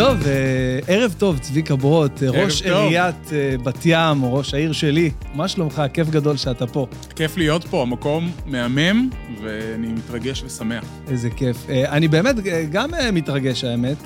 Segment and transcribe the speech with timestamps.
[0.00, 2.70] טוב, אה, ערב טוב, צביקה ברוט, אה, ראש טוב.
[2.70, 5.10] עיריית אה, בת ים, או ראש העיר שלי.
[5.34, 5.82] מה שלומך?
[5.92, 6.86] כיף גדול שאתה פה.
[7.16, 9.10] כיף להיות פה, המקום מהמם,
[9.42, 10.84] ואני מתרגש ושמח.
[11.08, 11.56] איזה כיף.
[11.68, 12.36] אני באמת
[12.70, 13.96] גם מתרגש, האמת.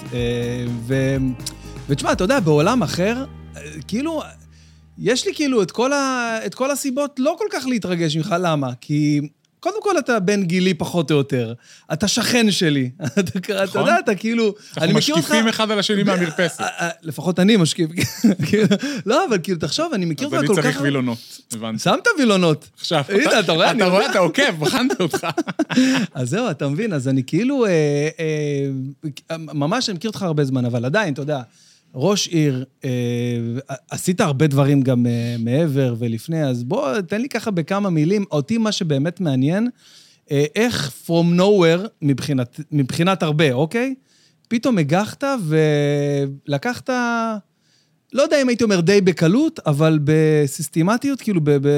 [0.87, 1.17] ו...
[1.89, 3.25] ותשמע, אתה יודע, בעולם אחר,
[3.89, 4.23] כאילו,
[4.99, 6.39] יש לי כאילו את כל, ה...
[6.47, 8.71] את כל הסיבות לא כל כך להתרגש ממך, למה?
[8.81, 9.21] כי...
[9.65, 11.55] קודם כל, אתה בן גילי פחות או יותר.
[11.93, 12.91] אתה שכן שלי.
[13.07, 13.81] אתה, אתה נכון.
[13.81, 14.55] יודע, אתה כאילו...
[14.77, 16.61] אני אנחנו משקיפים אחד על השני מהמרפסת.
[16.61, 17.91] אה, אה, לפחות אני משקיף.
[18.47, 18.67] כאילו,
[19.07, 20.63] לא, אבל כאילו, תחשוב, אני מכיר אז אותך אני כל כך...
[20.63, 21.19] צריך וילונות,
[21.53, 21.79] הבנתי.
[21.79, 22.69] שמת וילונות.
[22.79, 24.11] עכשיו, הנה, אתה רואה, אני אתה רואה.
[24.11, 25.27] אתה עוקב, בחנתי אותך.
[26.15, 27.67] אז זהו, אתה מבין, אז אני כאילו...
[27.67, 28.09] אה,
[29.39, 31.41] ממש, אני מכיר אותך הרבה זמן, אבל עדיין, אתה יודע,
[31.95, 32.91] ראש עיר, אה,
[33.91, 38.25] עשית הרבה דברים גם אה, מעבר ולפני, אז בוא, תן לי ככה בכמה מילים.
[38.31, 39.69] אותי מה שבאמת מעניין,
[40.31, 43.95] אה, איך From nowhere, מבחינת, מבחינת הרבה, אוקיי?
[44.49, 45.25] פתאום הגחת
[46.47, 46.91] ולקחת,
[48.13, 51.51] לא יודע אם הייתי אומר די בקלות, אבל בסיסטמטיות, כאילו ב...
[51.51, 51.69] ב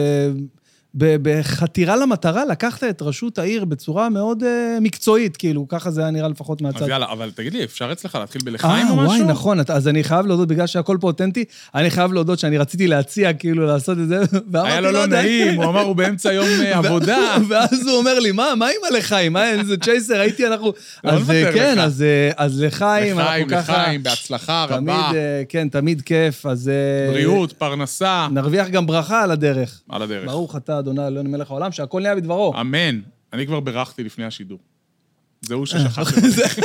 [0.97, 4.47] בחתירה למטרה, לקחת את ראשות העיר בצורה מאוד uh,
[4.81, 6.83] מקצועית, כאילו, ככה זה היה נראה לפחות מהצד.
[6.83, 9.07] אז יאללה, אבל תגיד לי, אפשר אצלך להתחיל בלחיים אה, או משהו?
[9.07, 11.45] וואי, נכון, אז אני חייב להודות, בגלל שהכל פה אותנטי,
[11.75, 15.23] אני חייב להודות שאני רציתי להציע, כאילו, לעשות את זה, ואמרתי, היה לו לא יודע."
[15.23, 17.37] נעים, הוא אמר, הוא באמצע יום אה, עבודה.
[17.49, 19.33] ואז הוא אומר לי, מה, מה עם הלחיים?
[19.33, 20.73] מה, איזה צ'ייסר, הייתי, אנחנו...
[21.05, 21.79] לא אז אה, כן.
[21.79, 23.83] אז, אה, אז לחיים, לחיים, אנחנו ככה...
[23.83, 26.69] לחיים, בהצלחה תמיד, רבה, אה, כן, תמיד כיף, אז...
[26.69, 29.81] אה, בריאות, פרנסה, נרוויח גם ברכה על הדרך.
[29.89, 30.27] על הדרך.
[30.27, 32.61] ברוך אתה, אדוני אלוהינו מלך העולם, שהכל נהיה בדברו.
[32.61, 33.01] אמן.
[33.33, 34.59] אני כבר בירכתי לפני השידור.
[35.47, 36.59] זה הוא ששכח לברך.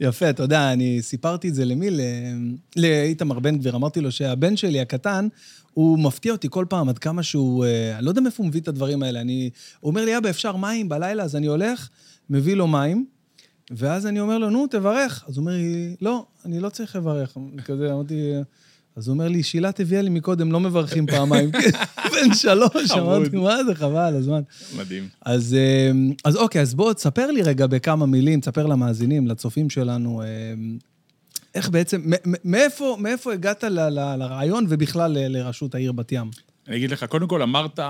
[0.00, 1.88] יפה, אתה יודע, אני סיפרתי את זה למי?
[2.76, 3.76] לאיתמר בן גביר.
[3.76, 5.28] אמרתי לו שהבן שלי הקטן,
[5.74, 7.64] הוא מפתיע אותי כל פעם עד כמה שהוא...
[7.64, 9.20] אה, אני לא יודע מאיפה הוא מביא את הדברים האלה.
[9.20, 9.50] אני...
[9.80, 11.22] הוא אומר לי, אבא, אפשר מים בלילה?
[11.22, 11.88] אז אני הולך,
[12.30, 13.06] מביא לו מים,
[13.70, 15.24] ואז אני אומר לו, נו, תברך.
[15.28, 17.36] אז הוא אומר לי, לא, אני לא צריך לברך.
[17.64, 18.32] כזה, אמרתי...
[18.96, 21.50] אז הוא אומר לי, שילת הביאה לי מקודם, לא מברכים פעמיים.
[22.12, 23.36] בן שלוש, אמרתי.
[23.36, 24.40] מה זה, חבל הזמן.
[24.76, 25.08] מדהים.
[25.22, 25.90] אז, אה,
[26.24, 30.26] אז אוקיי, אז בוא, תספר לי רגע בכמה מילים, תספר למאזינים, לצופים שלנו, אה,
[31.54, 32.02] איך בעצם,
[32.44, 36.30] מאיפה, מאיפה הגעת ל- ל- לרעיון ובכלל ל- לראשות העיר בת ים?
[36.68, 37.80] אני אגיד לך, קודם כל אמרת,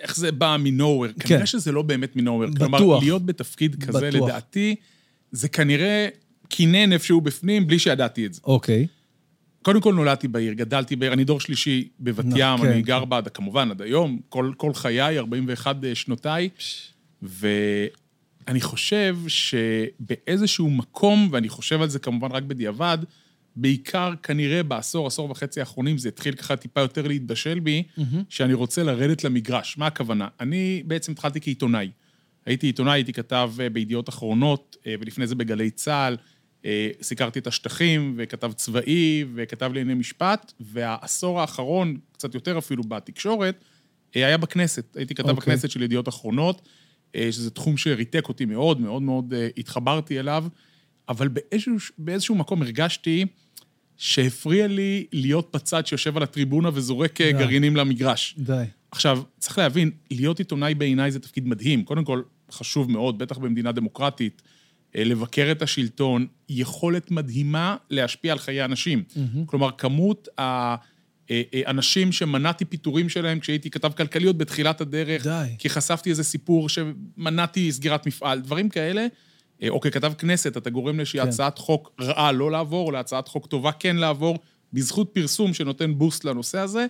[0.00, 1.08] איך זה בא מנוהוור.
[1.20, 1.28] כן.
[1.28, 2.48] כנראה שזה לא באמת מנוהוור.
[2.58, 3.02] כלומר, בטוח.
[3.02, 4.28] להיות בתפקיד כזה, בטוח.
[4.28, 4.74] לדעתי,
[5.32, 6.08] זה כנראה
[6.48, 8.40] קינן איפשהו בפנים, בלי שידעתי את זה.
[8.44, 8.86] אוקיי.
[9.62, 13.22] קודם כל נולדתי בעיר, גדלתי בעיר, אני דור שלישי בבת ים, כן, אני גר בה,
[13.22, 16.48] כמובן, עד היום, כל, כל חיי, 41 שנותיי,
[17.22, 22.98] ואני חושב שבאיזשהו מקום, ואני חושב על זה כמובן רק בדיעבד,
[23.56, 27.82] בעיקר כנראה בעשור, עשור וחצי האחרונים, זה התחיל ככה טיפה יותר להתבשל בי,
[28.28, 29.78] שאני רוצה לרדת למגרש.
[29.78, 30.28] מה הכוונה?
[30.40, 31.90] אני בעצם התחלתי כעיתונאי.
[32.46, 36.16] הייתי עיתונאי, הייתי כתב אה, בידיעות אחרונות, אה, ולפני זה בגלי צה"ל.
[36.64, 43.64] אה, סיקרתי את השטחים, וכתב צבאי, וכתב לענייני משפט, והעשור האחרון, קצת יותר אפילו בתקשורת,
[44.16, 44.96] אה, היה בכנסת.
[44.96, 45.36] הייתי כתב אוקיי.
[45.36, 46.62] בכנסת של ידיעות אחרונות,
[47.14, 50.44] אה, שזה תחום שריתק אותי מאוד, מאוד מאוד התחברתי אליו,
[51.08, 53.26] אבל באיזשהו, באיזשהו מקום הרגשתי
[53.96, 57.32] שהפריע לי להיות בצד שיושב על הטריבונה וזורק די.
[57.32, 58.34] גרעינים למגרש.
[58.38, 58.64] די.
[58.90, 61.84] עכשיו, צריך להבין, להיות עיתונאי בעיניי זה תפקיד מדהים.
[61.84, 64.42] קודם כל, חשוב מאוד, בטח במדינה דמוקרטית,
[64.94, 69.02] לבקר את השלטון, יכולת מדהימה להשפיע על חיי אנשים.
[69.46, 75.46] כלומר, כמות האנשים שמנעתי פיטורים שלהם כשהייתי כתב כלכליות בתחילת הדרך, די.
[75.58, 79.06] כי חשפתי איזה סיפור שמנעתי סגירת מפעל, דברים כאלה.
[79.62, 81.28] אה, או ככתב כנסת, אתה גורם לאיזושהי כן.
[81.28, 84.38] הצעת חוק רעה לא לעבור, או להצעת חוק טובה כן לעבור,
[84.72, 86.86] בזכות פרסום שנותן בוסט לנושא הזה,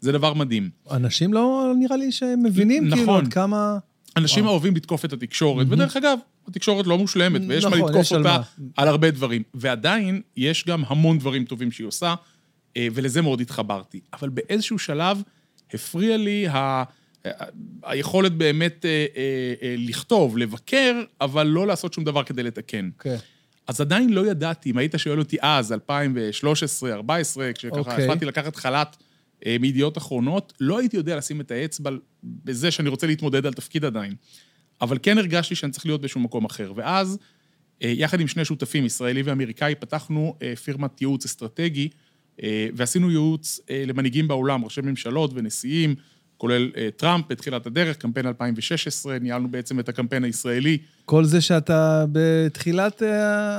[0.00, 0.70] זה דבר מדהים.
[0.90, 3.24] אנשים לא נראה לי שהם מבינים, כאילו, נכון.
[3.24, 3.78] עד כמה...
[4.16, 8.12] אנשים אוהבים לתקוף את התקשורת, ודרך אגב, התקשורת לא מושלמת, ויש מה נכון, לתקוף יש
[8.12, 8.64] על אותה מה.
[8.76, 9.42] על הרבה דברים.
[9.54, 12.14] ועדיין, יש גם המון דברים טובים שהיא עושה,
[12.76, 14.00] אה, ולזה מאוד התחברתי.
[14.12, 15.22] אבל באיזשהו שלב
[15.74, 16.56] הפריע לי ה...
[16.56, 16.84] ה-
[17.82, 22.90] היכולת באמת אה, אה, אה, לכתוב, לבקר, אבל לא לעשות שום דבר כדי לתקן.
[22.98, 23.16] כן.
[23.66, 28.04] אז עדיין לא ידעתי, אם היית שואל אותי אז, 2013, 2014, כשככה אוקיי.
[28.04, 28.96] החלטתי לקחת חל"ת
[29.46, 31.90] אה, מידיעות אחרונות, לא הייתי יודע לשים את האצבע
[32.22, 34.14] בזה שאני רוצה להתמודד על תפקיד עדיין.
[34.80, 36.72] אבל כן הרגשתי שאני צריך להיות באיזשהו מקום אחר.
[36.76, 37.18] ואז,
[37.82, 41.88] אה, יחד עם שני שותפים, ישראלי ואמריקאי, פתחנו אה, פירמת ייעוץ אסטרטגי,
[42.42, 45.94] אה, ועשינו ייעוץ למנהיגים בעולם, ראשי ממשלות ונשיאים,
[46.36, 50.78] כולל טראמפ בתחילת הדרך, קמפיין 2016, ניהלנו בעצם את הקמפיין הישראלי.
[51.04, 53.02] כל זה שאתה בתחילת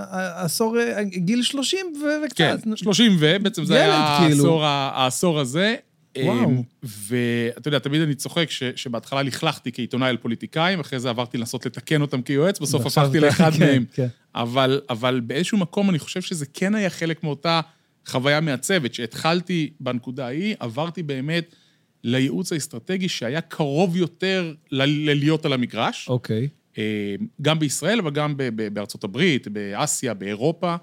[0.09, 2.37] העשור, גיל 30 ו- וקצת.
[2.37, 4.43] כן, 30 ו, בעצם זה היה כאילו.
[4.43, 5.75] העשור, העשור הזה.
[6.23, 6.49] וואו.
[6.49, 11.37] אמ, ואתה יודע, תמיד אני צוחק ש, שבהתחלה לכלכתי כעיתונאי על פוליטיקאים, אחרי זה עברתי
[11.37, 13.85] לנסות לתקן אותם כיועץ, בסוף הפכתי לאחד כן, מהם.
[13.93, 14.07] כן.
[14.35, 17.61] אבל, אבל באיזשהו מקום אני חושב שזה כן היה חלק מאותה
[18.07, 21.55] חוויה מעצבת, שהתחלתי בנקודה ההיא, עברתי באמת
[22.03, 26.09] לייעוץ האסטרטגי שהיה קרוב יותר ללהיות על המגרש.
[26.09, 26.47] אוקיי.
[26.77, 28.33] אה, גם בישראל, אבל גם
[28.73, 30.75] בארצות הברית, באסיה, באירופה,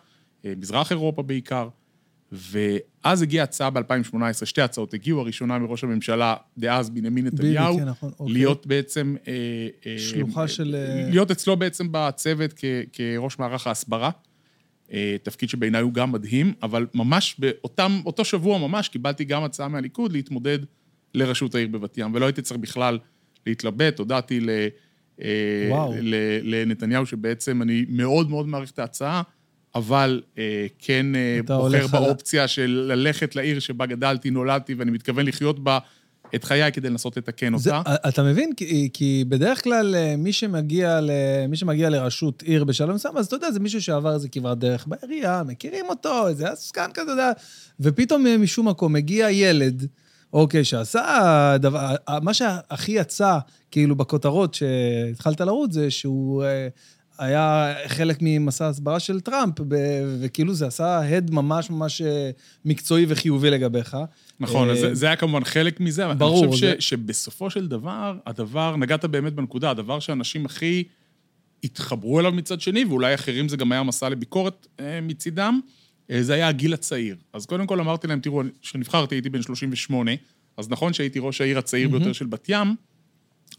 [0.44, 1.68] אה, מזרח אירופה בעיקר.
[2.32, 8.10] ואז הגיעה הצעה ב-2018, שתי הצעות הגיעו, הראשונה מראש הממשלה דאז, בנימין נתניהו, כן, נכון,
[8.18, 8.32] אוקיי.
[8.32, 9.16] להיות בעצם...
[9.28, 9.32] אה,
[9.86, 14.10] אה, שלוחה של, אה, להיות אצלו בעצם בצוות כ- כראש מערך ההסברה.
[14.92, 19.68] אה, תפקיד שבעיניי הוא גם מדהים, אבל ממש באותם, אותו שבוע ממש קיבלתי גם הצעה
[19.68, 20.58] מהליכוד להתמודד
[21.14, 22.98] לראשות העיר בבת ים, ולא הייתי צריך בכלל
[23.46, 24.50] להתלבט, הודעתי ל...
[25.22, 25.92] אה, וואו.
[26.00, 29.22] ל- לנתניהו שבעצם אני מאוד מאוד מעריך את ההצעה,
[29.74, 35.64] אבל אה, כן אה, בוחר באופציה של ללכת לעיר שבה גדלתי, נולדתי, ואני מתכוון לחיות
[35.64, 35.78] בה
[36.34, 37.94] את חיי כדי לנסות לתקן זה, אותה.
[38.08, 38.52] אתה מבין?
[38.56, 41.10] כי, כי בדרך כלל אה, מי שמגיע, ל,
[41.48, 44.86] מי שמגיע לראשות עיר בשלום מסוים, אז אתה יודע, זה מישהו שעבר איזה כברת דרך
[44.86, 47.32] בעירייה, מכירים אותו, איזה עסקן כזה, אתה יודע,
[47.80, 49.86] ופתאום אה, משום מקום מגיע ילד,
[50.32, 53.38] אוקיי, שעשה דבר, אה, מה שהכי יצא,
[53.70, 56.68] כאילו, בכותרות שהתחלת לרוץ, זה שהוא אה,
[57.22, 59.54] היה חלק ממסע הסברה של טראמפ,
[60.20, 62.30] וכאילו זה עשה הד ממש ממש אה,
[62.64, 63.96] מקצועי וחיובי לגביך.
[64.40, 66.88] נכון, אז אה, זה, זה היה כמובן חלק מזה, אבל ברור, אני חושב זה- ש,
[66.88, 70.84] שבסופו של דבר, הדבר, נגעת באמת בנקודה, הדבר שאנשים הכי
[71.64, 75.60] התחברו אליו מצד שני, ואולי אחרים זה גם היה מסע לביקורת אה, מצידם,
[76.10, 77.16] אה, זה היה הגיל הצעיר.
[77.32, 80.10] אז קודם כל אמרתי להם, תראו, כשנבחרתי הייתי בן 38,
[80.56, 82.74] אז נכון שהייתי ראש העיר הצעיר ביותר של בת ים,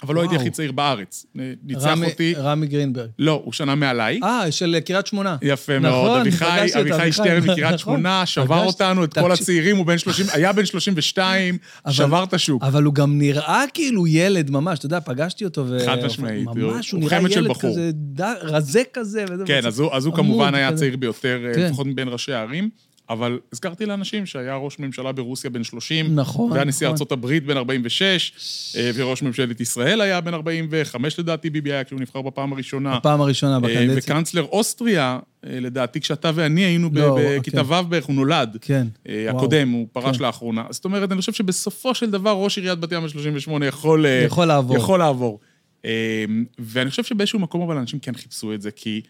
[0.03, 0.35] אבל לא הייתי.
[0.35, 1.25] הכי צעיר בארץ.
[1.63, 3.09] ניצח רמי- אותי, רמי גרינברג.
[3.19, 4.19] לא, הוא שנה מעליי.
[4.23, 5.37] אה, של קריית שמונה.
[5.41, 6.19] יפה נכון, מאוד.
[6.21, 6.45] אביחי,
[6.81, 7.77] אביחי שטרן מקריית נכון.
[7.77, 8.65] שמונה, שבר.
[8.65, 9.31] אותנו, את כל תקשיב.
[9.31, 12.63] הצעירים, הוא בן 30, היה בן 32, אבל- שבר את השוק.
[12.63, 15.77] אבל הוא גם נראה כאילו ילד ממש, אתה יודע, פגשתי אותו ו...
[15.85, 17.57] חד משמעית, ממש, הוא הוא נראה ילד.
[17.59, 19.25] כזה ד- רזה כזה.
[19.45, 20.67] כן, אז הוא, כמובן היה.
[20.67, 21.13] הצעיר ביותר,
[21.55, 21.61] כן.
[21.61, 22.69] לפחות מבין ראשי הערים,
[23.13, 27.07] אבל הזכרתי לאנשים שהיה ראש ממשלה ברוסיה בן 30, נכון, והיה נשיא נכון.
[27.11, 28.33] הברית בן 46,
[28.75, 32.93] אה, וראש ממשלת ישראל היה בן 45 לדעתי, ביבי היה כשהוא נבחר בפעם הראשונה.
[32.93, 33.95] הפעם הראשונה אה, בקדנציה.
[33.95, 37.73] וקנצלר אוסטריה, אה, לדעתי כשאתה ואני היינו לא, בכיתה כן.
[37.73, 38.57] ו' בערך, הוא נולד.
[38.61, 38.87] כן.
[39.09, 39.37] אה, וואו.
[39.37, 40.23] הקודם, הוא פרש כן.
[40.23, 40.63] לאחרונה.
[40.69, 44.05] זאת אומרת, אני חושב שבסופו של דבר ראש עיריית בת ים ב-38 יכול...
[44.25, 44.77] יכול לעבור.
[44.77, 45.39] יכול לעבור.
[45.85, 46.25] אה,
[46.59, 49.01] ואני חושב שבאיזשהו מקום אבל אנשים כן חיפשו את זה, כי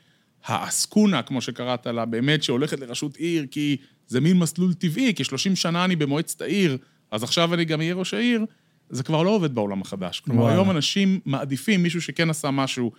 [0.45, 3.77] העסקונה, כמו שקראת לה, באמת שהולכת לראשות עיר, כי
[4.07, 6.77] זה מין מסלול טבעי, כי 30 שנה אני במועצת העיר,
[7.11, 8.45] אז עכשיו אני גם אהיה ראש העיר,
[8.89, 10.19] זה כבר לא עובד בעולם החדש.
[10.19, 10.55] כלומר, וואלה.
[10.55, 12.91] היום אנשים מעדיפים מישהו שכן עשה משהו,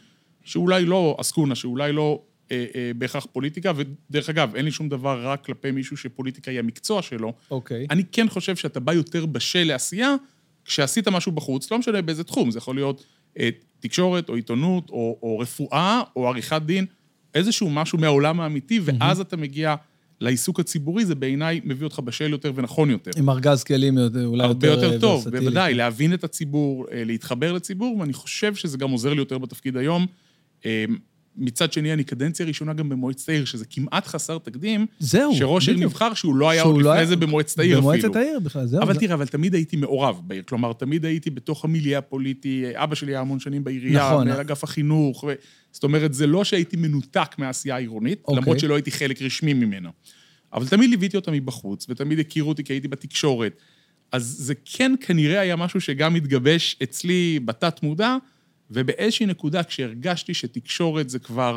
[0.45, 2.23] שאולי לא עסקונה, שאולי לא
[2.53, 6.59] אה, אה, בהכרח פוליטיקה, ודרך אגב, אין לי שום דבר רע כלפי מישהו שפוליטיקה היא
[6.59, 7.87] המקצוע שלו, אוקיי.
[7.91, 10.15] אני כן חושב שאתה בא יותר בשל לעשייה,
[10.65, 13.05] כשעשית משהו בחוץ, לא משנה באיזה תחום, זה יכול להיות
[13.39, 13.49] אה,
[13.81, 16.87] תקשורת, או עיתונות, או, או רפואה, או עריכת דין,
[17.35, 19.75] איזשהו משהו מהעולם האמיתי, ואז אתה מגיע
[20.25, 23.11] לעיסוק הציבורי, זה בעיניי מביא אותך בשל יותר ונכון יותר.
[23.17, 25.41] עם ארגז כלים יותר- אולי הרבה יותר יותר טוב, ורסטילי.
[25.45, 29.77] בוודאי, להבין את הציבור, אה, להתחבר לציבור, ואני חושב שזה גם עוזר לי יותר בתפקיד
[29.77, 30.07] היום.
[31.37, 35.79] מצד שני, אני קדנציה ראשונה גם במועצת העיר, שזה כמעט חסר תקדים, זהו, שראש עיר.
[35.79, 37.83] נבחר שהוא לא היה שהוא עוד לא לפני היה- זה במועצת העיר אפילו.
[37.83, 38.83] במועצת העיר בכלל, זהו.
[38.83, 40.43] אבל זה- תראה, אבל תמיד הייתי מעורב בעיר.
[40.47, 44.25] כלומר, תמיד הייתי בתוך המיליה הפוליטי, אבא שלי היה המון שנים בעירייה, נכון.
[44.27, 45.33] מנהל אגף החינוך, ו...
[45.73, 48.43] זאת אומרת, זה לא שהייתי מנותק מהעשייה העירונית, אוקיי.
[48.43, 49.89] למרות שלא הייתי חלק רשמי ממנה.
[50.53, 53.53] אבל תמיד ליוויתי אותה מבחוץ, ותמיד הכירו אותי כי הייתי בתקשורת.
[54.13, 58.17] אז זה כן כנראה היה משהו שגם התגבש אצלי בתת-מודע,
[58.71, 61.57] ובאיזושהי נקודה, כשהרגשתי שתקשורת זה כבר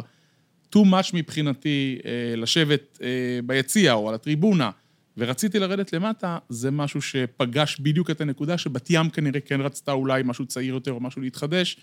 [0.76, 3.08] too much מבחינתי אה, לשבת אה,
[3.46, 4.72] ביציע או על הטריבונה,
[5.18, 10.22] ורציתי לרדת למטה, זה משהו שפגש בדיוק את הנקודה שבת ים כנראה כן רצתה אולי
[10.26, 11.78] משהו צעיר יותר או משהו להתחדש,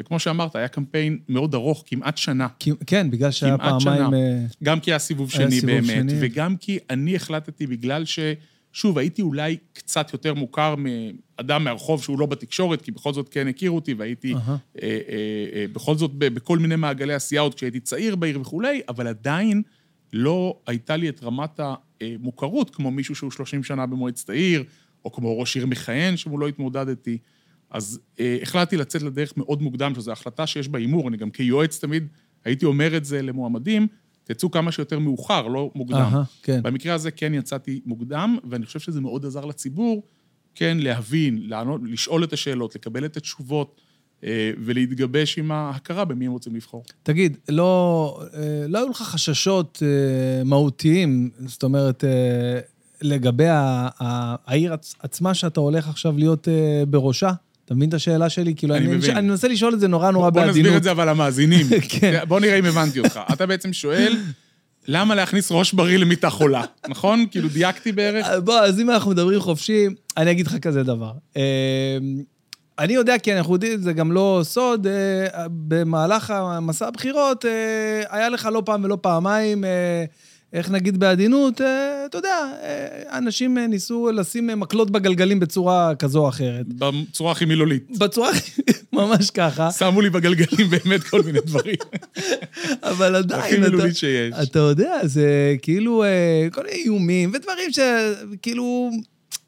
[0.00, 2.46] וכמו שאמרת, היה קמפיין מאוד ארוך, כמעט שנה.
[2.86, 3.80] כן, בגלל שהיה פעמיים...
[3.80, 4.16] שנה.
[4.16, 6.18] אה, גם כי היה סיבוב היה שני סיבוב באמת, שני.
[6.20, 8.18] וגם כי אני החלטתי בגלל ש...
[8.78, 13.48] שוב, הייתי אולי קצת יותר מוכר מאדם מהרחוב שהוא לא בתקשורת, כי בכל זאת כן
[13.48, 14.40] הכירו אותי, והייתי אהה.
[14.50, 14.98] אה, אה,
[15.54, 19.62] אה, בכל זאת בכל מיני מעגלי עשייה עוד כשהייתי צעיר בעיר וכולי, אבל עדיין
[20.12, 24.64] לא הייתה לי את רמת המוכרות כמו מישהו שהוא 30 שנה במועצת העיר,
[25.04, 27.18] או כמו ראש עיר מכהן שמולו התמודדתי.
[27.70, 31.78] אז אה, החלטתי לצאת לדרך מאוד מוקדם, שזו החלטה שיש בה הימור, אני גם כיועץ
[31.78, 32.08] תמיד
[32.44, 33.86] הייתי אומר את זה למועמדים,
[34.28, 35.96] תצאו כמה שיותר מאוחר, לא מוקדם.
[35.96, 36.62] אהה, כן.
[36.62, 40.02] במקרה הזה כן יצאתי מוקדם, ואני חושב שזה מאוד עזר לציבור,
[40.54, 43.80] כן, להבין, לענות, לשאול את השאלות, לקבל את התשובות,
[44.24, 46.84] אה, ולהתגבש עם ההכרה במי הם רוצים לבחור.
[47.02, 52.04] תגיד, לא, אה, לא היו לך חששות אה, מהותיים, זאת אומרת,
[53.02, 56.48] לגבי העיר עצ- עצמה שאתה הולך עכשיו להיות
[56.90, 57.32] בראשה?
[57.68, 58.54] אתה מבין את השאלה שלי?
[58.56, 59.16] כאילו, אני אני, מבין.
[59.16, 60.56] אני מנסה לשאול את זה נורא נורא בוא בעדינות.
[60.56, 61.66] נסביר את זה אבל למאזינים.
[61.88, 62.20] כן.
[62.28, 63.20] בוא נראה אם הבנתי אותך.
[63.32, 64.16] אתה בעצם שואל,
[64.88, 67.26] למה להכניס ראש בריא למיטה חולה, נכון?
[67.30, 68.26] כאילו דייקתי בערך?
[68.26, 71.12] אה, בוא, אז אם אנחנו מדברים חופשי, אני אגיד לך כזה דבר.
[71.36, 71.42] אה,
[72.78, 77.44] אני יודע, כי אנחנו יודעים, זה גם לא סוד, אה, במהלך המסע הבחירות,
[78.10, 79.64] היה לך לא פעם ולא פעמיים,
[80.52, 86.18] איך נגיד בעדינות, אה, אתה יודע, אה, אנשים אה, ניסו לשים מקלות בגלגלים בצורה כזו
[86.24, 86.66] או אחרת.
[86.68, 87.98] בצורה הכי מילולית.
[87.98, 88.62] בצורה הכי-
[88.92, 91.76] ממש ככה, שמו לי בגלגלים באמת כל מיני דברים.
[92.82, 94.34] אבל הכי עדיין, אתה, מילולית שיש.
[94.42, 96.04] אתה יודע, זה כאילו
[96.52, 98.90] כל מיני איומים ודברים שכאילו,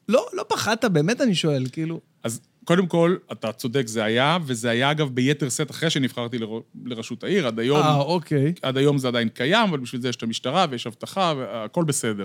[0.09, 2.00] לא, לא פחדת, באמת אני שואל, כאילו.
[2.25, 6.60] אז קודם כל, אתה צודק, זה היה, וזה היה אגב ביתר שאת אחרי שנבחרתי לר-
[6.84, 7.46] לראשות העיר.
[7.46, 8.52] עד היום, אה, אוקיי.
[8.62, 12.24] עד היום זה עדיין קיים, אבל בשביל זה יש את המשטרה ויש אבטחה, והכל בסדר.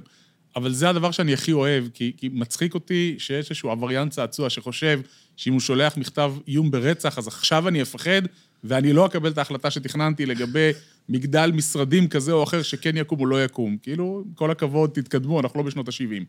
[0.56, 5.00] אבל זה הדבר שאני הכי אוהב, כי, כי מצחיק אותי שיש איזשהו עבריין צעצוע שחושב
[5.38, 8.22] שאם הוא שולח מכתב איום ברצח, אז עכשיו אני אפחד,
[8.64, 10.72] ואני לא אקבל את ההחלטה שתכננתי לגבי
[11.10, 13.78] מגדל משרדים כזה או אחר שכן יקום או לא יקום.
[13.84, 16.24] כאילו, כל הכבוד, תתקדמו, אנחנו לא בשנות ה-70.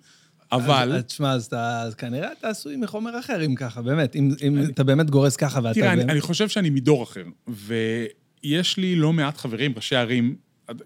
[0.53, 1.01] אבל...
[1.07, 4.17] תשמע, אז, אתה, אז כנראה אתה עשוי מחומר אחר, אם ככה, באמת.
[4.17, 5.75] אם, אם אתה באמת גורס ככה ואתה...
[5.75, 6.11] תראה, אני, באמת...
[6.11, 10.37] אני חושב שאני מדור אחר, ויש לי לא מעט חברים, ראשי ערים,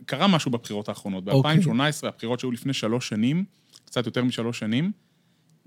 [0.06, 1.28] קרה משהו בבחירות האחרונות.
[1.28, 1.56] אוקיי.
[1.60, 3.44] ב-2018, הבחירות שהיו לפני שלוש שנים,
[3.84, 4.92] קצת יותר משלוש שנים,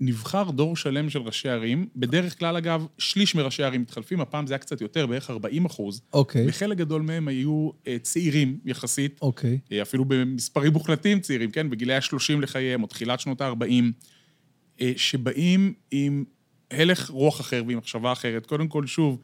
[0.00, 1.88] נבחר דור שלם של ראשי ערים.
[1.96, 6.00] בדרך כלל, אגב, שליש מראשי הערים מתחלפים, הפעם זה היה קצת יותר, בערך 40 אחוז.
[6.12, 9.58] אוקיי, בחלק גדול מהם היו אה, צעירים יחסית, אוקיי.
[9.72, 11.70] אה, אפילו במספרים מוחלטים צעירים, כן?
[11.70, 16.24] בגילי ה-30 לחייהם, או תחילת שנות ה-40, שבאים עם
[16.70, 18.46] הלך רוח אחר ועם מחשבה אחרת.
[18.46, 19.18] קודם כל, שוב,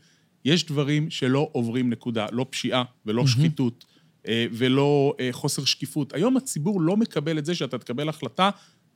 [0.44, 3.84] יש דברים שלא עוברים נקודה, לא פשיעה ולא שחיתות
[4.28, 6.14] אה, ולא אה, חוסר שקיפות.
[6.14, 8.50] היום הציבור לא מקבל את זה שאתה תקבל החלטה,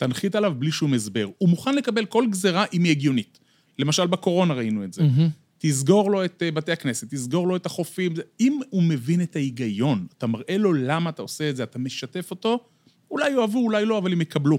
[0.06, 1.28] תנחית עליו בלי שום הסבר.
[1.38, 3.38] הוא מוכן לקבל כל גזרה אם היא הגיונית.
[3.78, 5.02] למשל, בקורונה ראינו את זה.
[5.58, 8.12] תסגור לו את אה, בתי הכנסת, תסגור לו את החופים.
[8.40, 12.30] אם הוא מבין את ההיגיון, אתה מראה לו למה אתה עושה את זה, אתה משתף
[12.30, 12.58] אותו,
[13.11, 14.58] אולי יאהבו, אולי לא, אבל הם יקבלו.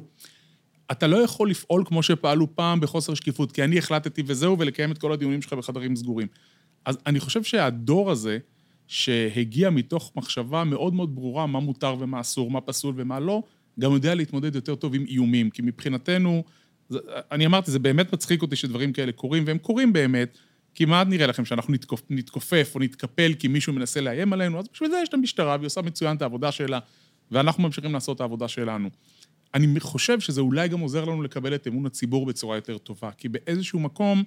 [0.92, 4.98] אתה לא יכול לפעול כמו שפעלו פעם בחוסר שקיפות, כי אני החלטתי וזהו, ולקיים את
[4.98, 6.28] כל הדיונים שלך בחדרים סגורים.
[6.86, 8.38] אז אני חושב שהדור הזה,
[8.88, 13.44] שהגיע מתוך מחשבה מאוד מאוד ברורה מה מותר ומה אסור, מה פסול ומה לא,
[13.80, 15.50] גם יודע להתמודד יותר טוב עם איומים.
[15.50, 16.44] כי מבחינתנו,
[16.90, 17.00] זה,
[17.32, 20.38] אני אמרתי, זה באמת מצחיק אותי שדברים כאלה קורים, והם קורים באמת.
[20.76, 24.90] כמעט נראה לכם שאנחנו נתכופ, נתכופף או נתקפל כי מישהו מנסה לאיים עלינו, אז בשביל
[24.90, 26.80] זה יש את המשטרה, והיא עושה מצוין את העבודה שלה,
[27.32, 28.90] ואנחנו ממשיכים לעשות את העבודה שלנו.
[29.54, 33.30] אני חושב שזה אולי גם עוזר לנו לקבל את אמון הציבור בצורה יותר טובה, כי
[33.30, 34.24] באיזשהו מקום,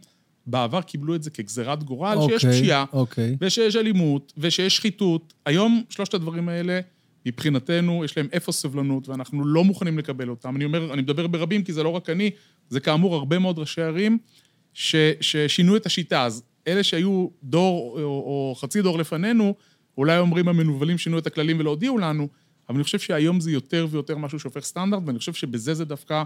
[0.47, 3.37] בעבר קיבלו את זה כגזירת גורל, שיש אוקיי, פשיעה, אוקיי.
[3.41, 5.35] ושיש אלימות, ושיש שחיתות.
[5.47, 6.81] היום, שלושת הדברים האלה,
[7.27, 10.57] מבחינתנו, יש להם אפס סבלנות, ואנחנו לא מוכנים לקבל אותם.
[10.57, 12.31] אני אומר, אני מדבר ברבים, כי זה לא רק אני,
[12.69, 14.19] זה כאמור הרבה מאוד ראשי ערים
[14.75, 16.25] ש, ששינו את השיטה.
[16.25, 19.55] אז אלה שהיו דור או, או חצי דור לפנינו,
[19.99, 22.29] אולי אומרים המנוולים שינו את הכללים ולא הודיעו לנו,
[22.69, 26.23] אבל אני חושב שהיום זה יותר ויותר משהו שהופך סטנדרט, ואני חושב שבזה זה דווקא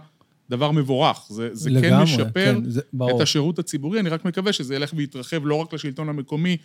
[0.50, 1.26] דבר מבורך.
[1.30, 3.16] זה, זה כן לגמרי, משפר כן, זה- ברור.
[3.16, 6.56] את השירות הציבורי, אני רק מקווה שזה ילך ויתרחב לא רק לשלטון המקומי,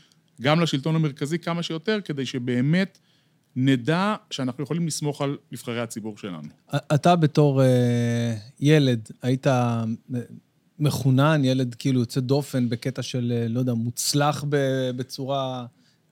[0.41, 2.99] גם לשלטון המרכזי כמה שיותר, כדי שבאמת
[3.59, 6.47] נדע שאנחנו יכולים לסמוך על נבחרי הציבור שלנו.
[6.75, 7.67] אתה בתור אה,
[8.59, 9.83] ילד, היית אה,
[10.79, 14.45] מחונן, ילד כאילו יוצא דופן בקטע של, אה, לא יודע, מוצלח
[14.95, 15.65] בצורה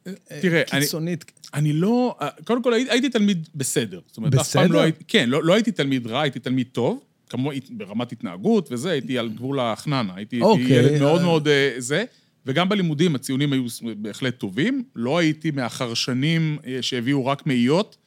[0.07, 1.31] אה, תראה, אני- קיצונית.
[1.53, 2.17] אני לא...
[2.43, 3.99] קודם כל, הייתי, הייתי תלמיד בסדר.
[4.07, 4.75] זאת אומרת, אף פעם בסדר?
[4.75, 5.03] לא הייתי...
[5.07, 6.99] כן, לא, לא הייתי תלמיד רע, הייתי תלמיד טוב.
[7.29, 10.13] כמו ברמת התנהגות וזה, הייתי על גבול החננה.
[10.15, 11.21] הייתי, הייתי אוקיי, ילד מאוד.
[11.21, 11.47] מאוד
[11.77, 12.03] זה.
[12.45, 13.63] וגם בלימודים הציונים היו
[13.97, 14.83] בהחלט טובים.
[14.95, 17.97] לא הייתי מהחרשנים אה, שהביאו רק מאיות.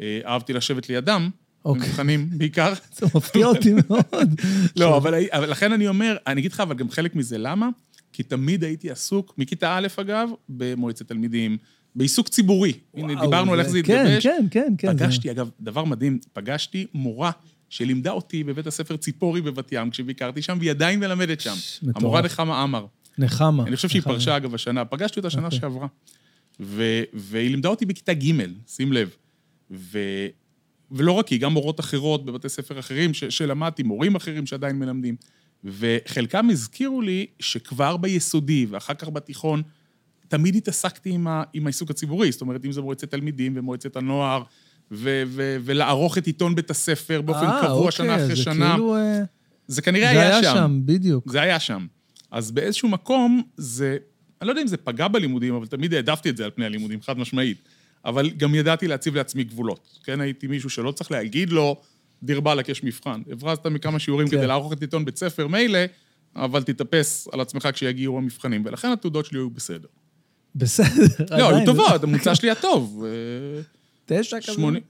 [0.00, 1.30] אה, אהבתי לשבת לידם,
[1.64, 1.82] אוקיי.
[1.82, 2.72] במבחנים בעיקר.
[2.96, 4.40] זה מפתיע אותי מאוד.
[4.76, 7.68] לא, אבל, אבל לכן אני אומר, אני אגיד לך, אבל גם חלק מזה, למה?
[8.12, 11.56] כי תמיד הייתי עסוק, מכיתה א', אגב, במועצת תלמידים,
[11.94, 12.72] בעיסוק ציבורי.
[12.94, 14.22] הנה, וואו, דיברנו על איך זה כן, התגבש.
[14.26, 14.92] כן, כן, כן.
[14.92, 17.30] פגשתי, אגב, דבר מדהים, פגשתי מורה
[17.68, 21.54] שלימדה אותי בבית הספר ציפורי בבת ים, כשביקרתי שם, והיא עדיין מלמדת שם.
[21.94, 22.86] המורה נחמה עמר.
[23.18, 23.62] נחמה.
[23.66, 24.12] אני חושב שהיא נחמה.
[24.12, 24.84] פרשה, אגב, השנה.
[24.84, 25.58] פגשתי אותה שנה אוקיי.
[25.58, 25.86] שעברה.
[26.60, 28.32] ו- והיא לימדה אותי בכיתה ג',
[28.66, 29.10] שים לב.
[29.70, 30.26] ו-
[30.90, 35.16] ולא רק היא, גם מורות אחרות בבתי ספר אחרים ש- שלמדתי, מורים אחרים שעדיין מלמדים.
[35.64, 39.62] וחלקם הזכירו לי שכבר ביסודי ואחר כך בתיכון,
[40.28, 42.32] תמיד התעסקתי עם, ה- עם העיסוק הציבורי.
[42.32, 44.42] זאת אומרת, אם זה מועצת תלמידים ומועצת הנוער,
[44.90, 48.70] ו- ו- ולערוך את עיתון בית הספר באופן אה, קבוע אוקיי, שנה אחרי זה שנה.
[48.70, 48.96] כאילו...
[48.96, 49.22] אה,
[49.68, 50.80] זה כנראה זה היה שם.
[50.84, 51.30] בדיוק.
[51.30, 51.86] זה היה שם.
[52.30, 53.96] אז באיזשהו מקום, זה,
[54.40, 57.02] אני לא יודע אם זה פגע בלימודים, אבל תמיד העדפתי את זה על פני הלימודים,
[57.02, 57.62] חד משמעית.
[58.04, 59.98] אבל גם ידעתי להציב לעצמי גבולות.
[60.04, 61.76] כן, הייתי מישהו שלא צריך להגיד לו,
[62.22, 63.22] דיר באלק, יש מבחן.
[63.30, 64.36] הברזת מכמה שיעורים כן.
[64.36, 65.78] כדי לערוך את עיתון בית ספר, מילא,
[66.36, 69.88] אבל תתאפס על עצמך כשיגיעו המבחנים, ולכן התעודות שלי היו בסדר.
[70.54, 73.04] בסדר, לא, היו טובות, הממוצע שלי היה טוב.
[74.08, 74.52] תשע כזה.
[74.52, 74.82] 80,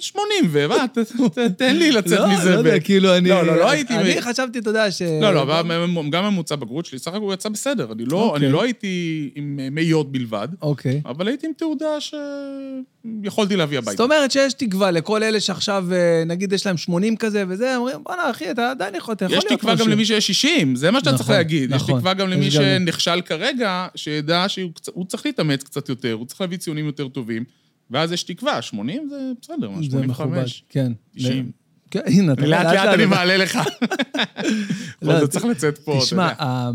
[0.00, 0.68] 80 ו...
[0.68, 2.50] מה, ת- ת- תן לי לצאת לא, מזה.
[2.50, 3.28] לא יודע, ב- כאילו, אני...
[3.28, 3.94] לא, לא, לא הייתי...
[3.96, 5.02] אני חשבתי, אתה יודע, ש...
[5.02, 5.62] לא, לא,
[6.10, 7.92] גם ממוצע בגרות שלי, סך הכול יצא בסדר.
[7.92, 8.48] אני לא, אוקיי.
[8.50, 11.00] לא הייתי עם אה, מאיות בלבד, אוקיי.
[11.04, 14.02] אבל הייתי עם תעודה שיכולתי להביא זאת הביתה.
[14.02, 18.30] אומרת שיש תקווה לכל אלה שעכשיו, אה, נגיד, יש להם 80 כזה וזה, אומרים, בואנה,
[18.30, 20.90] אחי, אתה עדיין יכול, אתה יכול יש להיות תקווה גם משהו." למי שיש 60, זה
[20.90, 21.70] מה שאתה צריך נכון, להגיד.
[21.70, 21.94] יש נכון.
[21.98, 24.70] תקווה גם יש למי שנכשל כרגע, שידע שהוא
[25.08, 27.44] צריך להתאמץ קצת יותר, הוא צריך להביא ציונים יותר טובים,
[27.90, 30.64] ואז יש תקווה, 80 זה בסדר, מה, זה מכובד, 85.
[30.68, 30.92] כן.
[31.16, 31.50] 90.
[31.90, 33.56] כן, הנה, אתה לאט לאט אני מעלה לך.
[35.02, 36.34] לא, אבל זה צריך לצאת פה, אתה תשמע, יודע.
[36.44, 36.70] ה-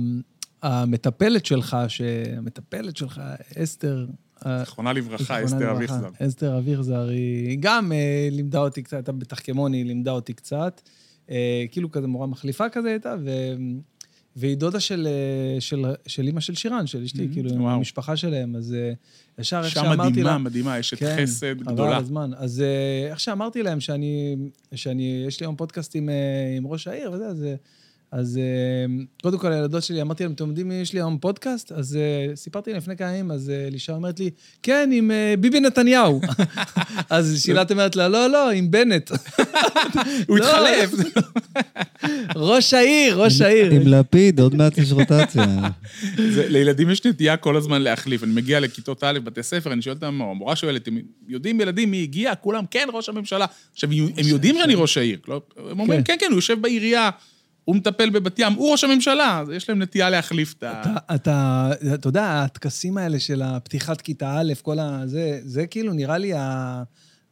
[0.61, 1.77] המטפלת שלך,
[2.37, 3.21] המטפלת שלך,
[3.57, 4.05] אסתר...
[4.41, 6.09] ה- זיכרונה לברכה, אסתר אביכזר.
[6.27, 10.81] אסתר אביכזר, היא גם אה, לימדה אותי קצת, הייתה בתחכמון, היא לימדה אותי קצת.
[11.31, 13.15] אה, כאילו כזה מורה מחליפה כזה הייתה.
[14.35, 17.69] והיא דודה של, אה, של, של אימא של שירן, של אשתי, Mhm, כאילו, וואו.
[17.75, 18.93] המשפחה שלהם, אז אה,
[19.39, 20.09] ישר איך אישה שאמרתי לה...
[20.09, 21.95] מדהימה, מדהימה, אשת כן, חסד גדולה.
[21.95, 22.31] על הזמן.
[22.37, 24.35] אז אה, איך שאמרתי להם שאני,
[24.75, 26.09] שאני, יש לי היום פודקאסט עם,
[26.57, 27.45] עם ראש העיר וזה, אז,
[28.17, 28.43] אז אה,
[29.23, 31.71] קודם כל הילדות שלי, אמרתי להם, אתם יודעים יש לי היום פודקאסט?
[31.71, 34.29] אז אה, סיפרתי להם לפני כמה ימים, אז אה, אלישע אומרת לי,
[34.63, 36.21] כן, עם אה, ביבי נתניהו.
[37.09, 39.11] אז שילת אומרת לה, לא, לא, עם בנט.
[40.27, 40.45] הוא לא.
[40.45, 40.91] התחלף.
[42.35, 43.71] ראש העיר, ראש העיר.
[43.71, 45.45] עם לפיד, עוד מעט יש רוטציה.
[46.29, 48.23] זה- לילדים יש נטייה כל הזמן להחליף.
[48.23, 51.91] אני מגיע לכיתות א', בתי ספר, אני שואל אותם, או המורה שואלת, הם יודעים ילדים
[51.91, 52.35] מי הגיע?
[52.35, 53.45] כולם, כן, ראש הממשלה.
[53.73, 55.19] עכשיו, הם הם יודעים שאני ראש העיר.
[55.27, 55.41] לא,
[55.71, 56.13] הם אומרים, כן.
[56.13, 57.09] כן, כן, הוא יושב בעירייה,
[57.65, 59.39] הוא מטפל בבת ים, הוא ראש הממשלה.
[59.39, 60.81] אז יש להם נטייה להחליף את ה...
[60.81, 65.01] אתה, אתה, אתה יודע, הטקסים האלה של הפתיחת כיתה א', כל ה...
[65.05, 66.83] זה, זה כאילו נראה לי ה-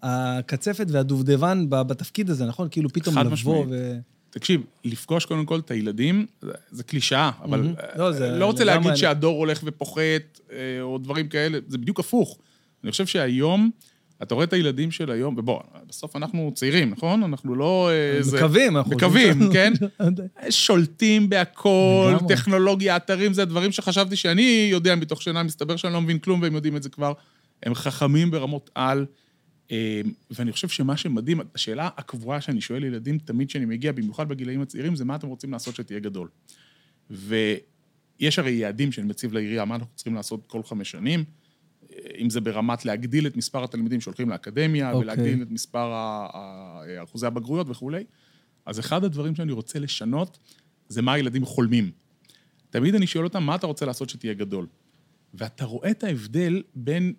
[0.04, 2.68] הקצפת והדובדבן בתפקיד הזה, נכון?
[2.72, 3.66] כאילו פתאום לבוא משמעית.
[3.70, 3.98] ו...
[4.30, 6.26] תקשיב, לפגוש קודם כל את הילדים,
[6.72, 7.74] זה- קלישאה, אבל מהמם.
[7.96, 10.00] לא, זה לא רוצה להגיד אני- שהדור הולך ופוחת,
[10.52, 12.38] אה, או דברים כאלה, זה בדיוק הפוך.
[12.84, 13.70] אני חושב שהיום,
[14.24, 17.24] אתה רואה את הילדים של היום, ובוא, בסוף אנחנו צעירים, נכון?
[17.24, 17.90] אנחנו לא...
[17.92, 18.96] אה, זה- מקווים, אנחנו...
[18.96, 19.74] מקווים, כן?
[20.50, 22.16] שולטים בהכל.
[22.28, 26.56] טכנולוגיה, אתרים, זה דברים שחשבתי שאני יודע מתוך שינה, מסתבר שאני לא מבין כלום והם
[26.56, 27.14] יודעים את זה כבר.
[27.64, 29.06] הם חכמים ברמות על,
[29.72, 34.62] אה, ואני חושב שמה שמדהים, השאלה הקבועה שאני שואל ילדים תמיד כשאני מגיע, במיוחד בגילאים
[34.62, 36.28] הצעירים, זה מה אתם רוצים לעשות שתהיה גדול.
[37.10, 41.26] ויש הרי יעדים שאני מציב לעירייה, מה אנחנו צריכים לעשות כל חמש שנים, אה,
[42.20, 45.02] אם זה ברמת להגדיל את מספר התלמידים שהולכים לאקדמיה, אוקיי.
[45.02, 45.92] ולהגדיל את מספר
[47.04, 48.04] אחוזי הבגרויות וכולי.
[48.66, 50.38] אז אחד הדברים שאני רוצה לשנות,
[50.90, 51.92] זה מה הילדים חולמים.
[52.70, 54.68] תמיד אני שואל אותם, מה אתה רוצה לעשות שתהיה גדול?
[55.34, 57.14] ואתה רואה את ההבדל בין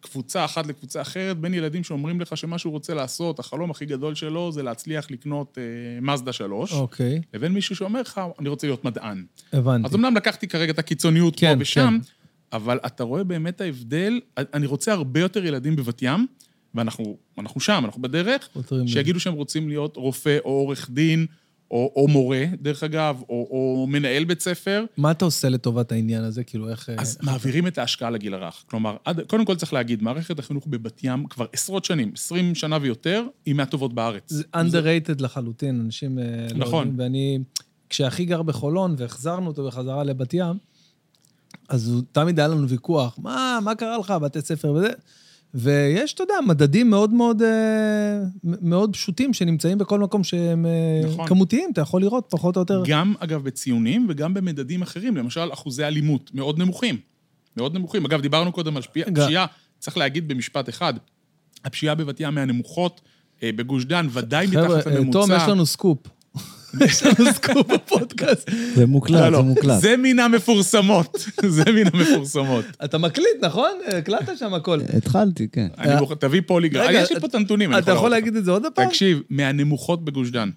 [0.00, 4.14] קבוצה אחת לקבוצה אחרת, בין ילדים שאומרים לך שמה שהוא רוצה לעשות, החלום הכי גדול
[4.14, 8.84] שלו זה להצליח לקנות אה, מזדה 3, אוקיי, לבין מישהו שאומר לך, אני רוצה להיות
[8.84, 9.24] מדען.
[9.52, 9.88] הבנתי.
[9.88, 12.12] אז אמנם לקחתי כרגע את הקיצוניות כן, פה ושם, כן.
[12.54, 16.26] אבל אתה רואה באמת ההבדל, אני רוצה הרבה יותר ילדים בבת ים,
[16.74, 18.48] ואנחנו אנחנו שם, אנחנו בדרך,
[18.86, 21.26] שיגידו שהם רוצים להיות רופא או עורך דין,
[21.70, 26.24] או, או מורה, דרך אגב, או, או מנהל בית ספר, מה אתה עושה לטובת העניין
[26.24, 26.44] הזה?
[26.44, 26.88] כאילו, איך...
[26.96, 28.64] אז מעבירים את ההשקעה לגיל הרך.
[28.66, 32.78] כלומר, עד, קודם כל צריך להגיד, מערכת החינוך בבת ים כבר עשרות שנים, 20 שנה
[32.80, 34.32] ויותר, היא מהטובות בארץ.
[34.32, 36.86] זה underrated לחלוטין, אנשים אה, לא נכון.
[36.86, 37.00] יודעים.
[37.00, 37.38] ואני,
[37.90, 40.56] כשאחי גר בחולון והחזרנו אותו בחזרה לבת ים,
[41.68, 44.88] אז הוא, תמיד היה לנו ויכוח, מה, מה קרה לך, בתי ספר וזה?
[45.54, 51.26] ויש, אתה יודע, מדדים מאוד מאוד, אה, מאוד פשוטים שנמצאים בכל מקום שהם אה, נכון.
[51.28, 52.82] כמותיים, אתה יכול לראות פחות או יותר.
[52.86, 56.96] גם, אגב, בציונים וגם במדדים אחרים, למשל, אחוזי אלימות מאוד נמוכים.
[57.56, 58.04] מאוד נמוכים.
[58.04, 59.46] אגב, דיברנו קודם על שפיע- ג- פשיעה,
[59.78, 60.94] צריך להגיד במשפט אחד,
[61.64, 63.00] הפשיעה בבת ים מהנמוכות
[63.42, 65.18] אה, בגוש דן, ודאי חבר'ה, מתחת לממוצע.
[65.20, 65.98] תום, יש לנו סקופ.
[66.80, 68.50] יש לנו סקופ בפודקאסט.
[68.74, 69.80] זה מוקלט, לא, זה לא, מוקלט.
[69.80, 71.26] זה מן המפורסמות.
[71.56, 72.64] זה מן המפורסמות.
[72.84, 73.70] אתה מקליט, נכון?
[73.98, 74.78] הקלטת שם הכל.
[74.96, 75.68] התחלתי, כן.
[75.78, 76.90] אני מוכן, תביא פוליגרף.
[76.92, 77.78] יש לי פה את הנתונים.
[77.78, 78.10] אתה יכול.
[78.10, 78.88] להגיד את זה עוד פעם?
[78.88, 80.50] תקשיב, מהנמוכות בגוש דן.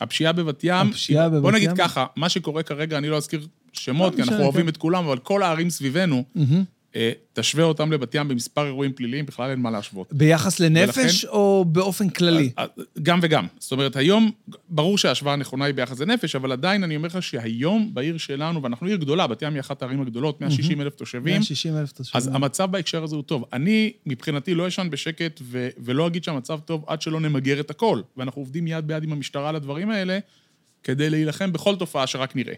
[0.00, 1.76] הפשיעה בבת ים, הפשיעה בבת בוא נגיד ים?
[1.76, 4.68] ככה, מה שקורה כרגע, אני לא אזכיר שמות, לא כי אנחנו אוהבים כן.
[4.68, 6.24] את כולם, אבל כל הערים סביבנו.
[6.36, 6.42] אה,
[7.32, 10.12] תשווה אותם לבת ים במספר אירועים פליליים, בכלל אין מה להשוות.
[10.12, 12.50] ביחס לנפש ולכן- או באופן כללי?
[12.58, 12.64] אה,
[13.02, 13.46] גם וגם.
[13.58, 14.30] זאת אומרת, היום,
[14.68, 18.86] ברור שההשוואה הנכונה היא ביחס לנפש, אבל עדיין אני אומר לך שהיום בעיר שלנו, ואנחנו
[18.86, 22.16] עיר גדולה, בת ים היא אחת הערים הגדולות, 160 אלף תושבים, 160 אלף תושבים.
[22.18, 23.44] אז המצב בהקשר הזה הוא טוב.
[23.52, 28.00] אני, מבחינתי, לא אשן בשקט, ו- ולא אגיד שהמצב טוב עד שלא נמגר את הכל.
[28.16, 30.18] ואנחנו עובדים יד ביד עם המשטרה על הדברים האלה,
[30.82, 32.54] כדי להילחם בכל תופעה שרק נראה.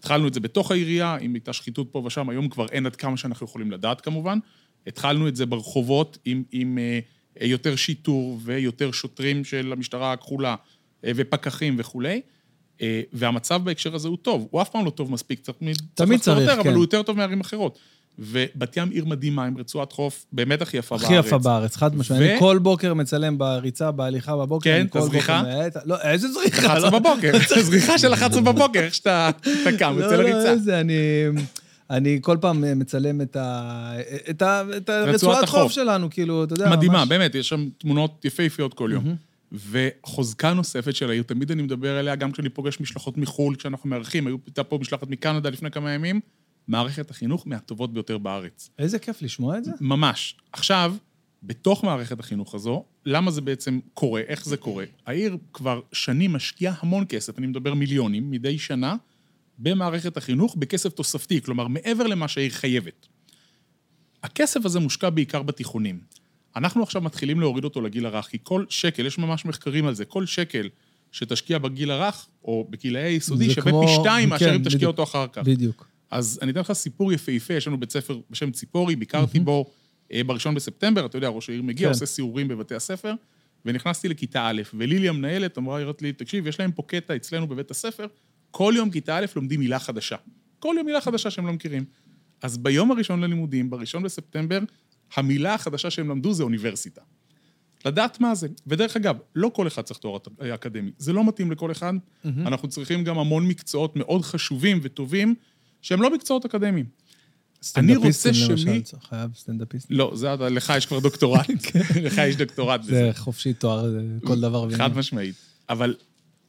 [0.00, 3.16] התחלנו את זה בתוך העירייה, אם הייתה שחיתות פה ושם, היום כבר אין עד כמה
[3.16, 4.38] שאנחנו יכולים לדעת כמובן.
[4.86, 10.54] התחלנו את זה ברחובות עם, עם אה, יותר שיטור ויותר שוטרים של המשטרה הכחולה
[11.04, 12.20] אה, ופקחים וכולי.
[12.82, 14.48] אה, והמצב בהקשר הזה הוא טוב.
[14.50, 16.68] הוא אף פעם לא טוב מספיק, צריך צריך תמיד לחזור צריך, יותר, כן.
[16.68, 17.78] אבל הוא יותר טוב מערים אחרות.
[18.20, 21.04] ובת ים עיר מדהימה, עם רצועת חוף באמת הכי יפה בארץ.
[21.04, 22.22] הכי יפה בארץ, חד משמעית.
[22.22, 24.64] ו- אני כל בוקר מצלם בריצה, בהליכה בבוקר.
[24.70, 25.42] כן, את הזריחה?
[25.42, 26.66] בוקר לא, איזה זריחה?
[26.66, 29.30] 11 לא- בבוקר, זריחה של 11 בבוקר, איך שאתה
[29.62, 30.50] אתה קם, לא, יוצא לא, לריצה.
[30.50, 30.94] איזה, אני...
[31.90, 33.92] אני כל פעם מצלם את ה...
[34.30, 34.62] את ה...
[34.76, 35.62] את רצועת הרצועת החוף.
[35.62, 39.14] חוף שלנו, כאילו, אתה יודע, מדהימה, ממש- באמת, יש שם תמונות יפהפיות כל יום.
[39.70, 44.26] וחוזקה נוספת של העיר, תמיד אני מדבר עליה, גם כשאני פוגש משלחות מחו"ל, כשאנחנו מארחים,
[44.46, 46.20] הייתה פה משלחת מקנדה לפני כמה ימים,
[46.68, 48.70] מערכת החינוך מהטובות ביותר בארץ.
[48.78, 49.72] איזה כיף לשמוע את זה.
[49.80, 50.36] ממש.
[50.52, 50.94] עכשיו,
[51.42, 54.84] בתוך מערכת החינוך הזו, למה זה בעצם קורה, איך זה קורה?
[55.06, 58.96] העיר כבר שנים משקיעה המון כסף, אני מדבר מיליונים, מדי שנה,
[59.58, 63.06] במערכת החינוך בכסף תוספתי, כלומר, מעבר למה שהעיר חייבת.
[64.22, 66.00] הכסף הזה מושקע בעיקר בתיכונים.
[66.56, 70.04] אנחנו עכשיו מתחילים להוריד אותו לגיל הרך, כי כל שקל, יש ממש מחקרים על זה,
[70.04, 70.68] כל שקל
[71.12, 74.90] שתשקיע בגיל הרך, או בגילאי היסודי, שווה פי שתיים מאשר כן, אם תשקיע בדיוק.
[74.90, 75.42] אותו אחר כך.
[75.42, 75.86] בדיוק.
[76.10, 79.64] אז אני אתן לך סיפור יפהפה, יש לנו בית ספר בשם ציפורי, ביקרתי בו
[80.12, 81.92] אה, בראשון בספטמבר, אתה יודע, ראש העיר מגיע, כן.
[81.92, 83.14] עושה סיורים בבתי הספר,
[83.64, 87.70] ונכנסתי לכיתה א', ולילי המנהלת אמרה, הראית לי, תקשיב, יש להם פה קטע אצלנו בבית
[87.70, 88.06] הספר,
[88.50, 90.16] כל יום כיתה א' לומדים מילה חדשה.
[90.58, 91.84] כל יום מילה חדשה שהם לא מכירים.
[92.42, 94.58] אז ביום הראשון ללימודים, בראשון בספטמבר,
[95.14, 97.00] המילה החדשה שהם למדו זה אוניברסיטה.
[97.84, 98.48] לדעת מה זה.
[98.66, 100.18] ודרך אגב, לא כל אחד צריך תואר
[100.54, 100.90] אקדמי.
[100.98, 101.92] זה לא מתאים לכל אחד.
[102.46, 105.34] אנחנו צריכים גם המון מקצועות מאוד חשובים וטובים,
[105.82, 106.86] שהם לא מקצועות אקדמיים.
[107.76, 108.78] אני רוצה סטנדאפיסטים, שמי...
[108.78, 109.86] למשל, חייב סטנדאפיסט.
[109.90, 111.46] לא, זה, לך יש כבר דוקטורט.
[112.06, 112.90] לך יש דוקטורט בזה.
[112.90, 114.70] זה חופשי תואר, כל דבר.
[114.70, 114.96] חד.
[114.96, 115.34] משמעית.
[115.68, 115.94] אבל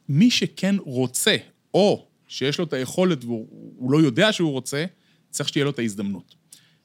[0.08, 1.36] מי שכן רוצה,
[1.74, 4.84] או שיש לו את היכולת והוא הוא לא יודע שהוא רוצה,
[5.30, 6.34] צריך שתהיה לו את ההזדמנות.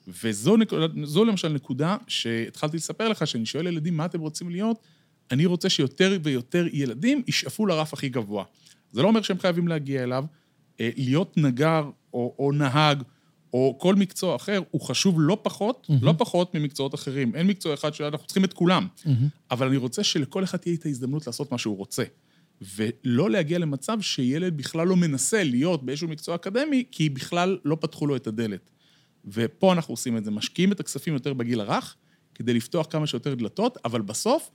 [0.08, 0.86] וזו נקודה,
[1.26, 4.80] למשל נקודה שהתחלתי לספר לך, שאני שואל ילדים, מה אתם רוצים להיות?
[5.32, 8.44] אני רוצה שיותר ויותר ילדים ישאפו לרף הכי גבוה.
[8.92, 10.26] זה לא אומר שהם חייבים להגיע אליו.
[10.82, 13.04] אה, להיות נגר או, או נהג,
[13.54, 17.36] או כל מקצוע אחר, הוא חשוב לא פחות, לא פחות ממקצועות אחרים.
[17.36, 18.88] אין מקצוע אחד שאנחנו צריכים את כולם.
[19.52, 22.04] אבל אני רוצה שלכל אחד תהיה את ההזדמנות לעשות מה שהוא רוצה.
[22.76, 28.08] ולא להגיע למצב שילד בכלל לא מנסה להיות באיזשהו מקצוע אקדמי, כי בכלל לא פתחו
[28.08, 28.72] לו את הדלת.
[29.26, 31.96] ופה אנחנו עושים את זה, משקיעים את הכספים יותר בגיל הרך,
[32.36, 34.52] כדי לפתוח כמה שיותר דלתות, אבל בסוף,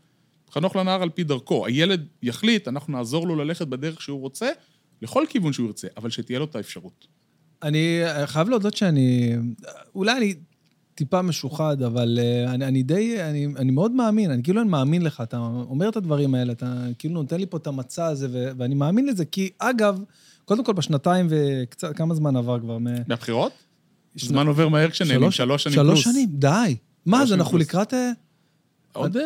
[0.50, 1.66] חנוך לנער על פי דרכו.
[1.66, 4.50] הילד יחליט, אנחנו נעזור לו ללכת בדרך שהוא רוצה,
[5.02, 7.06] לכל כיוון שהוא ירצה, אבל שתהיה לו את האפשרות.
[7.62, 9.32] אני חייב להודות שאני...
[9.94, 10.34] אולי אני
[10.94, 13.22] טיפה משוחד, אבל אה, אני, אני די...
[13.22, 15.20] אני, אני מאוד מאמין, אני כאילו אני מאמין לך.
[15.20, 18.74] אתה אומר את הדברים האלה, אתה כאילו נותן לי פה את המצע הזה, ו, ואני
[18.74, 20.00] מאמין לזה, כי אגב,
[20.44, 22.78] קודם כל בשנתיים וקצת, כמה זמן עבר כבר?
[22.78, 22.86] מ...
[23.06, 23.52] מהבחירות?
[24.16, 25.88] שנה- זמן עובר מהר כשנהנים, שלוש שנים פלוס.
[25.88, 26.76] שלוש שנים, די.
[27.06, 27.62] מה, שלוש אז אנחנו פלוס.
[27.62, 27.94] לקראת...
[28.92, 29.22] עוד אה,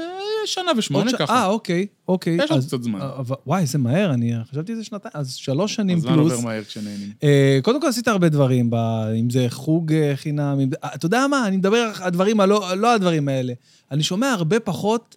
[0.47, 1.35] שנה ושמונה ככה.
[1.35, 2.37] אה, אוקיי, אוקיי.
[2.45, 3.01] יש עוד קצת זמן.
[3.01, 5.13] אה, וואי, איזה מהר, אני חשבתי זה שנתיים.
[5.15, 6.33] אז שלוש שנים הזמן פלוס.
[6.33, 7.13] עובר מהר כשנהנים.
[7.23, 8.71] אה, קודם כל עשית הרבה דברים,
[9.21, 10.59] אם זה חוג חינם,
[10.95, 12.41] אתה יודע מה, אני מדבר על הדברים,
[12.77, 13.53] לא הדברים האלה.
[13.91, 15.17] אני שומע הרבה פחות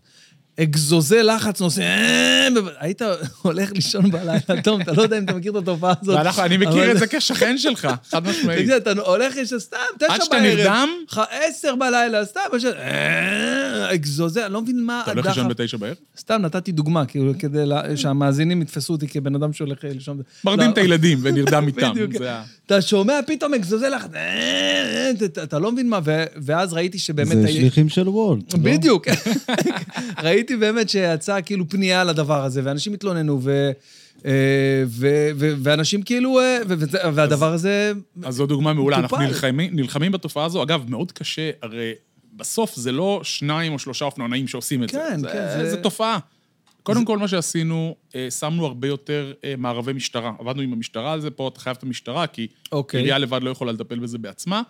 [0.63, 1.81] אגזוזי לחץ נושא...
[1.81, 2.47] אה,
[2.79, 3.01] היית
[3.41, 6.39] הולך לישון בלילה, תום, אתה לא יודע אם אתה מכיר את התופעה הזאת.
[6.39, 8.59] אני מכיר את זה כשכן שלך, חד משמעית.
[8.59, 10.11] תגיד, אתה הולך יש סתם, תשע בערב.
[10.11, 10.89] עד שאתה נרדם?
[11.31, 12.65] עשר בלילה, סתם, יש...
[12.65, 15.95] אה, אגזוזי, אני לא מבין מה אתה הולך לישון בתשע בערב?
[16.19, 17.63] סתם נתתי דוגמה, כאילו, כדי
[17.95, 20.21] שהמאזינים יתפסו אותי כבן אדם שהולך לישון.
[20.45, 20.71] מרדים לא.
[20.71, 21.91] את הילדים ונרדם איתם.
[21.93, 22.17] בדיוק.
[22.17, 25.11] זה ה- אתה שומע פתאום אגזוזי אה, אה,
[25.43, 25.99] אתה- לא מבין מה,
[26.35, 27.37] ואז ראיתי שבאמת...
[27.41, 28.53] זה שליחים של וולט.
[28.53, 28.59] לא?
[28.63, 29.07] בדיוק.
[30.23, 33.71] ראיתי באמת שיצאה כאילו פנייה לדבר הזה, ואנשים התלוננו, ו...
[34.25, 34.31] אה,
[34.87, 36.75] ו- ו- ואנשים כאילו, אה, ו-
[37.13, 37.91] והדבר הזה...
[38.23, 39.17] אז זו דוגמה מעולה, אנחנו.
[39.17, 40.63] נלחמים, נלחמים בתופעה הזו.
[40.63, 41.91] אגב, מאוד קשה, הרי
[42.33, 45.27] בסוף זה לא שניים או שלושה אופנוענים שעושים את כן, זה.
[45.27, 46.19] כן, זה, זה- זה תופעה.
[46.83, 50.31] קודם כל, מה שעשינו, אה, שמנו הרבה יותר מערבי משטרה.
[50.39, 52.99] עבדנו עם המשטרה על זה, פה אתה חייב את המשטרה, כי אוקיי.
[52.99, 54.61] עירייה לבד לא יכולה לטפל בזה בעצמה,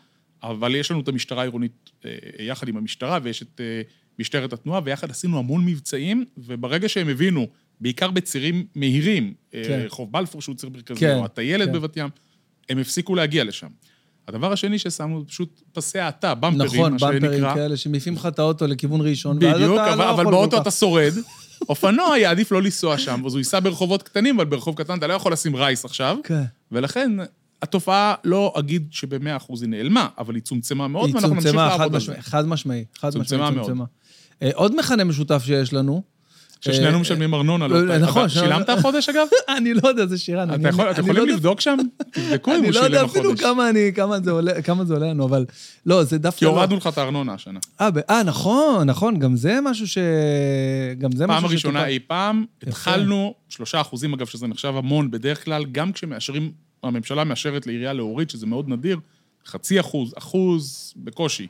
[0.43, 1.89] אבל יש לנו את המשטרה העירונית
[2.39, 3.61] יחד עם המשטרה, ויש את
[4.19, 7.47] משטרת התנועה, ויחד עשינו המון מבצעים, וברגע שהם הבינו,
[7.81, 9.81] בעיקר בצירים מהירים, אה, כן.
[9.85, 11.73] רחוב בלפור שהוא ציר מרכזי, כן, או הטיילת כן.
[11.73, 12.09] בבת ים,
[12.69, 13.67] הם הפסיקו להגיע לשם.
[14.27, 17.55] הדבר השני ששמנו, פשוט פסי האטה, במפרים, נכון, מה במפרים שנקרא.
[17.55, 20.71] כאלה שמעיפים לך את האוטו לכיוון ראשון, ואז בדיוק, אתה אבל, לא אבל באוטו אתה.
[20.71, 21.13] שורד.
[21.69, 25.13] אופנוע יעדיף לא לנסוע שם, אז הוא ייסע ברחובות קטנים, אבל ברחוב קטן אתה לא
[25.13, 26.17] יכול לשים רייס עכשיו.
[26.23, 26.43] כן.
[26.71, 27.11] ולכן,
[27.61, 31.67] התופעה, לא אגיד שבמאה אחוז היא נעלמה, אבל היא צומצמה מאוד, היא ואנחנו נמשיך צומצמה,
[31.67, 32.11] לעבוד על זה.
[32.11, 33.67] משמעי, חד משמעי, חד צומצמה משמעי, מאוד.
[33.67, 33.83] צומצמה.
[33.83, 34.08] אה,
[34.53, 36.03] עוד מכנה משותף שיש לנו,
[36.61, 37.67] ששנינו משלמים ארנונה.
[37.67, 39.27] לא, לא, נכון, שילמת החודש, אגב?
[39.57, 40.53] אני לא יודע, זה שירן.
[40.53, 41.77] אתם לא יכולים יודע- לבדוק שם?
[42.11, 43.43] תבדקו אם הוא לא יודע שילם אפילו החודש.
[43.69, 45.45] אני- כמה זה עולה- כמה זה עולה לנו, אבל...
[45.85, 46.39] לא, זה דווקא...
[46.39, 46.49] כי לא.
[46.49, 47.59] הורדנו לך את הארנונה השנה.
[47.81, 49.97] אה, אה, נכון, נכון, גם זה משהו ש...
[50.97, 51.91] גם זה משהו פעם הראשונה שטופל.
[51.91, 52.45] אי פעם.
[52.67, 56.51] התחלנו, שלושה אחוזים אגב, שזה נחשב המון בדרך כלל, גם כשמאשרים,
[56.83, 58.99] הממשלה מאשרת לעירייה להוריד, שזה מאוד נדיר,
[59.47, 61.47] חצי אחוז, אחוז בקושי.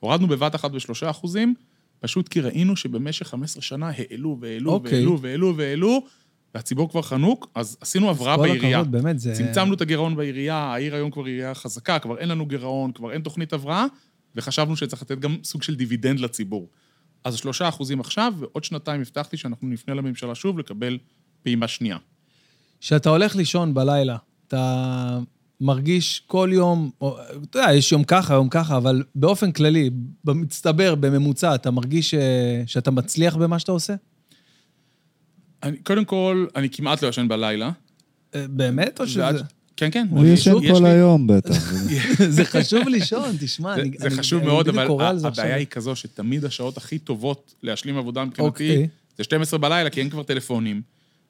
[0.00, 1.54] הורדנו בבת אחת בשלושה אחוזים,
[2.00, 4.92] פשוט כי ראינו שבמשך 15 שנה העלו והעלו אוקיי.
[4.92, 6.06] והעלו והעלו והעלו,
[6.54, 8.78] והציבור כבר חנוק, אז עשינו הבראה בעירייה.
[8.78, 9.32] הכבוד, באמת, זה...
[9.32, 13.22] צמצמנו את הגירעון בעירייה, העיר היום כבר עירייה חזקה, כבר אין לנו גירעון, כבר אין
[13.22, 13.86] תוכנית הבראה,
[14.36, 16.68] וחשבנו שצריך לתת גם סוג של דיבידנד לציבור.
[17.24, 20.98] אז שלושה אחוזים עכשיו, ועוד שנתיים הבטחתי שאנחנו נפנה לממשלה שוב לקבל
[21.42, 21.96] פעימה שנייה.
[22.80, 24.16] כשאתה הולך לישון בלילה,
[24.48, 25.18] אתה
[25.60, 27.16] מרגיש כל יום, או,
[27.48, 29.90] אתה יודע, יש יום ככה, יום ככה, אבל באופן כללי,
[30.24, 32.14] במצטבר, בממוצע, אתה מרגיש ש...
[32.66, 33.94] שאתה מצליח במה שאתה עושה?
[35.62, 37.70] אני, קודם כל, אני כמעט לא ישן בלילה.
[38.34, 39.20] אה, באמת, או שזה...
[39.20, 39.42] ועד-
[39.76, 40.06] כן, כן.
[40.10, 41.72] הוא ישן יש כל לי- היום בטח.
[42.28, 43.90] זה חשוב לישון, תשמע, זה, אני...
[43.98, 45.44] זה אני- חשוב אני מאוד, אבל הבעיה עכשיו.
[45.44, 48.88] היא כזו שתמיד השעות הכי טובות להשלים עבודה מבחינתי, אוקיי.
[49.18, 50.82] זה 12 בלילה, כי אין כבר טלפונים.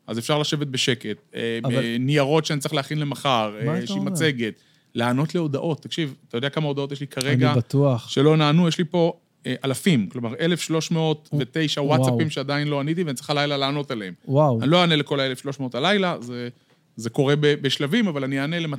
[0.09, 1.17] אז אפשר לשבת בשקט.
[1.35, 4.11] אה, אבל- אה, ניירות שאני צריך להכין למחר, אה, איזושהי אומר?
[4.13, 4.55] מצגת,
[4.95, 5.83] לענות להודעות.
[5.83, 8.09] תקשיב, אתה יודע כמה הודעות יש לי כרגע אני בטוח.
[8.09, 8.69] שלא נענו?
[8.69, 9.13] יש לי פה
[9.47, 12.01] אה, אלפים, כלומר 1,309 וואו.
[12.01, 14.15] וואטסאפים שעדיין לא עניתי, ואני צריך הלילה לענות עליהם.
[14.29, 14.63] וואו.
[14.63, 16.49] אני לא אענה לכל ה-1,300 הלילה, זה,
[16.97, 18.77] זה קורה ב, בשלבים, אבל אני אענה ל-200-300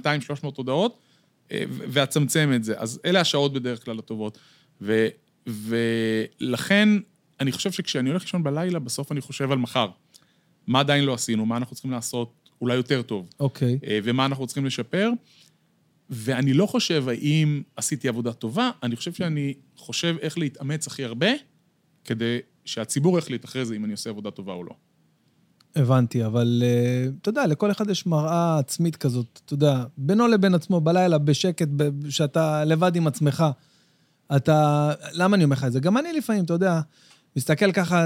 [0.56, 0.98] הודעות,
[1.52, 2.74] אה, ו- ואצמצם את זה.
[2.78, 4.38] אז אלה השעות בדרך כלל הטובות.
[4.82, 5.08] ו,
[5.48, 6.90] ולכן,
[7.40, 9.88] אני חושב שכשאני הולך לישון בלילה, בסוף אני חושב על מחר.
[10.70, 13.80] מה עדיין לא עשינו, מה אנחנו צריכים לעשות אולי יותר טוב, אוקיי.
[13.88, 15.12] אה, ומה אנחנו צריכים לשפר.
[16.10, 21.28] ואני לא חושב האם עשיתי עבודה טובה, אני חושב שאני חושב איך להתאמץ הכי הרבה,
[22.06, 24.74] כדי שהציבור יחליט אחרי זה אם אני עושה עבודה טובה או לא.
[25.76, 30.54] הבנתי, אבל אה, אתה יודע, לכל אחד יש מראה עצמית כזאת, אתה יודע, בינו לבין
[30.56, 31.68] עצמו, בלילה, בשקט,
[32.10, 33.46] שאתה לבד עם עצמך.
[34.36, 34.92] אתה...
[35.14, 35.80] למה אני אומר לך את זה?
[35.80, 36.82] גם אני לפעמים, אתה יודע,
[37.40, 38.06] מסתכל ככה,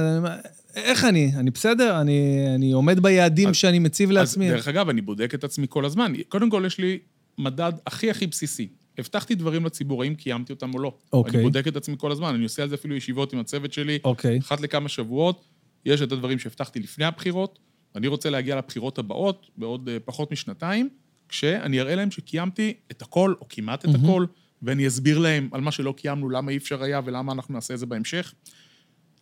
[0.75, 1.31] איך אני?
[1.35, 2.01] אני בסדר?
[2.01, 4.47] אני, אני עומד ביעדים אז- שאני מציב לעצמי?
[4.47, 6.13] אז דרך אגב, אני בודק את עצמי כל הזמן.
[6.27, 6.99] קודם כל, יש לי
[7.37, 8.67] מדד הכי הכי בסיסי.
[8.97, 10.93] הבטחתי דברים לציבור, האם קיימתי אותם או לא.
[11.13, 11.35] אוקיי.
[11.35, 13.99] אני בודק את עצמי כל הזמן, אני עושה על זה אפילו ישיבות עם הצוות שלי.
[14.03, 14.39] אוקיי.
[14.39, 15.45] אחת לכמה שבועות,
[15.85, 17.59] יש את הדברים שהבטחתי לפני הבחירות,
[17.95, 20.89] אני רוצה להגיע לבחירות הבאות, בעוד אה, פחות משנתיים,
[21.29, 24.25] כשאני אראה להם שקיימתי את הכל, או כמעט את הכל,
[24.61, 27.79] ואני אסביר להם על מה שלא קיימנו, למה אי אפשר היה ולמה אנחנו נעשה את
[27.79, 28.33] זה בהמשך.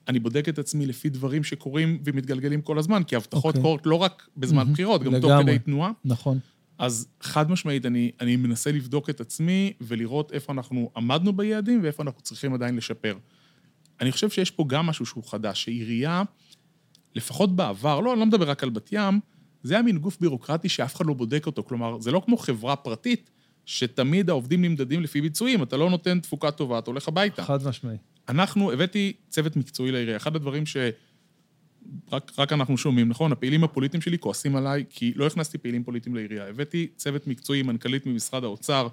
[0.08, 3.62] אני בודק את עצמי לפי דברים שקורים ומתגלגלים כל הזמן, כי הבטחות אוקיי.
[3.62, 5.44] קורות לא רק בזמן בחירות, גם תוך לגמרי.
[5.44, 5.92] כדי תנועה.
[6.06, 6.40] נכון.
[6.78, 12.04] אז חד משמעית, אני, אני מנסה לבדוק את עצמי ולראות איפה אנחנו עמדנו ביעדים ואיפה
[12.04, 13.18] אנחנו צריכים עדיין לשפר.
[14.02, 16.24] אני חושב שיש פה גם משהו שהוא חדש, שעירייה,
[17.16, 19.20] לפחות בעבר, לא, אני לא מדבר רק על בת ים,
[19.64, 21.64] זה היה מין גוף בירוקרטי שאף אחד לא בודק אותו.
[21.64, 23.30] כלומר, זה לא כמו חברה פרטית,
[23.65, 27.43] שתמיד העובדים נמדדים לפי ביצועים, אתה לא נותן תפוקה טובה, אתה הולך הביתה.
[27.43, 27.97] חד משמעי.
[28.30, 30.17] אנחנו, הבאתי צוות מקצועי לעירייה.
[30.17, 30.78] אחד הדברים ש...
[32.12, 33.32] רק, רק אנחנו שומעים, נכון?
[33.32, 36.47] הפעילים הפוליטיים שלי כועסים עליי, כי לא הכנסתי פעילים פוליטיים לעירייה.
[36.47, 38.88] הבאתי צוות מקצועי, מנכ"לית ממשרד האוצר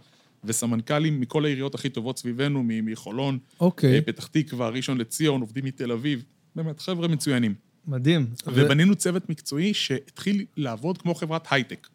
[0.45, 5.93] וסמנכ"לים מכל העיריות הכי טובות סביבנו, מחולון, אוקיי, אה, פתח תקווה, ראשון לציון, עובדים מתל
[5.93, 6.25] אביב.
[6.57, 7.55] באמת, חבר'ה מצוינים.
[7.87, 8.27] מדהים.
[8.47, 11.89] ו- ובנינו צוות מקצועי שהתחיל לעבוד כמו חברת הייטק.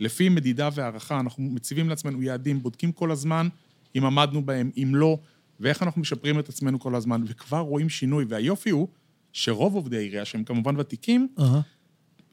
[0.00, 3.48] לפי מדידה והערכה, אנחנו מציבים לעצמנו יעדים, בודקים כל הזמן
[3.96, 5.18] אם עמדנו בהם, אם לא,
[5.60, 8.24] ואיך אנחנו משפרים את עצמנו כל הזמן, וכבר רואים שינוי.
[8.28, 8.88] והיופי הוא
[9.32, 11.28] שרוב עובדי העירייה, שהם כמובן ותיקים.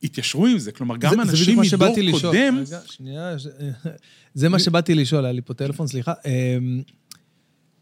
[0.03, 0.71] התיישרו עם זה.
[0.71, 1.95] כלומר, גם זה- זה אנשים מה מדור.
[2.21, 2.57] קודם...
[2.67, 3.39] רגע, שנייה.
[3.39, 3.47] ש-
[4.33, 6.13] זה מה שבאתי לשאול, היה לי פה טלפון, סליחה.
[6.25, 6.81] אמ,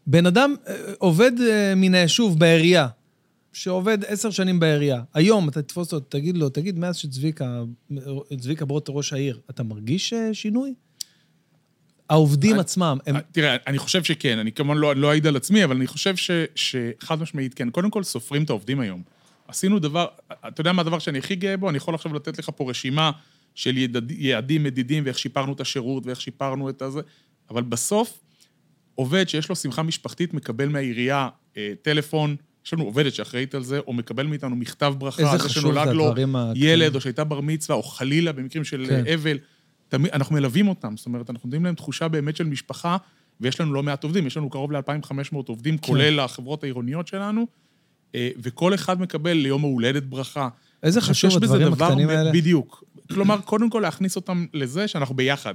[0.06, 2.88] בן אדם אה, עובד אה, מן היישוב בעירייה,
[3.52, 5.02] שעובד עשר שנים בעירייה.
[5.14, 7.62] היום אתה תתפוס אותו, תגיד לו, תגיד, מאז שצביקה,
[8.40, 10.74] צביקה ברוט ראש העיר, אתה מרגיש אה, שינוי?
[12.08, 13.16] העובדים אני- עצמם, הם...
[13.32, 16.30] תראה, אני חושב שכן, אני כמובן לא, לא אעיד על עצמי, אבל אני חושב ש,
[16.54, 17.70] שחד משמעית כן.
[17.70, 19.02] קודם כל, סופרים את העובדים היום.
[19.48, 20.06] עשינו דבר,
[20.48, 21.68] אתה יודע מה הדבר שאני הכי גאה בו?
[21.70, 23.10] אני יכול עכשיו לתת לך פה רשימה
[23.54, 27.00] של ידד, יעדים מדידים ואיך שיפרנו את השירות ואיך שיפרנו את הזה,
[27.50, 28.18] אבל בסוף,
[28.94, 33.78] עובד שיש לו שמחה משפחתית מקבל מהעירייה אה, טלפון, יש לנו עובדת שאחראית על זה,
[33.78, 36.14] או מקבל מאיתנו מכתב ברכה, איזה חשוב זה לו.
[36.54, 39.04] ילד, או שהייתה בר מצווה, או חלילה במקרים של כן.
[39.04, 39.12] כן.
[39.12, 39.38] אבל.
[39.90, 42.96] תמיד, אנחנו מלווים אותם, זאת אומרת, אנחנו נותנים להם תחושה באמת של משפחה,
[43.40, 45.86] ויש לנו לא מעט עובדים, יש לנו קרוב ל-2,500 עובדים, כן.
[45.86, 47.46] כולל החברות העירוניות שלנו,
[48.14, 50.48] אה, וכל אחד מקבל ליום ההולדת ברכה.
[50.82, 52.32] איזה חשוב הדברים דבר הקטנים האלה.
[52.32, 52.84] בדיוק.
[53.12, 55.54] כלומר, קודם כל להכניס אותם לזה שאנחנו ביחד.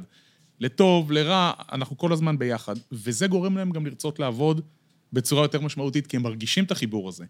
[0.59, 2.75] לטוב, לרע, אנחנו כל הזמן ביחד.
[2.91, 4.61] וזה גורם להם גם לרצות לעבוד
[5.15, 7.25] בצורה יותר משמעותית, כי הם מרגישים את החיבור הזה.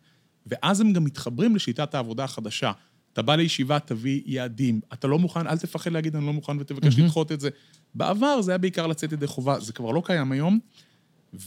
[0.45, 2.71] ואז הם גם מתחברים לשיטת העבודה החדשה.
[3.13, 4.82] אתה בא לישיבה, תביא יעדים.
[4.93, 7.50] אתה לא מוכן, אל תפחד להגיד, אני לא מוכן, ותבקש לדחות את זה.
[7.95, 10.60] בעבר זה היה בעיקר לצאת ידי חובה, זה כבר לא קיים היום.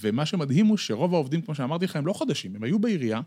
[0.01, 3.21] ומה שמדהים הוא שרוב העובדים, כמו שאמרתי לך, הם לא חדשים, הם היו בעירייה,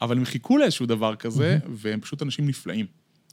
[0.00, 2.86] אבל הם חיכו לאיזשהו דבר כזה, והם פשוט אנשים נפלאים.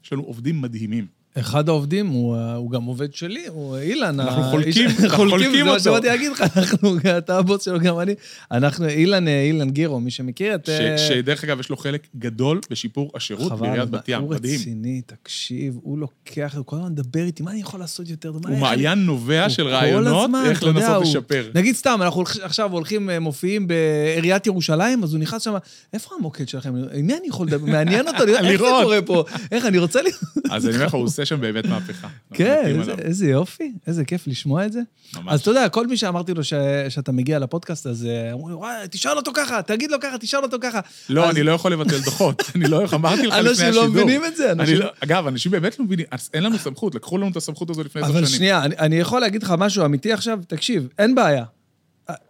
[0.04, 1.08] יש לנו עובדים מדהימים.
[1.40, 4.20] אחד העובדים הוא, אה, הוא גם עובד שלי, הוא אילן.
[4.20, 5.84] אנחנו חולקים- אנחנו חולקים זה מה אותו.
[5.84, 8.14] שבאתי להגיד לך, אנחנו, אתה הבוס שלו, גם אני.
[8.52, 10.70] אנחנו, אילן, אה, אילן גירו, מי שמכיר את...
[10.70, 14.60] אה, ש- שדרך אגב, יש לו חלק גדול בשיפור השירות בעיריית בת ים, הוא מדהים.
[14.60, 18.30] רציני, תקשיב, הוא לוקח, הוא כל הזמן מדבר איתי, מה אני יכול לעשות יותר?
[18.30, 21.50] הוא מעיין נובע הוא של רעיונות, איך לנסות הוא- לשפר.
[21.56, 25.54] נגיד סתם, אנחנו עכשיו הולכים, אה, מופיעים בעיריית ירושלים, אז הוא נכנס שם,
[25.94, 26.74] איפה המוקד שלכם?
[26.94, 27.66] עם מי אני יכול לדבר?
[27.66, 28.58] מעניין אותו, איך זה.
[28.58, 29.24] קורה פה.
[29.52, 30.22] איך, אני רוצה לראות.
[30.52, 32.08] אז אני אומר לך, הוא עושה שם באמת מהפכה.
[32.34, 32.92] כן, איזה-.
[33.02, 34.80] איזה יופי, איזה כיף לשמוע את זה.
[35.16, 35.34] ממש.
[35.34, 36.54] אז אתה יודע, כל מי שאמרתי לו ש-
[36.90, 40.44] שאתה מגיע לפודקאסט, אז אה, אמרו לי, וואי, תשאל אותו ככה, תגיד לו ככה, תשאל
[40.44, 40.80] אותו ככה.
[41.10, 42.44] לא, אז אני לא יכול לבטל דוחות.
[42.56, 43.84] אני לא יכול, אמרתי לך לפני אנשים השידור.
[43.86, 46.96] לא מבינים את זה, אנשים- לא- אגב, אנשים באמת לא מבינים, אז אין לנו סמכות,
[46.96, 48.38] לקחו לנו את הסמכות הזו לפני עשר אבל שנים.
[48.38, 50.40] שנייה, אני, אני יכול להגיד לך משהו אמיתי עכשיו?
[50.48, 51.44] תקשיב, אין בעיה.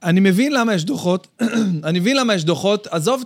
[0.03, 1.27] אני מבין למה יש דוחות,
[1.83, 3.23] אני מבין למה יש דוחות, עזוב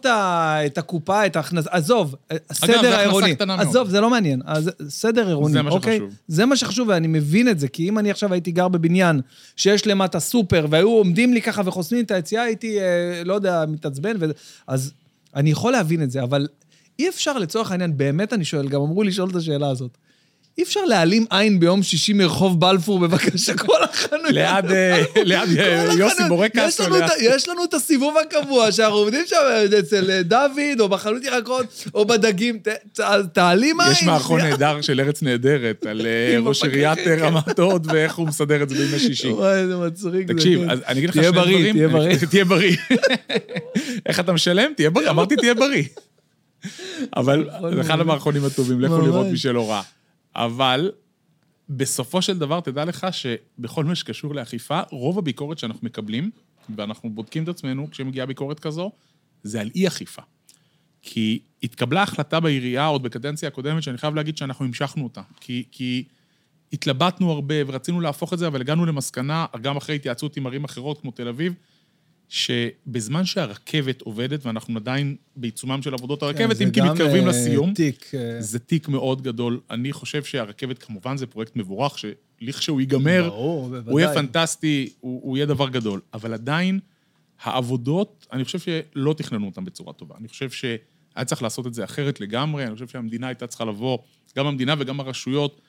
[0.65, 3.35] את, הקופה, את ההכנסה, עזוב, זו הסדר הכנסה העירוני.
[3.35, 3.67] קטנה מאוד.
[3.67, 4.41] עזוב, זה לא מעניין.
[4.45, 5.97] אז סדר עירוני, זה מה אוקיי?
[5.97, 6.13] שחשוב.
[6.27, 9.21] זה מה שחשוב, ואני מבין את זה, כי אם אני עכשיו הייתי גר בבניין
[9.55, 14.15] שיש למטה סופר, והיו עומדים לי ככה וחוסמים את היציאה, הייתי, אה, לא יודע, מתעצבן.
[14.67, 14.93] אז
[15.35, 16.47] אני יכול להבין את זה, אבל
[16.99, 19.97] אי אפשר לצורך העניין, באמת אני שואל, גם אמרו לי לשאול את השאלה הזאת.
[20.57, 24.31] אי אפשר להעלים עין ביום שישי מרחוב בלפור, בבקשה, כל החנויות.
[24.31, 26.23] ליד אה, ליד אה, יוסי.
[26.27, 26.79] בורקס,
[27.21, 29.35] יש לנו, את, הסיבוב הקבוע, שאנחנו עובדים שם
[29.79, 32.59] אצל אה, דוד, או בחנות ירקות, או בדגים.
[33.33, 33.91] תעלים עין.
[33.91, 34.41] יש מערכון.
[34.45, 36.01] נהדר של ארץ נהדרת, על
[36.39, 36.99] ראש עיריית.
[37.19, 39.31] רמת הוד ואיך הוא מסדר את זה בימי שישי.
[39.31, 40.27] וואי, איזה מצחיק.
[40.27, 40.69] זה, תקשיב, כן.
[40.87, 41.73] אני אגיד לך שני דברים.
[41.73, 42.17] תהיה בריא.
[42.29, 42.77] תהיה בריא.
[44.05, 44.71] איך אתה משלם?
[44.75, 45.09] תהיה בריא.
[45.09, 45.83] אמרתי תהיה בריא.
[47.15, 49.01] אבל זה אחד המערכונים הטובים, לכו.
[49.01, 49.81] לראות מי שלא ראה.
[50.35, 50.91] אבל
[51.69, 56.31] בסופו של דבר, תדע לך שבכל מה שקשור לאכיפה, רוב הביקורת שאנחנו מקבלים,
[56.75, 58.91] ואנחנו בודקים את עצמנו כשמגיעה ביקורת כזו,
[59.43, 60.21] זה על אי-אכיפה.
[61.01, 65.21] כי התקבלה החלטה בעירייה עוד בקדנציה הקודמת, שאני חייב להגיד שאנחנו המשכנו אותה.
[65.39, 66.03] כי, כי
[66.73, 71.01] התלבטנו הרבה ורצינו להפוך את זה, אבל הגענו למסקנה, גם אחרי התייעצות עם ערים אחרות
[71.01, 71.53] כמו תל אביב,
[72.29, 77.73] שבזמן שהרכבת עובדת, ואנחנו עדיין בעיצומם של עבודות הרכבת, כן, אם כי מתקרבים אה, לסיום,
[77.73, 78.11] תיק.
[78.13, 79.59] אה, זה תיק מאוד גדול.
[79.69, 83.91] אני חושב שהרכבת, כמובן, זה פרויקט מבורך, שלכשהוא ייגמר, ברור, בוודאי.
[83.91, 86.01] הוא יהיה פנטסטי, הוא, הוא יהיה דבר גדול.
[86.13, 86.79] אבל עדיין,
[87.41, 90.15] העבודות, אני חושב שלא תכננו אותן בצורה טובה.
[90.19, 93.97] אני חושב שהיה צריך לעשות את זה אחרת לגמרי, אני חושב שהמדינה הייתה צריכה לבוא,
[94.37, 95.61] גם המדינה וגם הרשויות,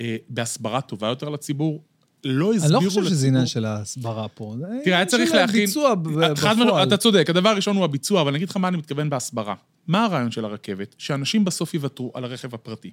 [0.00, 1.82] אה, בהסברה טובה יותר לציבור.
[2.24, 3.02] לא הסבירו אני לא לציבור...
[3.04, 4.54] חושב שזה עניין של ההסברה פה.
[4.58, 5.62] זה תראה, היה צריך להכין...
[5.62, 6.88] הביצוע ב- חד משמעית, בפועל.
[6.88, 9.54] אתה צודק, הדבר הראשון הוא הביצוע, אבל אני אגיד לך מה אני מתכוון בהסברה.
[9.86, 10.94] מה הרעיון של הרכבת?
[10.98, 12.90] שאנשים בסוף יוותרו על הרכב הפרטי.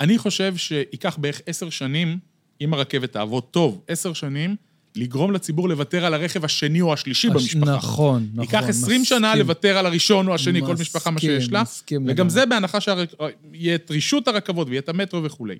[0.00, 2.18] אני חושב שייקח בערך עשר שנים,
[2.60, 4.56] אם הרכבת תעבוד טוב, עשר שנים,
[4.96, 7.76] לגרום לציבור לוותר על הרכב השני או השלישי הש- במשפחה.
[7.76, 8.44] נכון, נכון.
[8.44, 9.38] ייקח 20 שנה מסכים.
[9.42, 11.62] לוותר על הראשון או השני, כל משפחה מה מסכים, שיש לה.
[11.62, 12.30] מסכים וגם לגמרי.
[12.30, 15.58] זה בהנחה שיהיה את רישות הרכבות ויהיה את המטרו וכולי.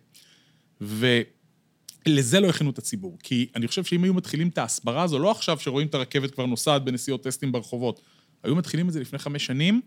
[2.09, 3.18] ולזה לא הכינו את הציבור.
[3.23, 6.47] כי אני חושב שאם היו מתחילים את ההסברה הזו, לא עכשיו שרואים את הרכבת כבר
[6.47, 8.01] נוסעת בנסיעות טסטים ברחובות,
[8.42, 9.81] היו מתחילים את זה לפני חמש שנים,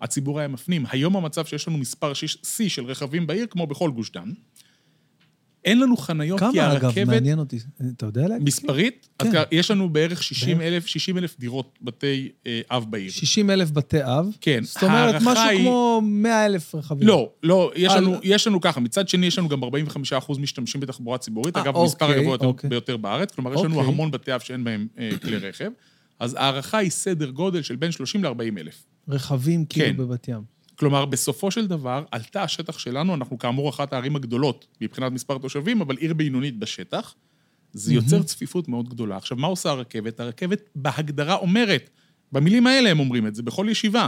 [0.00, 0.84] הציבור היה מפנים.
[0.90, 4.32] היום המצב שיש לנו מספר שיא של רכבים בעיר, כמו בכל גוש דן.
[5.64, 7.06] אין לנו חניות, כי כמה, אגב, הרכבת...
[7.06, 7.58] מעניין אותי.
[7.96, 8.46] אתה יודע להגיד?
[8.46, 9.36] מספרית, כן.
[9.36, 13.10] אז יש לנו בערך 60 אלף, 60 אלף דירות בתי אה, אב בעיר.
[13.10, 14.26] 60 אלף בתי אב.
[14.40, 17.08] כן, זאת אומרת, משהו היא- כמו 100 אלף רכבים.
[17.08, 19.68] לא, לא, יש על- לנו, יש לנו ככה, מצד שני יש לנו גם 45%
[20.38, 22.70] משתמשים בתחבורה ציבורית, אה, אגב, אוקיי, הגבוה יותר- אוקיי.
[22.70, 23.92] ביותר בארץ, כלומר, יש לנו אוקיי.
[23.92, 25.70] המון בתי אב שאין בהם אה, כלי רכב,
[26.20, 28.84] אז ההערכה היא סדר גודל של בין 30 ל-40 אלף.
[29.08, 29.80] רכבים כן.
[29.84, 30.57] כאילו בבת ים.
[30.78, 35.80] כלומר, בסופו של דבר, עלתה השטח שלנו, אנחנו כאמור אחת הערים הגדולות מבחינת מספר תושבים,
[35.80, 37.14] אבל עיר בינונית בשטח.
[37.72, 39.16] זה יוצר צפיפות מאוד גדולה.
[39.16, 40.20] עכשיו, מה עושה הרכבת?
[40.20, 41.90] הרכבת בהגדרה אומרת,
[42.32, 44.06] במילים האלה הם אומרים את זה, בכל ישיבה,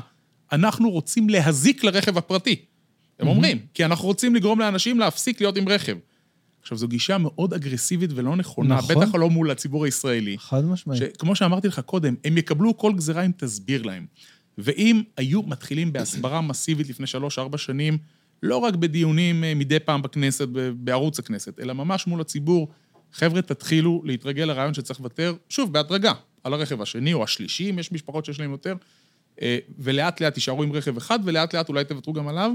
[0.52, 2.64] אנחנו רוצים להזיק לרכב הפרטי.
[3.18, 5.96] הם אומרים, כי אנחנו רוצים לגרום לאנשים להפסיק להיות עם רכב.
[6.62, 8.96] עכשיו, זו גישה מאוד אגרסיבית ולא נכונה, נכון.
[8.96, 10.38] בטח לא מול הציבור הישראלי.
[10.38, 11.02] חד משמעית.
[11.02, 14.06] שכמו שאמרתי לך קודם, הם יקבלו כל גזירה אם תסביר להם.
[14.62, 17.98] ואם היו מתחילים בהסברה מסיבית לפני שלוש-ארבע שנים,
[18.42, 22.68] לא רק בדיונים אה, מדי פעם בכנסת, בערוץ הכנסת, אלא ממש מול הציבור,
[23.12, 26.12] חבר'ה, תתחילו להתרגל לרעיון שצריך לוותר, שוב, בהדרגה,
[26.44, 28.74] על הרכב השני או השלישי, אם יש משפחות שיש להם יותר,
[29.42, 32.52] אה, ולאט לאט תישארו עם רכב אחד, ולאט לאט אולי תוותרו גם עליו.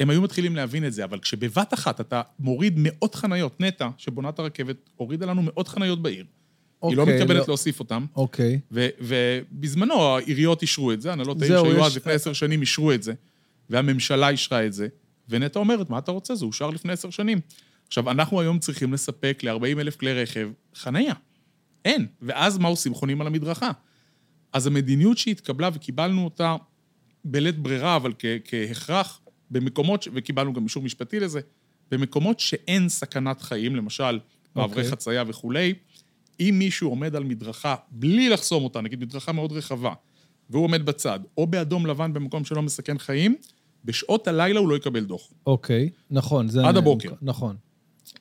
[0.00, 4.28] הם היו מתחילים להבין את זה, אבל כשבבת אחת אתה מוריד מאות חניות, נטע, שבונה
[4.28, 6.24] את הרכבת, הורידה לנו מאות חניות בעיר,
[6.82, 7.44] היא לא אוקיי, מתכוונת לא.
[7.48, 8.06] להוסיף אותם.
[8.16, 8.60] אוקיי.
[8.70, 13.12] ובזמנו העיריות אישרו את זה, הנהלות העיר שהיו אז לפני עשר שנים אישרו את זה,
[13.70, 14.88] והממשלה אישרה את זה,
[15.28, 16.34] ונטע אומרת, מה אתה רוצה?
[16.34, 17.40] זה אושר לפני עשר שנים.
[17.86, 21.14] עכשיו, אנחנו היום צריכים לספק ל-40 אלף כלי רכב חנייה.
[21.84, 22.06] אין.
[22.22, 22.94] ואז מה עושים?
[22.94, 23.70] חונים על המדרכה.
[24.52, 26.56] אז המדיניות שהתקבלה, וקיבלנו אותה
[27.24, 29.20] בלית ברירה, אבל כ- כהכרח,
[29.50, 31.40] במקומות, ש- וקיבלנו גם אישור משפטי לזה,
[31.90, 34.18] במקומות שאין סכנת חיים, למשל,
[34.54, 34.90] מעברי אוקיי.
[34.90, 35.74] חצייה וכולי,
[36.40, 39.92] אם מישהו עומד על מדרכה בלי לחסום אותה, נגיד מדרכה מאוד רחבה,
[40.50, 43.34] והוא עומד בצד, או באדום לבן במקום שלא מסכן חיים,
[43.84, 45.28] בשעות הלילה הוא לא יקבל דוח.
[45.46, 46.48] אוקיי, נכון.
[46.48, 46.66] זה...
[46.66, 47.12] עד הבוקר.
[47.22, 47.56] נכון.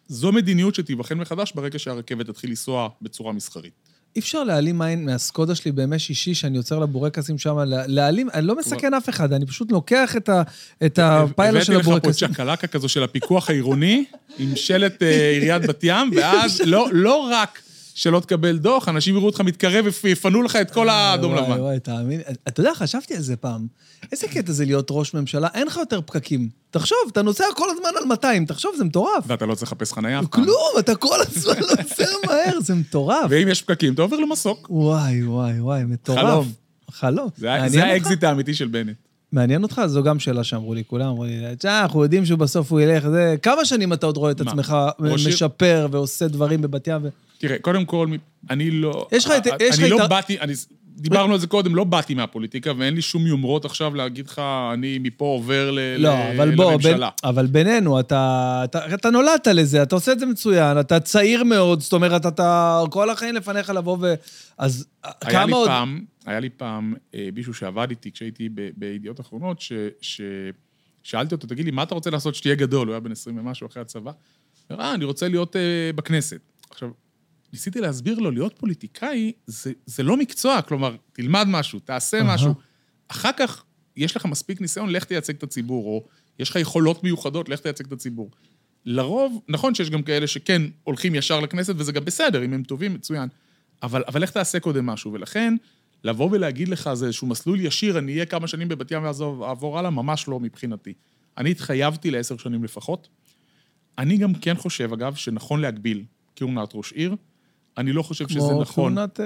[0.07, 3.73] זו מדיניות שתיבחן מחדש ברגע שהרכבת תתחיל לנסוע בצורה מסחרית.
[4.15, 8.47] אי אפשר להעלים עין מהסקודה שלי בימי שישי, שאני עוצר לבורקסים שם, לה- להעלים, אני
[8.47, 10.41] לא מסכן אף אחד, אני פשוט לוקח את, ה,
[10.85, 12.27] את הפיילוט של הבאתי לך פה הבורקסים.
[12.27, 14.05] צ'קלקה כזו של הפיקוח העירוני,
[14.37, 17.59] עם שלט אה, עיריית בת ים, ואז לא, לא רק
[17.95, 21.59] שלא תקבל דוח, אנשים יראו אותך מתקרב ויפנו לך את כל האדום וואי, לבן.
[21.59, 22.21] וואי, תאמין.
[22.47, 23.67] אתה יודע, חשבתי על זה פעם.
[24.11, 26.49] איזה קטע זה להיות ראש ממשלה, אין לך יותר פקקים.
[26.71, 29.23] תחשוב, אתה נוסע כל הזמן על 200, תחשוב, זה מטורף.
[29.27, 30.43] ואתה לא צריך לחפש חניה אף פעם.
[30.43, 33.25] כלום, אתה כל הזמן נוסע מהר, זה מטורף.
[33.29, 34.67] ואם יש פקקים, אתה עובר למסוק.
[34.69, 36.19] וואי, וואי, וואי, מטורף.
[36.19, 36.51] חלום.
[36.91, 37.29] חלום.
[37.37, 37.83] זה?
[37.83, 38.95] האקזיט האמיתי של בנט.
[39.35, 39.81] מעניין אותך?
[39.85, 43.35] זו גם שאלה שאמרו לי, כולם אמרו לי, תשמע, אנחנו יודעים שבסוף הוא ילך, זה...
[43.41, 44.51] כמה שנים אתה עוד רואה את מה?
[44.51, 44.75] עצמך?
[44.99, 47.01] משפר ועושה דברים בבת ים?
[47.03, 47.07] ו...
[47.37, 48.07] תראה, קודם כל,
[48.49, 49.07] אני לא...
[49.11, 49.47] יש לך את-
[49.79, 50.37] אני לא באתי.
[50.97, 54.41] דיברנו על זה קודם, לא באתי מהפוליטיקה, ואין לי שום יומרות עכשיו להגיד לך,
[54.73, 55.79] אני מפה עובר ל...
[55.97, 57.09] לא, אבל בוא, בין, לממשלה.
[57.23, 61.81] אבל בינינו, אתה, אתה, אתה נולדת לזה, אתה עושה את זה מצוין, אתה צעיר מאוד,
[61.81, 64.13] זאת אומרת, אתה כל החיים לפניך לבוא ו...
[64.57, 65.67] אז היה כמה עוד...
[65.67, 70.21] פעם, היה לי פעם אה, מישהו שעבד איתי כשהייתי ב- בידיעות אחרונות, ש- ש-
[71.03, 72.87] שאלתי אותו, תגיד לי, מה אתה רוצה לעשות שתהיה גדול?
[72.87, 74.11] הוא היה בן 20 ומשהו אחרי הצבא.
[74.11, 75.61] הוא אומר, אה, אני רוצה להיות אה,
[75.95, 76.39] בכנסת.
[76.69, 76.89] עכשיו,
[77.53, 82.35] ניסיתי להסביר לו, להיות פוליטיקאי זה, זה לא מקצוע, כלומר, תלמד משהו, תעשה אהה.
[82.35, 82.53] משהו.
[83.07, 83.63] אחר כך,
[83.97, 86.05] יש לך מספיק ניסיון, לך תייצג את הציבור, או
[86.39, 88.31] יש לך יכולות מיוחדות, לך תייצג את הציבור.
[88.85, 92.93] לרוב, נכון שיש גם כאלה שכן הולכים ישר לכנסת, וזה גם בסדר, אם הם טובים,
[92.93, 93.29] מצוין.
[93.83, 95.55] אבל, אבל לך תעשה קודם משהו, ולכן,
[96.03, 99.79] לבוא ולהגיד לך, זה איזשהו מסלול ישיר, אני אהיה כמה שנים בבת ים ואז אעבור
[99.79, 100.93] הלאה, ממש לא מבחינתי.
[101.37, 103.07] אני התחייבתי לעשר שנים לפחות.
[103.97, 106.03] אני גם כן חושב, אגב, שנכון להגביל
[106.35, 107.15] כהונת ראש עיר.
[107.77, 108.95] אני לא חושב שזה כמו נכון.
[108.95, 109.25] כהונת אה,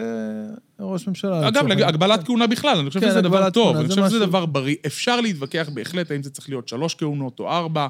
[0.79, 1.47] ראש ממשלה.
[1.47, 1.71] אגב.
[1.71, 4.75] הגבלת כהונה בכלל, אני חושב כן, שזה דבר טוב, אני חושב שזה דבר בריא.
[4.85, 7.87] אפשר להתווכח בהחלט האם זה צריך להיות שלוש כהונות או ארבע.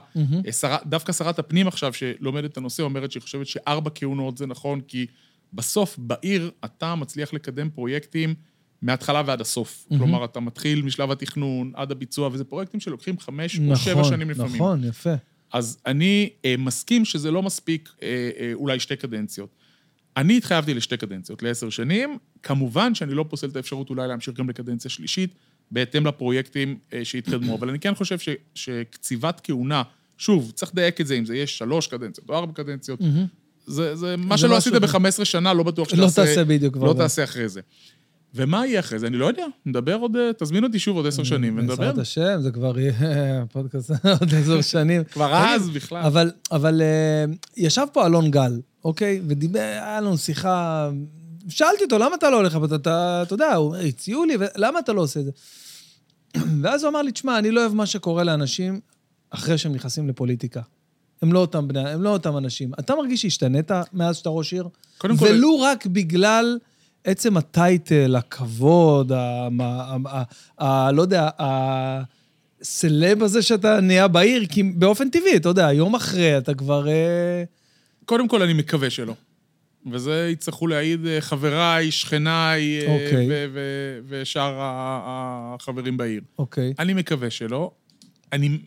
[0.64, 4.82] אה, דווקא שרת הפנים עכשיו, שלומדת את הנושא, אומרת שהיא חושבת שארבע כהונות זה נכון,
[4.82, 5.06] כי
[5.54, 8.34] בסוף, בעיר, אתה מצליח לקדם פרויקטים
[8.82, 9.86] מההתחלה ועד הסוף.
[9.98, 14.30] כלומר, אתה מתחיל משלב התכנון עד הביצוע, וזה פרויקטים שלוקחים חמש או שבע נכון, שנים
[14.30, 14.56] לפעמים.
[14.56, 15.14] נכון, יפה.
[15.54, 17.90] אז אני אה, מסכים שזה לא מספיק
[18.54, 19.59] אולי שתי קדנציות.
[20.20, 22.18] אני התחייבתי לשתי קדנציות, לעשר שנים.
[22.44, 25.34] כמובן שאני לא פוסל את האפשרות אולי להמשיך גם לקדנציה שלישית,
[25.72, 27.56] בהתאם לפרויקטים אה, שהתקדמו.
[27.56, 29.84] אבל אני כן חושב ש, שקציבת כהונה,
[30.18, 33.00] שוב, צריך לדייק את זה, אם זה יהיה שלוש קדנציות או ארבע קדנציות.
[33.66, 35.00] זה, זה מה זה שלא עשית אחר.
[35.00, 36.26] ב-15 שנה, לא בטוח לא שתעשה...
[36.26, 36.94] תעשה בדיוק כבר לא.
[36.94, 37.62] תעשה אחרי זה.
[38.36, 39.08] ומה יהיה אחרי זה?
[39.08, 40.16] אני לא יודע, נדבר עוד...
[40.16, 41.76] אה, תזמין אותי שוב עוד עשר שנים ונדבר.
[41.76, 42.94] בעזרת השם, זה כבר יהיה
[43.54, 45.04] פודקאסט עוד עשר שנים.
[45.04, 46.04] כבר אז בכלל.
[46.04, 47.26] אבל, אבל אה,
[47.58, 49.22] ישב פה אלון גל, אוקיי?
[49.28, 50.90] ודיבר, היה לנו שיחה...
[51.50, 52.58] שאלתי אותו, למה אתה לא הולך?
[52.66, 53.56] אתה, אתה, אתה יודע,
[53.88, 55.32] הציעו לי, למה אתה לא עושה את זה?
[56.62, 58.80] ואז הוא אמר לי, תשמע, אני לא אוהב מה שקורה לאנשים
[59.30, 60.62] אחרי שהם נכנסים לפוליטיקה.
[61.22, 62.72] הם לא אותם בני, הם לא אותם אנשים.
[62.80, 64.68] אתה מרגיש שהשתנית מאז שאתה ראש עיר?
[64.98, 66.58] קודם כל- ולו רק בגלל
[67.04, 69.48] עצם הטייטל, הכבוד, ה...
[69.60, 70.24] ה, ה,
[70.66, 76.38] ה לא יודע, הסלב הזה שאתה נהיה בעיר, כי באופן טבעי, אתה יודע, יום אחרי
[76.38, 76.88] אתה כבר...
[76.88, 77.44] אה,
[78.06, 79.14] קודם כל, אני מקווה שלא.
[79.92, 83.28] וזה יצטרכו להעיד אה, חבריי, שכניי, אה, אוקיי.
[83.30, 86.22] ו- ו- ושאר החברים בעיר.
[86.40, 86.74] אוקיי.
[86.80, 87.72] אני מקווה שלא,
[88.34, 88.58] אני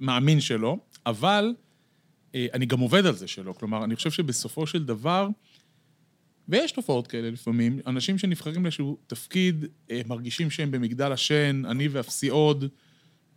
[0.00, 1.54] מאמין שלא, אבל
[2.34, 3.52] אני גם עובד על זה שלא.
[3.52, 5.28] כלומר, אני חושב שבסופו של דבר,
[6.50, 12.28] ויש תופעות כאלה לפעמים, אנשים שנבחרים לאיזשהו תפקיד, אה, מרגישים שהם במגדל השן, אני ואפסי
[12.28, 12.64] עוד,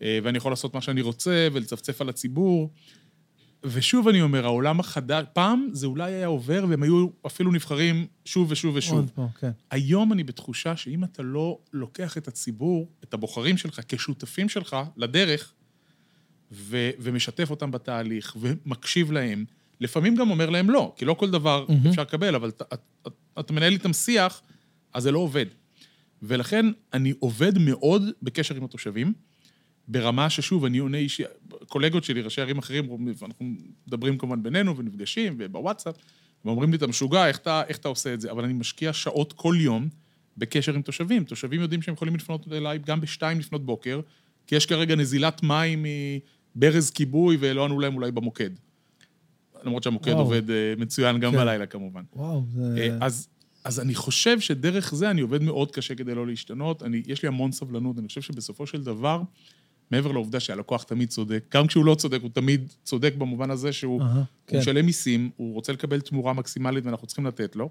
[0.02, 2.70] אה, ואני יכול לעשות מה שאני רוצה ולצפצף על הציבור.
[3.64, 8.52] ושוב אני אומר, העולם החדש, פעם זה אולי היה עובר והם היו אפילו נבחרים שוב
[8.52, 8.96] ושוב ושוב.
[8.96, 9.52] עוד פה, כן.
[9.72, 15.54] היום אני בתחושה שאם אתה לא לוקח את הציבור, את הבוחרים שלך, כשותפים שלך לדרך,
[16.52, 19.46] ו- ומשתף אותם בתהליך, ומקשיב להם,
[19.84, 21.88] לפעמים גם אומר להם לא, כי לא כל דבר מהמם.
[21.88, 23.10] אפשר לקבל, אבל אתה, אתה,
[23.40, 24.42] אתה מנהל איתם שיח,
[24.94, 25.46] אז זה לא עובד.
[26.22, 29.14] ולכן אני עובד מאוד בקשר עם התושבים,
[29.88, 31.24] ברמה ששוב, אני עונה אישי,
[31.68, 33.46] קולגות שלי, ראשי ערים אחרים, אנחנו
[33.88, 35.96] מדברים כמובן בינינו ונפגשים ובוואטסאפ,
[36.46, 38.32] ואומרים לי, אתה משוגע, איך אתה, איך אתה עושה את זה?
[38.32, 39.90] אבל אני משקיע שעות כל יום
[40.38, 41.24] בקשר עם תושבים.
[41.24, 44.02] תושבים יודעים שהם יכולים לפנות אליי גם בשתיים לפנות בוקר,
[44.48, 45.86] כי יש כרגע נזילת מים
[46.56, 48.50] מברז כיבוי ולא ענו להם אולי במוקד.
[49.64, 50.24] למרות שהמוקד וואו.
[50.24, 51.38] עובד אה, מצוין גם כן.
[51.38, 52.04] בלילה כמובן.
[52.16, 52.76] וואו, זה...
[52.78, 53.28] אה, אז,
[53.64, 56.84] אז אני חושב שדרך זה אני עובד מאוד קשה כדי לא להשתנות.
[56.84, 59.22] אני, יש לי המון סבלנות, אני חושב שבסופו של דבר,
[59.92, 64.02] מעבר לעובדה שהלקוח תמיד צודק, גם כשהוא לא צודק, הוא תמיד צודק במובן הזה שהוא
[64.48, 64.58] כן.
[64.58, 67.70] משלם מיסים, הוא רוצה לקבל תמורה מקסימלית ואנחנו צריכים לתת לו.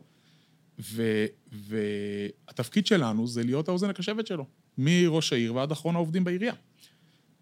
[0.78, 4.46] ו- והתפקיד שלנו זה להיות האוזן הקשבת שלו,
[4.78, 6.54] מראש העיר ועד אחרון העובדים בעירייה.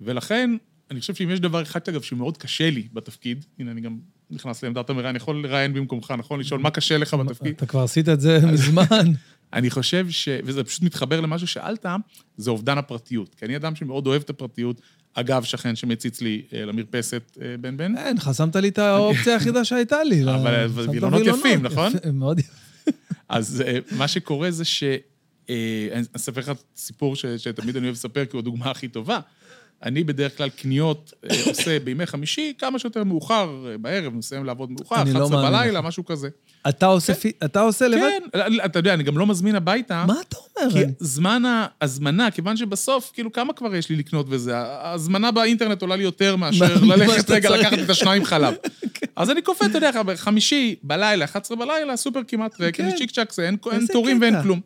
[0.00, 0.50] ולכן,
[0.90, 3.98] אני חושב שאם יש דבר אחד, אגב, שמאוד קשה לי בתפקיד, הנה, אני גם
[4.30, 6.40] נכנס לעמדת המראה, אני יכול לראיין במקומך, נכון?
[6.40, 7.54] לשאול מה קשה לך בתפקיד?
[7.56, 8.82] אתה כבר עשית את זה מזמן.
[9.52, 10.28] אני חושב ש...
[10.44, 11.86] וזה פשוט מתחבר למה ששאלת,
[12.36, 13.34] זה אובדן הפרטיות.
[13.34, 14.80] כי אני אדם שמאוד אוהב את הפרטיות.
[15.14, 17.96] אגב, שכן שמציץ לי אה, למרפסת אה, בן בן.
[17.96, 20.24] אין, חסמת לי את האופציה היחידה שהייתה לי.
[20.24, 21.92] אבל- וילונות יפים, נכון?
[22.12, 22.52] מאוד יפה.
[23.28, 24.84] אז אה, מה שקורה זה ש...
[25.92, 29.20] אני אספר לך סיפור שתמיד אני אוהב לספר, כי הוא הדוגמה הכי טובה.
[29.82, 34.70] אני בדרך כלל קניות אה, עושה בימי חמישי, כמה שיותר מאוחר אה, בערב, מסיים לעבוד
[34.70, 35.80] מאוחר, אני לא 11 מאמין בלילה.
[35.80, 36.28] משהו כזה.
[36.68, 38.10] אתה עושה פי- אתה עושה לבד?
[38.32, 40.04] כן, אתה יודע, אני גם לא מזמין הביתה.
[40.06, 40.72] מה אתה אומר?
[40.72, 41.42] כי זמן
[41.80, 44.56] ההזמנה, כיוון שבסוף, כאילו, כמה כבר יש לי לקנות וזה?
[44.58, 47.50] ההזמנה באינטרנט עולה לי יותר מאשר ללכת רגע.
[47.56, 48.54] לקחת את השניים חלב.
[49.16, 52.84] אז אני קופץ, אתה יודע, בחמישי, בלילה, 11 בלילה, הסופר כמעט ריק, כן.
[52.84, 53.56] אני צ'יק צ'אק, זה, אין
[53.92, 54.20] תורים.
[54.20, 54.60] ואין כלום.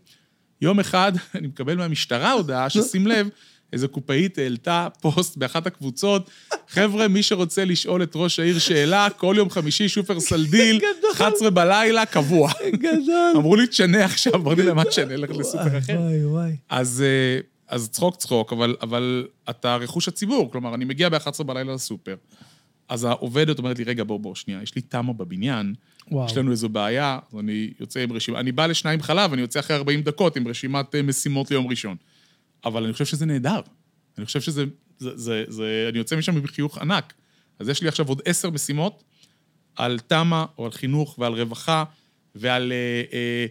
[0.61, 3.29] יום אחד, אני מקבל מהמשטרה הודעה, ששים לב,
[3.75, 6.31] איזו קופאית העלתה פוסט באחת הקבוצות,
[6.69, 10.81] חבר'ה, מי שרוצה לשאול את ראש העיר שאלה, כל יום חמישי שופרסל דיל,
[11.13, 12.53] 11 בלילה, קבוע.
[12.73, 13.33] גדול.
[13.37, 15.97] אמרו לי, תשנה עכשיו, אמרתי להם, מה תשנה, לך לסופר אחר.
[16.01, 16.57] וואי, וואי.
[16.69, 20.53] אז, אה, אז צחוק צחוק, אבל, אבל אתה רכוש הציבור.
[20.53, 22.15] כלומר, אני מגיע ב-11 בלילה לסופר,
[22.89, 25.75] אז העובדת אומרת לי, רגע, בוא, בוא, שנייה, יש לי תמה בבניין,
[26.11, 26.27] וואו.
[26.27, 29.61] יש לנו איזו בעיה, אז אני יוצא עם רשימה, אני בא לשניים חלב, אני יוצא
[29.61, 31.97] אחרי 40 דקות עם רשימת אה, משימות ליום ראשון.
[32.65, 33.61] אבל אני חושב שזה נהדר.
[34.19, 34.65] אני חושב שזה,
[34.99, 37.15] זה, זה, זה, אני יוצא משם עם חיוך ענק.
[37.59, 39.05] אז יש לי עכשיו עוד עשר משימות
[39.77, 41.85] על תמה, או על חינוך, ועל רווחה,
[42.35, 43.47] ועל אה, אה,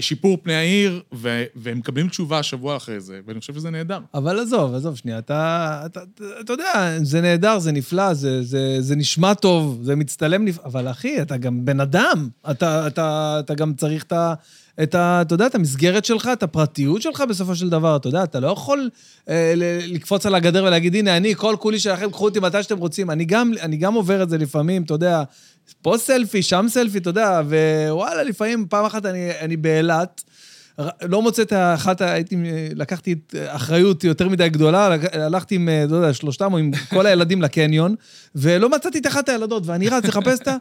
[0.00, 3.98] שיפור פני העיר, ו, והם מקבלים תשובה שבוע אחרי זה, ואני חושב שזה נהדר.
[4.14, 8.76] אבל עזוב, עזוב שנייה, אתה, אתה, אתה, אתה יודע, זה נהדר, זה נפלא, זה, זה,
[8.80, 13.54] זה נשמע טוב, זה מצטלם נפלא, אבל אחי, אתה גם בן אדם, אתה, אתה, אתה
[13.54, 14.34] גם צריך את ה...
[14.82, 15.22] את ה...
[15.22, 18.48] אתה יודע, את המסגרת שלך, את הפרטיות שלך בסופו של דבר, אתה יודע, אתה לא
[18.48, 18.90] יכול
[19.28, 19.52] אה,
[19.86, 23.10] לקפוץ על הגדר ולהגיד, הנה, אני, כל כולי שלכם, קחו אותי מתי שאתם רוצים.
[23.10, 25.22] אני גם, אני גם עובר את זה לפעמים, אתה יודע,
[25.82, 27.40] פה סלפי, שם סלפי, אתה יודע,
[27.88, 30.24] ווואלה, לפעמים, פעם אחת אני, אני באילת,
[31.02, 32.36] לא מוצא את האחת, ה- הייתי,
[32.74, 37.42] לקחתי את אחריות יותר מדי גדולה, הלכתי עם, לא יודע, שלושתם או עם כל הילדים
[37.42, 37.94] לקניון,
[38.34, 40.56] ולא מצאתי את אחת הילדות, ואני רץ לחפש אותה.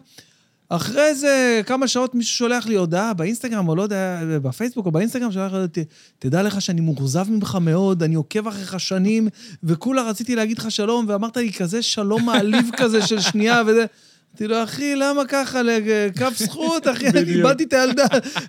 [0.70, 5.32] אחרי איזה כמה שעות מישהו שולח לי הודעה באינסטגרם, או לא יודע, בפייסבוק או באינסטגרם,
[5.32, 5.88] שולח לי, "ת-
[6.20, 9.28] תדע לך שאני מאוכזב ממך מאוד, אני עוקב אחריך שנים,
[9.64, 13.86] וכולה רציתי להגיד לך שלום, ואמרת לי כזה שלום מעליב כזה של שנייה, וזה...
[14.32, 15.62] אמרתי לו, אחי, למה ככה?
[15.64, 17.20] לכף זכות, אחי, אני.
[17.20, 18.04] איבדתי את הילדה.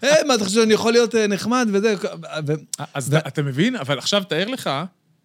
[0.04, 1.94] אה, מה, אתה חושב שאני יכול להיות אה, נחמד וזה?
[2.94, 3.76] אז אתה, מבין?
[3.76, 4.70] אבל עכשיו תאר לך,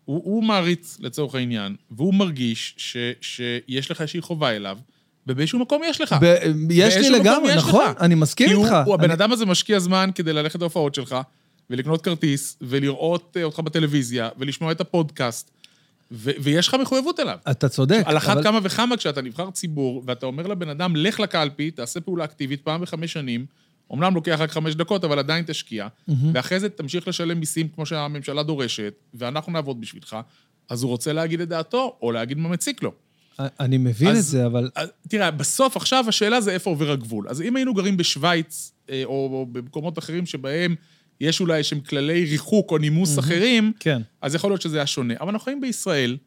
[0.06, 2.76] הוא, מעריץ לצורך העניין, והוא מרגיש
[3.22, 4.78] שיש לך איזושהי חובה אליו,
[5.28, 6.16] ובאיזשהו מקום יש לך.
[6.22, 6.36] ב-
[6.72, 8.02] יש לי לגמרי, יש נכון, לך.
[8.02, 8.76] אני מסכים כי הוא, איתך.
[8.86, 11.16] הוא, הבן אני- אדם הזה משקיע זמן כדי ללכת להופעות שלך,
[11.70, 15.52] ולקנות כרטיס, ולראות אה, אותך בטלוויזיה, ולשמוע את הפודקאסט,
[16.14, 17.38] ו- ויש לך מחויבות אליו.
[17.52, 18.02] אתה צודק.
[18.06, 22.02] על אחת אבל- כמה וכמה כשאתה נבחר ציבור, ואתה אומר לבן אדם, לך לקלפי, תעשה
[22.02, 23.46] פעולה אקטיבית פעם בחמש שנים,
[23.94, 25.88] אמנם לוקח רק חמש דקות, אבל עדיין תשקיע,
[26.34, 30.18] ואחרי זה תמשיך לשלם מיסים כמו שהממשלה דורשת, ואנחנו נעבוד בשבילך,
[30.70, 32.92] אז הוא רוצה להגיד את דעתו, או להגיד מה מציק לו.
[33.40, 34.70] אני מבין אז- את זה, אבל...
[34.76, 37.28] אז תראה, בסוף עכשיו השאלה זה איפה עובר הגבול.
[37.30, 40.76] אז אם היינו גרים בשוויץ, אה, או, או במקומות אחרים שבהם
[41.22, 44.02] יש אולי איזשהם כללי ריחוק או נימוס אחרים, כן.
[44.22, 45.14] אז יכול להיות שזה היה שונה.
[45.20, 46.18] אבל אנחנו חיים בישראל,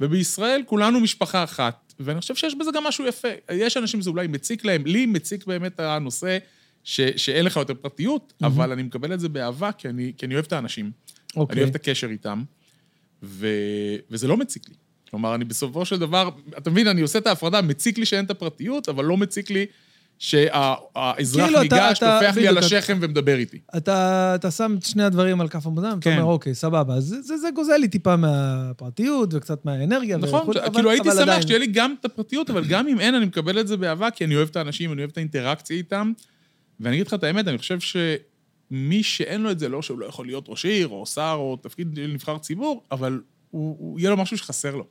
[0.00, 3.28] ובישראל כולנו משפחה אחת, ואני חושב שיש בזה גם משהו יפה.
[3.52, 6.38] יש אנשים שזה אולי מציק להם, לי מציק באמת הנושא
[6.84, 10.34] ש, שאין לך יותר פרטיות, אבל אני מקבל את זה באהבה, כי אני, כי אני
[10.34, 10.90] אוהב את האנשים.
[11.36, 11.54] אוקיי.
[11.54, 12.42] אני אוהב את הקשר איתם,
[13.22, 13.48] ו...
[14.10, 14.74] וזה לא מציק לי.
[15.10, 18.30] כלומר, אני בסופו של דבר, אתה מבין, אני עושה את ההפרדה, מציק לי שאין את
[18.30, 19.66] הפרטיות, אבל לא מציק לי
[20.18, 23.58] שהאזרח כאילו, ניגש, טופח לי על השכם ומדבר איתי.
[23.76, 26.12] אתה, אתה שם את שני הדברים על כף המאזניים, כן.
[26.18, 26.94] אומר, אוקיי, סבבה.
[26.94, 30.16] אז זה, זה, זה גוזל לי טיפה מהפרטיות וקצת מהאנרגיה.
[30.16, 31.40] נכון, וכו', ש- אבל- כאילו הייתי אבל שמח.
[31.40, 34.24] שתהיה לי גם את הפרטיות, אבל גם אם אין, אני מקבל את זה באהבה, כי
[34.24, 36.12] אני אוהב את האנשים, אני אוהב את האינטראקציה איתם.
[36.80, 40.06] ואני אגיד לך את האמת, אני חושב שמי שאין לו את זה, לא שהוא לא
[40.06, 44.16] יכול להיות ראש עיר, או שר, או תפקיד נבחר ציבור, אבל הוא, הוא, יהיה לו
[44.16, 44.84] משהו שחסר לו.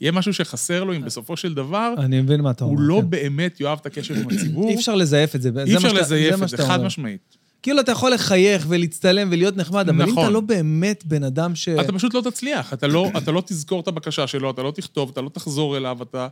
[0.00, 2.76] יהיה משהו שחסר לו אם בסופו של דבר, אני מבין מה אתה אומר.
[2.76, 3.10] הוא לא כן.
[3.10, 4.68] באמת יאהב את הקשר עם הציבור.
[4.68, 5.50] אי אפשר לזייף את זה.
[5.66, 6.82] אי אפשר לזייף את זה, חד.
[6.82, 7.36] משמעית.
[7.62, 10.24] כאילו, אתה יכול לחייך ולהצטלם ולהיות נחמד, אבל אם נכון.
[10.24, 11.68] אתה לא באמת בן אדם ש...
[11.68, 15.10] אתה פשוט לא תצליח, אתה לא, אתה לא תזכור את הבקשה שלו, אתה לא תכתוב,
[15.12, 16.28] אתה לא תחזור אליו, אתה...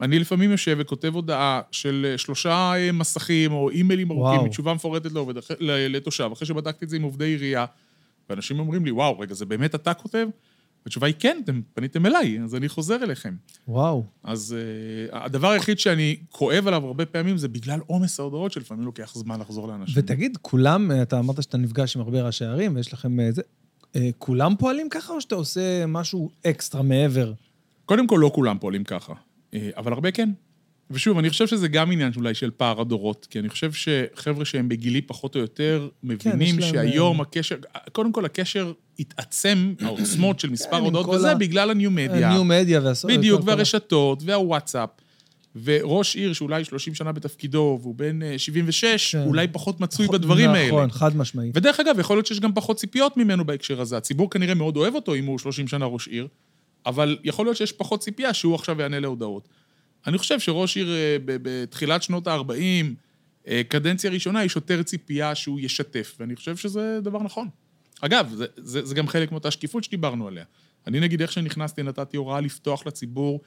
[0.00, 4.46] אני לפעמים יושב וכותב הודעה של אה, שלושה אה, מסכים או אימיילים ארוכים, וואו.
[4.46, 7.64] מתשובה מפורטת לעובד, לתושב, אחרי שבדקתי את זה עם עובדי עירייה,
[8.30, 10.26] ואנשים אומרים לי, וואו, רגע, זה באמת אתה כותב?
[10.86, 13.34] התשובה היא כן, אתם פניתם אליי, אז אני חוזר אליכם.
[13.68, 14.04] וואו.
[14.24, 14.56] אז
[15.10, 19.40] uh, הדבר היחיד שאני כואב עליו הרבה פעמים זה בגלל עומס ההודעות שלפעמים לוקח זמן
[19.40, 19.94] לחזור לאנשים.
[19.98, 23.42] ותגיד, כולם, אתה אמרת שאתה נפגש עם הרבה ראשי ערים, ויש לכם אה, זה...
[23.96, 27.32] אה, כולם פועלים ככה, או שאתה עושה משהו אקסטרה מעבר?
[27.84, 29.12] קודם כל, לא כולם פועלים ככה,
[29.54, 30.30] אה, אבל הרבה כן.
[30.90, 34.68] ושוב, אני חושב שזה גם עניין אולי של פער הדורות, כי אני חושב שחבר'ה שהם
[34.68, 37.56] בגילי פחות או יותר, מבינים יש להם, שהיום אה, הקשר,
[37.92, 42.30] קודם כל הקשר התעצם, העוצמות של מספר כן, הודעות, וזה בגלל הניו-מדיה.
[42.30, 43.10] הניו מדיה והסוף.
[43.10, 44.90] בדיוק, והרשתות, והוואטסאפ.
[45.62, 49.22] וראש עיר שאולי 30 שנה בתפקידו, והוא בן אה, 76, כן.
[49.26, 50.68] אולי פחות מצוי בדברים האלה.
[50.68, 51.56] נכון, חד משמעית.
[51.56, 53.96] ודרך אגב, יכול להיות שיש גם פחות ציפיות ממנו בהקשר הזה.
[53.96, 56.28] הציבור כנראה מאוד אוהב אותו אם הוא 30 שנה ראש עיר,
[56.86, 59.48] אבל יכול להיות שיש פחות ציפייה שהוא עכשיו יענה להודעות.
[60.06, 62.52] אני חושב שראש עיר אה, בתחילת שנות ה-40,
[63.48, 67.48] אה, קדנציה ראשונה, יש יותר ציפייה שהוא ישתף, ואני חושב שזה דבר נכון.
[68.00, 70.44] אגב, זה, זה, זה גם חלק מאותה שקיפות שדיברנו עליה.
[70.86, 73.40] אני נגיד, איך שנכנסתי, נתתי הוראה לפתוח לציבור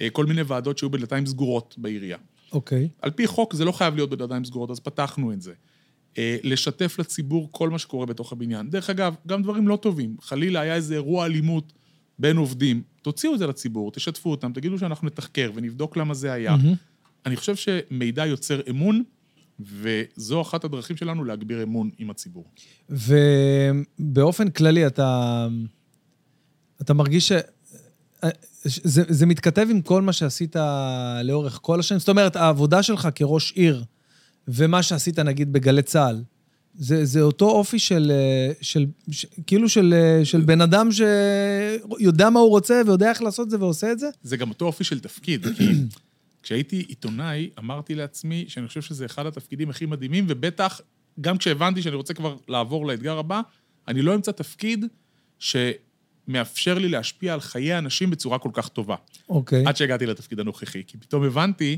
[0.00, 2.18] אה, כל מיני ועדות שהיו בדלתיים סגורות בעירייה.
[2.52, 2.88] אוקיי.
[3.02, 5.52] על פי חוק זה לא חייב להיות בדלתיים סגורות, אז פתחנו את זה.
[6.18, 8.70] אה, לשתף לציבור כל מה שקורה בתוך הבניין.
[8.70, 10.16] דרך אגב, גם דברים לא טובים.
[10.20, 11.72] חלילה היה איזה אירוע אלימות
[12.18, 16.56] בין עובדים, תוציאו את זה לציבור, תשתפו אותם, תגידו שאנחנו נתחקר ונבדוק למה זה היה.
[16.56, 16.74] מהמם.
[17.26, 19.02] אני חושב שמידע יוצר אמון,
[19.60, 22.44] וזו אחת הדרכים שלנו להגביר אמון עם הציבור.
[22.90, 25.46] ובאופן כללי, אתה,
[26.80, 27.32] אתה מרגיש ש...
[28.64, 30.56] זה, זה מתכתב עם כל מה שעשית
[31.24, 31.98] לאורך כל השנים?
[31.98, 33.84] זאת אומרת, העבודה שלך כראש עיר
[34.48, 36.22] ומה שעשית, נגיד, בגלי צה"ל,
[36.78, 38.12] זה, זה אותו אופי של,
[38.60, 39.94] של, של כאילו של,
[40.24, 44.08] של בן אדם שיודע מה הוא רוצה ויודע איך לעשות את זה ועושה את זה?
[44.22, 45.64] זה גם אותו אופי של תפקיד, כי
[46.46, 50.80] כשהייתי עיתונאי, אמרתי לעצמי שאני חושב שזה אחד התפקידים הכי מדהימים, ובטח,
[51.20, 53.40] גם כשהבנתי שאני רוצה כבר לעבור לאתגר הבא,
[53.88, 54.84] אני לא אמצא תפקיד
[55.38, 58.94] שמאפשר לי להשפיע על חיי אנשים בצורה כל כך טובה.
[59.28, 59.64] אוקיי.
[59.66, 61.76] עד שהגעתי לתפקיד הנוכחי, כי פתאום הבנתי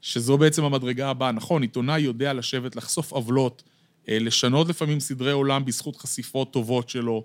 [0.00, 1.32] שזו בעצם המדרגה הבאה.
[1.32, 3.62] נכון, עיתונאי יודע לשבת, לחשוף עוולות,
[4.08, 7.24] אה, לשנות לפעמים סדרי עולם בזכות חשיפות טובות שלו,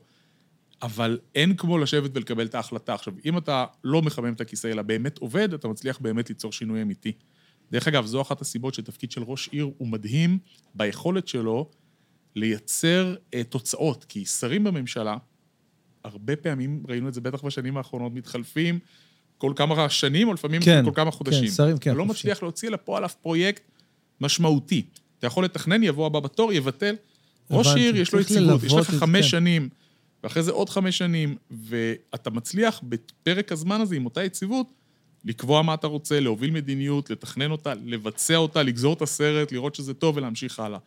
[0.82, 2.94] אבל אין כמו לשבת ולקבל את ההחלטה.
[2.94, 6.82] עכשיו, אם אתה לא מחמם את הכיסא, אלא באמת עובד, אתה מצליח באמת ליצור שינוי
[6.82, 7.12] אמיתי.
[7.72, 10.38] דרך אגב, זו אחת הסיבות שתפקיד של ראש עיר הוא מדהים
[10.76, 11.70] ביכולת שלו
[12.36, 15.18] לייצר אה, תוצאות, כי שרים בממשלה,
[16.04, 18.80] הרבה פעמים, ראינו את זה בטח בשנים האחרונות, מתחלפים
[19.38, 21.44] כל כמה שנים, או לפעמים כן, כל כמה חודשים.
[21.44, 22.28] כן, שרים, כן, לא חופשי.
[22.28, 23.64] מצליח להוציא לפועל אף פרויקט
[24.22, 24.86] משמעותי.
[25.20, 26.96] אתה יכול לתכנן, יבוא הבא בתור, יבטל.
[27.52, 27.68] ראש.
[27.76, 29.30] עיר, יש לו יציבות, יש לך חמש כן.
[29.30, 29.70] שנים,
[30.24, 34.68] ואחרי זה עוד חמש שנים, ואתה מצליח בפרק הזמן הזה, עם אותה יציבות,
[35.26, 39.94] לקבוע מה אתה רוצה, להוביל מדיניות, לתכנן אותה, לבצע אותה, לגזור את הסרט, לראות שזה
[39.94, 40.80] טוב ולהמשיך הלאה.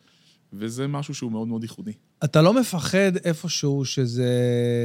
[0.53, 1.91] וזה משהו שהוא מאוד מאוד ייחודי.
[2.23, 4.31] אתה לא מפחד איפשהו שזה...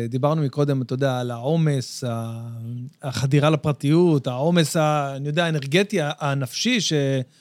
[0.09, 2.05] דיברנו מקודם, אתה יודע, על העומס,
[3.03, 6.93] החדירה לפרטיות, העומס, ה- אני יודע, האנרגטי, הנפשי, ש...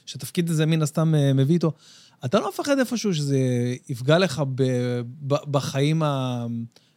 [0.06, 1.72] שהתפקיד הזה מן הסתם אה, מביא איתו.
[2.26, 3.38] אתה לא מפחד איפשהו שזה
[3.90, 4.64] יפגע לך ב...
[5.28, 5.36] ב...
[5.52, 6.46] בחיים ה...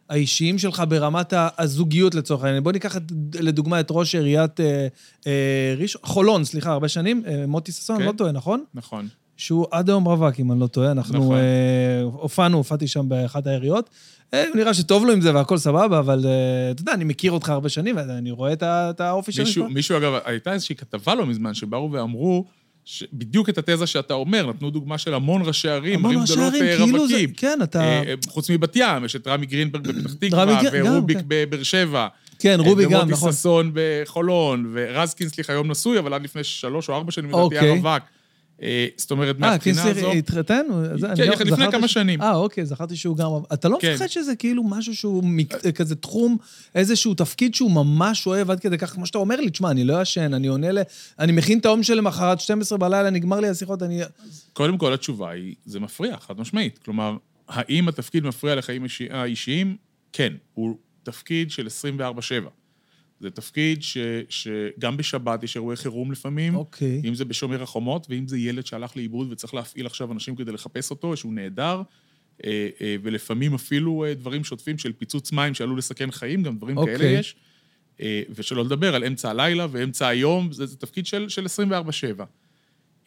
[0.09, 2.63] האישיים שלך ברמת הזוגיות לצורך העניין.
[2.63, 3.03] בוא ניקח את,
[3.39, 4.87] לדוגמה את ראש עיריית אה,
[5.27, 8.05] אה, ראשון, חולון, סליחה, הרבה שנים, אה, מוטי ששון, כן.
[8.05, 8.63] לא טועה, נכון?
[8.73, 9.07] נכון.
[9.37, 10.91] שהוא עד היום רווק, אם אני לא טועה.
[10.91, 11.35] אנחנו נכון.
[11.35, 13.89] אה, הופענו, הופעתי שם באחת העיריות.
[14.33, 17.49] אה, נראה שטוב לו עם זה והכל סבבה, אבל אה, אתה יודע, אני מכיר אותך
[17.49, 19.47] הרבה שנים, ואני רואה את את האופי שלך.
[19.47, 22.45] מישהו, מישהו, אגב, הייתה איזושהי כתבה לא מזמן, שבאו ואמרו,
[22.85, 26.33] ש- בדיוק את התזה שאתה אומר, נתנו דוגמה של המון ראשי ערים, המון ערים ראשי
[26.33, 27.33] גדולות ערים, אה, כאילו זה- רווקים.
[27.37, 27.81] כן, אתה...
[27.83, 30.59] אה, חוץ מבת ים, יש את רמי גרינברג בפתח תקווה,
[30.91, 31.23] ורוביק כן.
[31.27, 32.07] בבאר שבע.
[32.39, 33.31] כן, אה, רובי גם, ומוטי נכון.
[33.31, 37.59] ששון בחולון, ורז קינסליך היום נשוי, אבל עד לפני שלוש או ארבע שנים, לדעתי.
[37.59, 38.03] היה רווק.
[38.61, 39.93] אה, זאת אומרת, אה, מהבחינה הזו...
[39.93, 40.65] קינסלר התחתן?
[40.95, 42.21] זה- אני כן, גם- לפני זכרתי כמה שנים.
[42.21, 43.27] אה, אוקיי, זכרתי שהוא גם...
[43.53, 43.93] אתה לא כן.
[43.93, 45.23] מפחד שזה כאילו משהו שהוא
[45.75, 46.37] כזה תחום,
[46.75, 50.01] איזשהו תפקיד שהוא ממש אוהב עד כדי כך, כמו שאתה אומר לי, תשמע, אני לא
[50.01, 50.79] ישן, אני עונה ל...
[51.19, 54.01] אני מכין את שלי למחרת, 12 בלילה, נגמר לי השיחות, אני...
[54.53, 56.77] קודם כל, התשובה היא, זה מפריע, חד משמעית.
[56.77, 59.75] כלומר, האם התפקיד מפריע לחיים האישי- האישיים?
[60.13, 60.33] כן.
[60.53, 61.67] הוא תפקיד של
[61.99, 62.01] 24-7.
[63.19, 63.97] זה תפקיד ש,
[64.29, 67.01] שגם בשבת יש אירועי חירום לפעמים, אוקיי.
[67.05, 70.89] אם זה בשומר החומות, ואם זה ילד שהלך לאיבוד וצריך להפעיל עכשיו אנשים כדי לחפש
[70.89, 71.81] אותו, שהוא נעדר,
[72.45, 76.77] אה, אה, ולפעמים אפילו אה, דברים שוטפים של פיצוץ מים שעלול לסכן חיים, גם דברים
[76.77, 76.97] אוקיי.
[76.97, 77.35] כאלה יש.
[78.29, 82.23] ושלא לדבר על אמצע הלילה ואמצע היום, זה, זה תפקיד של, של 24-7.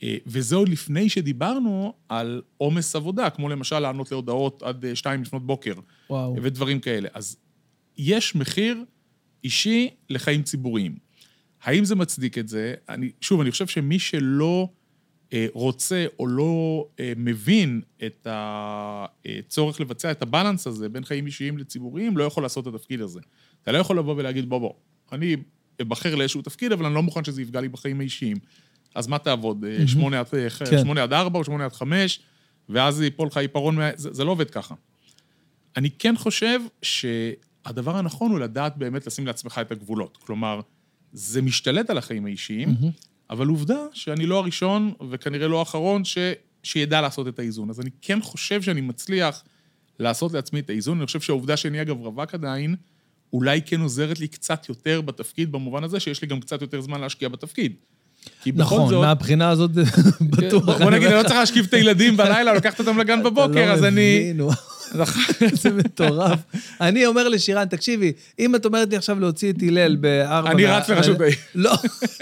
[0.02, 5.46] אה, וזה עוד לפני שדיברנו על עומס עבודה, כמו למשל לענות להודעות עד שתיים לפנות
[5.46, 5.74] בוקר,
[6.10, 6.36] וואו.
[6.42, 7.08] ודברים כאלה.
[7.14, 7.36] אז
[7.98, 8.84] יש מחיר
[9.46, 10.96] אישי לחיים ציבוריים.
[11.62, 12.74] האם זה מצדיק את זה?
[12.88, 14.68] אני, שוב, אני חושב שמי שלא
[15.32, 21.58] אה, רוצה או לא אה, מבין את הצורך לבצע את הבלנס הזה בין חיים אישיים
[21.58, 23.20] לציבוריים, לא יכול לעשות את התפקיד הזה.
[23.62, 24.72] אתה לא יכול לבוא ולהגיד, בוא, בוא,
[25.12, 25.36] אני
[25.82, 28.36] אבחר לאיזשהו תפקיד, אבל אני לא מוכן שזה יפגע לי בחיים האישיים.
[28.94, 29.64] אז מה תעבוד?
[29.64, 30.78] אה, שמונה עד, אה, כן.
[30.78, 32.20] שמונה עד ארבע או שמונה עד חמש,
[32.68, 34.74] ואז ייפול לך עיפרון, זה, זה לא עובד ככה.
[35.76, 36.60] אני כן חושב
[37.66, 40.16] שהדבר הנכון הוא לדעת באמת לשים לעצמך את הגבולות.
[40.16, 40.60] כלומר,
[41.12, 42.74] זה משתלט על החיים האישיים,
[43.30, 46.18] אבל עובדה שאני לא הראשון, וכנראה לא האחרון, ש...
[46.62, 47.70] שידע לעשות את האיזון.
[47.70, 49.42] אז אני כן חושב שאני מצליח
[49.98, 50.98] לעשות לעצמי את האיזון.
[50.98, 52.76] אני חושב שהעובדה שאני אגב רווק עדיין,
[53.32, 57.00] אולי כן עוזרת לי קצת יותר בתפקיד, במובן הזה שיש לי גם קצת יותר זמן
[57.00, 57.72] להשקיע בתפקיד.
[58.46, 59.00] נכון, זאת...
[59.00, 59.70] מהבחינה הזאת
[60.20, 60.64] בטוח.
[60.64, 63.84] בוא בוא נגיד, אני לא צריך להשכיב את הילדים בלילה, לקחת אותם לגן בבוקר, אז
[63.84, 64.32] אני...
[65.62, 66.38] זה מטורף.
[66.80, 70.50] אני אומר לשירן, תקשיבי, אם את אומרת לי עכשיו להוציא את הלל בארבע...
[70.50, 71.34] אני רץ לרשות העיר.
[71.54, 71.72] לא,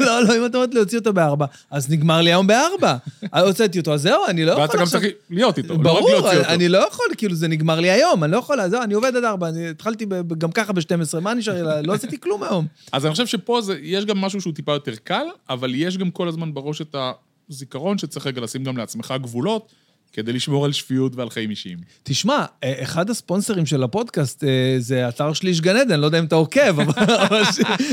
[0.01, 2.97] לא, לא, אם את אומרת להוציא אותו בארבע, אז נגמר לי היום בארבע.
[3.47, 5.01] הוצאתי אותו, אז זהו, אני לא יכול ואתה גם עכשיו...
[5.01, 6.51] צריך להיות איתו, לא רק ברור, להוציא אותו.
[6.51, 9.25] אני לא יכול, כאילו, זה נגמר לי היום, אני לא יכול, זהו, אני עובד עד
[9.25, 10.07] ארבע, אני התחלתי
[10.39, 11.87] גם ככה ב-12, מה נשאר לי?
[11.87, 12.67] לא עשיתי כלום היום.
[12.93, 16.29] אז אני חושב שפה יש גם משהו שהוא טיפה יותר קל, אבל יש גם כל
[16.29, 16.97] הזמן בראש את
[17.51, 19.73] הזיכרון שצריך רגע לשים גם לעצמך גבולות,
[20.15, 21.79] כדי לשמור על שפיות ועל חיים אישיים.
[22.03, 26.25] תשמע, אה, אחד הספונסרים של הפודקאסט אה, זה אתר שליש גן עדן, לא יודע אם
[26.25, 27.43] אתה עוקב, אבל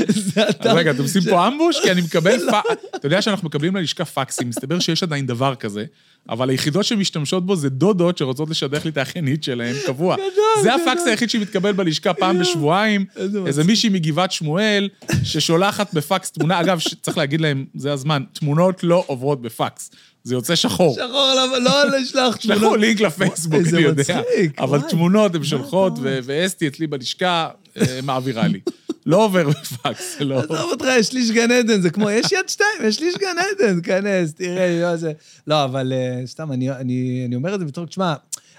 [0.08, 0.76] זה אתר...
[0.76, 1.80] רגע, אתם עושים פה אמבוש?
[1.82, 2.54] כי אני מקבל פ...
[2.96, 5.84] אתה יודע שאנחנו מקבלים ללשכה פקסים, מסתבר שיש עדיין דבר כזה,
[6.28, 10.16] אבל היחידות שמשתמשות בו זה דודות שרוצות לשדך לי את האחיינית שלהם קבוע.
[10.62, 13.04] זה הפקס היחיד שמתקבל בלשכה פעם בשבועיים.
[13.46, 13.64] איזה.
[13.64, 14.88] מישהי מגבעת שמואל,
[15.22, 19.90] ששולחת בפקס תמונה, אגב, צריך להגיד להם, זה הזמן, תמונות לא עוברות בפקס.
[20.24, 20.94] זה יוצא שחור.
[20.94, 22.80] שחור לא לשלוח שלחו תמונות.
[22.80, 24.02] לינק לפייסבוק, איזה אני יודע.
[24.02, 24.80] מצחיק, אבל.
[24.80, 28.60] תמונות הן שולחות, ו- ואסתי אצלי בלשכה אה, מעבירה לי.
[29.06, 30.38] לא עובר בפקס, לא...
[30.40, 33.80] עזוב אותך, יש שליש גן עדן, זה כמו, יש יד שתיים, יש שליש גן עדן,
[33.82, 35.12] כנס, תראה, לא זה.
[35.46, 38.14] לא, אבל אה, סתם, אני- אני אני אומר את זה בתור, תשמע,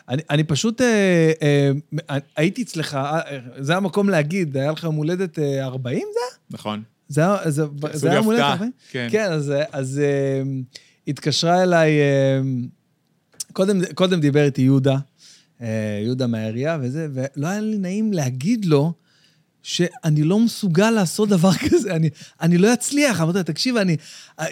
[0.10, 1.32] אני אני פשוט אה,
[2.10, 2.98] אה, הייתי אצלך,
[3.60, 6.04] זה המקום להגיד, היה לך יום הולדת אה, 40 זה?
[6.04, 6.38] היה?
[6.52, 6.82] נכון.
[7.10, 7.38] זה היה-
[7.94, 8.72] לי היה יום הולדת הפתעה, 40?
[8.92, 9.08] כן.
[9.12, 10.42] כן, אז, אז אה,
[11.08, 12.42] התקשרה אליי, אה,
[13.54, 14.98] קודם, קודם דיבר איתי יהודה,
[15.62, 18.94] אה, יהודה מהעירייה וזה, ולא היה לי נעים להגיד לו
[19.64, 22.10] שאני לא מסוגל לעשות דבר כזה, אני,
[22.42, 23.22] אני לא אצליח.
[23.22, 23.98] אמרתי לו, תקשיב, אני...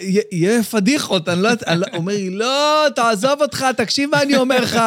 [0.00, 1.48] יה- יהיה פדיחות, אני לא...
[1.66, 4.78] אני לא אומר לי, לא, תעזוב אותך, תקשיב מה אני אומר לך,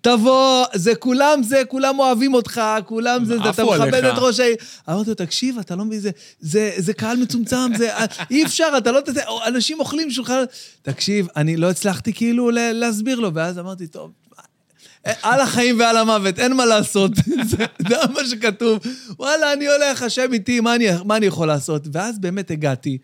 [0.00, 4.04] תבוא, זה כולם זה, כולם אוהבים אותך, כולם זה, אתה מכבד.
[4.04, 4.56] את ראש העיר.
[4.88, 6.10] אמרתי לו, תקשיב, אתה לא מבין, זה,
[6.40, 7.90] זה, זה קהל מצומצם, זה...
[8.30, 9.00] אי אפשר, אתה לא.
[9.46, 10.44] אנשים אוכלים שולחן...
[10.82, 14.10] תקשיב, אני לא הצלחתי כאילו להסביר לו, ואז אמרתי, טוב,
[15.04, 17.12] על החיים ועל המוות, אין מה לעשות.
[17.50, 18.78] זה, מה שכתוב.
[19.18, 21.88] וואלה, אני הולך, השם איתי, מה אני, מה אני יכול לעשות?
[21.92, 22.98] ואז באמת הגעתי.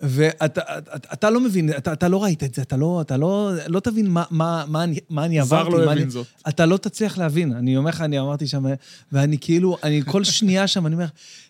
[0.00, 0.60] ואתה
[0.96, 3.80] אתה, אתה לא מבין, אתה, אתה לא ראית את זה, אתה לא, אתה לא, לא
[3.80, 5.76] תבין מה, מה, מה, אני, מה אני זר עברתי.
[5.76, 6.26] לא מה הבין אני, זאת.
[6.48, 7.52] אתה לא תצליח להבין.
[7.52, 8.64] אני אומר לך, אני אמרתי שם,
[9.12, 11.06] ואני כאילו, אני כל שנייה שם, אני אומר,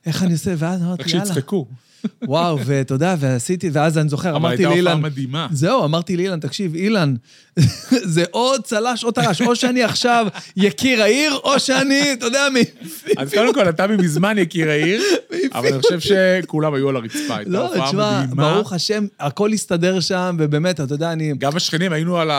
[0.06, 0.54] איך אני עושה?
[0.58, 1.26] ואז אמרתי, רק יאללה.
[1.26, 1.66] שיצחקו.
[2.22, 5.46] וואו, ואתה יודע, ועשיתי, ואז אני זוכר, אבל אמרתי הייתה הופעה לאילן, מדהימה.
[5.50, 7.14] זהו, אמרתי לאילן, תקשיב, אילן,
[8.14, 10.26] זה או צל"ש או טר"ש, או שאני עכשיו
[10.56, 12.60] יקיר העיר, או שאני, אתה יודע, מי...
[13.16, 15.02] אז קודם כל, אתה מזמן יקיר העיר,
[15.52, 17.36] אבל אני חושב שכולם היו על הרצפה.
[17.36, 18.54] הייתה לא, הופעה תשמע, מדהימה.
[18.54, 21.32] ברוך השם, הכל הסתדר שם, ובאמת, אתה יודע, אני...
[21.38, 22.30] גם השכנים, היינו על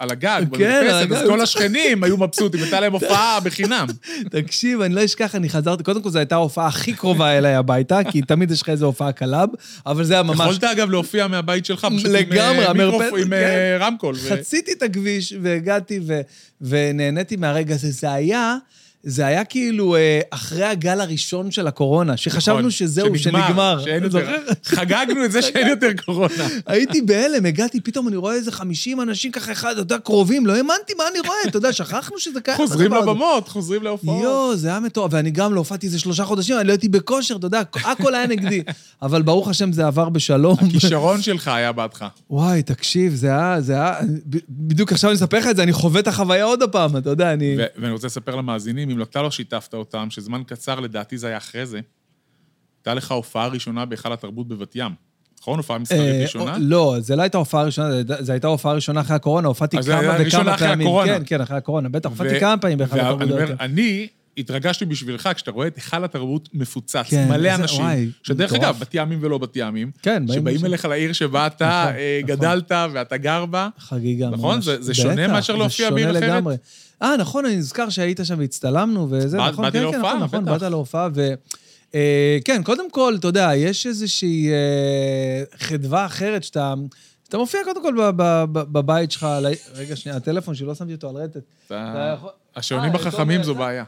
[0.00, 1.28] הגג, כן, במרפסת, אז.
[1.28, 3.86] כל השכנים היו מבסוטים, הייתה להם הופעה בחינם.
[4.30, 8.00] תקשיב, אני לא אשכח, אני חזרתי, קודם כל זו הייתה ההופעה הכי קרובה אליי הביתה,
[8.10, 9.48] כי תמיד יש לך איזו הופעה קלאב,
[9.86, 10.40] אבל זה היה ממש...
[10.40, 13.34] יכולת אגב להופיע מהבית שלך, פשוט עם, לגמרי, אה, המרפסת, מיקרופון, עם כן.
[13.34, 14.14] אה, רמקול.
[14.14, 16.20] ו- חציתי את הכביש והגעתי ו-
[16.60, 17.90] ונהניתי מהרגע הזה.
[17.90, 18.56] זה היה,
[19.04, 23.80] זה היה כאילו אה, אחרי הגל הראשון של הקורונה, שחשבנו נכון, שזהו, שנגמר.
[23.84, 24.32] שאין יותר?
[24.64, 26.48] חגגנו את זה שאין יותר קורונה.
[26.66, 30.56] הייתי בהלם, הגעתי, פתאום אני רואה איזה 50 אנשים ככה אחד, אתה יודע, קרובים, לא
[30.56, 32.56] האמנתי מה אני רואה, אתה יודע, שכחנו שזה קיים.
[32.56, 32.92] חוזרים.
[32.92, 34.22] לבמות, חוזרים להופעות.
[34.22, 37.36] יואו, זה היה מטורף, ואני גם לא הופעתי איזה שלושה חודשים, אני לא הייתי בכושר,
[37.36, 38.62] אתה יודע, הכל היה נגדי.
[39.02, 40.56] אבל ברוך השם זה עבר בשלום.
[40.60, 42.04] הכישרון שלך היה בעדך.
[42.30, 43.94] וואי, תקשיב, זה היה, זה היה,
[44.48, 47.32] בדיוק עכשיו אני אספר לך את זה, אני חווה את החוויה עוד הפעם, אתה יודע,
[47.32, 47.56] אני...
[47.76, 51.66] ואני רוצה לספר למאזינים, אם אתה לא שיתפת אותם, שזמן קצר, לדעתי זה היה אחרי
[51.66, 51.80] זה,
[52.80, 54.92] הייתה לך הופעה ראשונה בהיכל התרבות בבת ים.
[55.40, 55.58] נכון?
[55.58, 56.56] הופעה מסחרית אה, ראשונה?
[56.60, 60.00] לא, זה לא הייתה הופעה ראשונה, זה- זו הייתה הופעה ראשונה אחרי הקורונה, הופעתי כמה
[60.20, 60.86] וכמה אחרי פעמים.
[60.86, 61.06] הקורונה.
[61.18, 63.44] כן, כן, אחרי הקורונה, בטח, הופעתי כמה פעמים באחד וה- הקורונה.
[63.60, 64.06] אני
[64.38, 68.52] התרגשתי בשבילך כשאתה רואה את היכל התרבות מפוצץ, כן, מלא אנשים, וואי, שדרך.
[68.52, 70.64] אגב, בת ימים ולא בת ימים, כן, באים שבאים.
[70.66, 72.36] אליך לעיר שבה אתה נכון, אה, נכון.
[72.36, 73.68] גדלת ואתה גר בה.
[73.78, 74.38] חגיגה ממש.
[74.38, 74.60] נכון?
[74.60, 76.44] זה- זה שונה מאשר להופיע בעיר אחרת?
[77.02, 80.44] אה, נכון, אני נזכר שהיית שם והצטלמנו וזה, בא- נכון, באתי כן, כן, נכון, נכון.
[80.44, 81.34] באת להופעה, ו...
[81.94, 86.74] אה, כן, קודם כל, אתה יודע, יש איזושהי אה, חדווה אחרת שאתה...
[87.28, 87.94] אתה מופיע קודם כל
[88.52, 89.26] בבית שלך,
[89.74, 91.70] רגע, שנייה, הטלפון שלי, לא שמתי אותו על רטט.
[92.56, 93.84] השעונים אה, החכמים תומר, זו בעיה.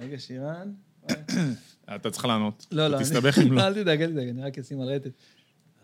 [0.00, 0.68] רגע, שירן.
[1.94, 2.66] אתה צריך לענות.
[2.72, 2.98] לא, לא.
[2.98, 3.62] תסתבך אם לא.
[3.66, 5.10] אל תדאג, אל תדאג, אני רק אשים על רטט.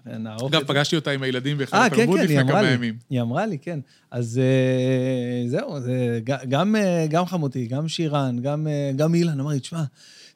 [0.06, 0.64] נערוך אגב.
[0.66, 2.70] פגשתי אותה עם הילדים בהיכל אה, כן, התרבות כן, היא לפני כמה לי.
[2.74, 2.96] ימים.
[3.10, 3.80] היא אמרה לי, כן.
[4.10, 9.50] אז אה, זהו, זה ג- גם, אה, גם חמותי, גם שירן, גם, גם אילן, אמר
[9.50, 9.82] לי, תשמע,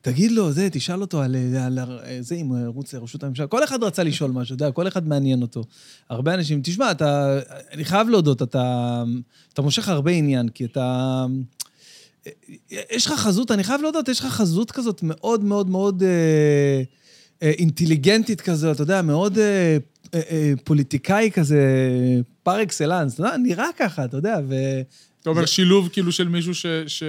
[0.01, 3.47] תגיד לו, זה, תשאל אותו על, על אה, זה, אם הוא ירוץ לראשות הממשלה.
[3.47, 5.65] כל אחד רצה לשאול משהו, אתה יודע, כל אחד מעניין אותו.
[6.11, 7.39] הרבה אנשים, תשמע, אתה,
[7.73, 9.03] אני חייב להודות, אתה,
[9.53, 11.27] אתה מושך הרבה עניין, כי אתה...
[12.71, 16.83] יש לך חזות, אני חייב להודות, יש לך חזות כזאת מאוד מאוד מאוד אה,
[17.43, 19.77] אינטליגנטית כזאת, אתה יודע, מאוד אה,
[20.15, 21.63] אה, אה, פוליטיקאי כזה,
[22.43, 24.55] פר אקסלנס, אתה יודע, נראה ככה, אתה יודע, ו...
[25.23, 26.67] אתה אומר שילוב כאילו של מישהו ש...
[26.87, 27.03] ש...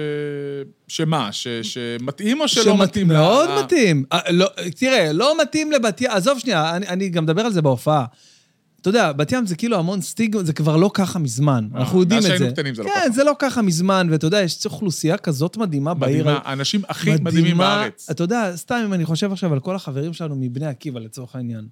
[0.88, 1.32] שמה?
[1.32, 1.48] ש...
[1.62, 3.08] שמתאים או שלא שמת- מתאים?
[3.08, 4.04] מאוד ל- מתאים.
[4.12, 7.62] אה, לא, תראה, לא מתאים לבת ים, עזוב שנייה, אני, אני גם מדבר על זה
[7.62, 8.04] בהופעה.
[8.80, 12.00] אתה יודע, בת ים זה כאילו המון סטיגמה, זה כבר לא ככה מזמן, אה, אנחנו
[12.00, 12.38] יודעים את מאז זה.
[12.38, 13.10] שהיינו קטנים זה לא כן, ככה.
[13.10, 16.24] זה לא ככה מזמן, ואתה יודע, יש אוכלוסייה כזאת מדהימה בעיר.
[16.24, 18.10] מדהימה, האנשים הכי מדהימים בארץ.
[18.10, 21.66] אתה יודע, סתם אם אני חושב עכשיו על כל החברים שלנו מבני עקיבא, לצורך העניין.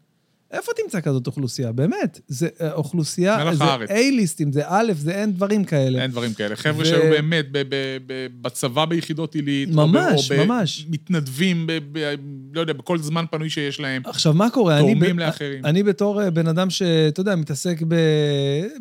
[0.52, 1.72] איפה תמצא כזאת אוכלוסייה?
[1.72, 2.20] באמת.
[2.28, 3.90] זה אה, אוכלוסייה, מלח זה הארץ.
[3.90, 6.02] A-ליסטים, זה א', זה אין דברים כאלה.
[6.02, 6.56] אין דברים כאלה.
[6.56, 9.68] חבר'ה ו- שהיו באמת ב- ב- ב- בצבא ביחידות עילית.
[9.68, 10.86] או ב- ממש, או ממש.
[10.90, 12.14] מתנדבים, ב- ב-
[12.52, 14.02] לא יודע, בכל זמן פנוי שיש להם.
[14.04, 14.78] עכשיו, מה קורה?
[14.78, 15.64] תורמים ב- לאחרים.
[15.66, 17.94] אני בתור אה, בן אדם שאתה יודע, מתעסק ב-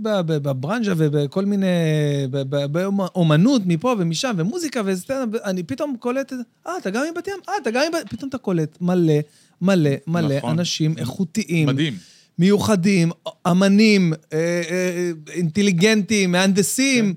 [0.01, 1.67] ב- ב- בברנז'ה ובכל מיני...
[2.31, 6.43] ב- ב- באומנות מפה ומשם, ומוזיקה וסטנדאפ, אני פתאום קולט את זה.
[6.67, 7.33] אה, אתה גם מבית ים?
[7.49, 8.09] אה, אתה גם מבית...
[8.09, 9.13] פתאום אתה קולט מלא,
[9.61, 10.49] מלא, מלא נכון.
[10.51, 11.67] אנשים איכותיים.
[11.67, 11.93] מדהים.
[12.39, 13.11] מיוחדים,
[13.47, 17.13] אמנים, אה, אה, אינטליגנטים, מהנדסים.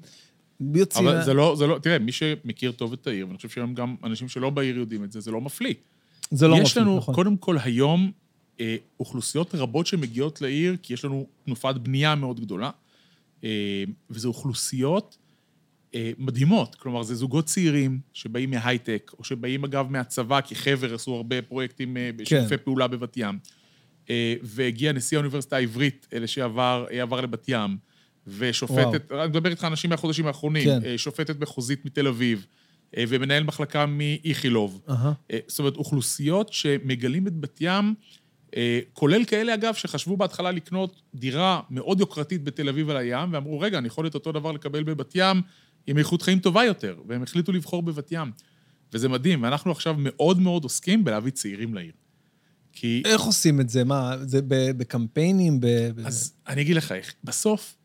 [0.74, 1.09] יוצאים...
[1.09, 3.97] אבל זה לא, זה לא, תראה, מי שמכיר טוב את העיר, ואני חושב שהיום גם
[4.05, 5.74] אנשים שלא בעיר יודעים את זה, זה לא מפליא.
[6.30, 7.14] זה לא יש מפליא, לנו, נכון.
[7.14, 8.11] קודם כל, היום
[8.61, 12.70] אה, אוכלוסיות רבות שמגיעות לעיר, כי יש לנו תנופת בנייה מאוד גדולה,
[13.45, 15.20] אה, וזה אוכלוסיות אה,
[16.18, 16.74] מדהימות.
[16.74, 21.97] כלומר, זה זוגות צעירים שבאים מהייטק, או שבאים, אגב, מהצבא, כי חבר עשו הרבה פרויקטים
[21.97, 22.64] אה, בשיתופי כן.
[22.64, 23.38] פעולה בבת ים.
[24.11, 27.76] אה, והגיע נשיא האוניברסיטה העברית אה, לשעבר, אה, עבר לבת ים,
[28.26, 30.80] ושופטת, אני מדבר איתך אנשים מהחודשים האחרונים, כן.
[30.84, 32.47] אה, שופטת מחוזית מתל אביב,
[32.97, 34.80] אה, ומנהל מחלקה מאיכילוב.
[34.88, 37.95] אה, זאת אומרת, אוכלוסיות שמגלים את בת ים,
[38.57, 43.61] אה, כולל כאלה, אגב, שחשבו בהתחלה לקנות דירה מאוד יוקרתית בתל אביב על הים, ואמרו,
[43.61, 45.43] רגע, אני יכול את אותו דבר לקבל בבת ים
[45.87, 48.33] עם איכות חיים טובה יותר, והם החליטו לבחור בבת ים.
[48.93, 51.93] וזה מדהים, ואנחנו עכשיו מאוד מאוד עוסקים בלהביא צעירים לעיר.
[52.72, 53.03] כי...
[53.05, 53.85] איך עושים את זה?
[53.85, 55.61] מה, זה בקמפיינים?
[55.61, 57.14] ב- אז אני אגיד לך איך.
[57.24, 57.76] בסוף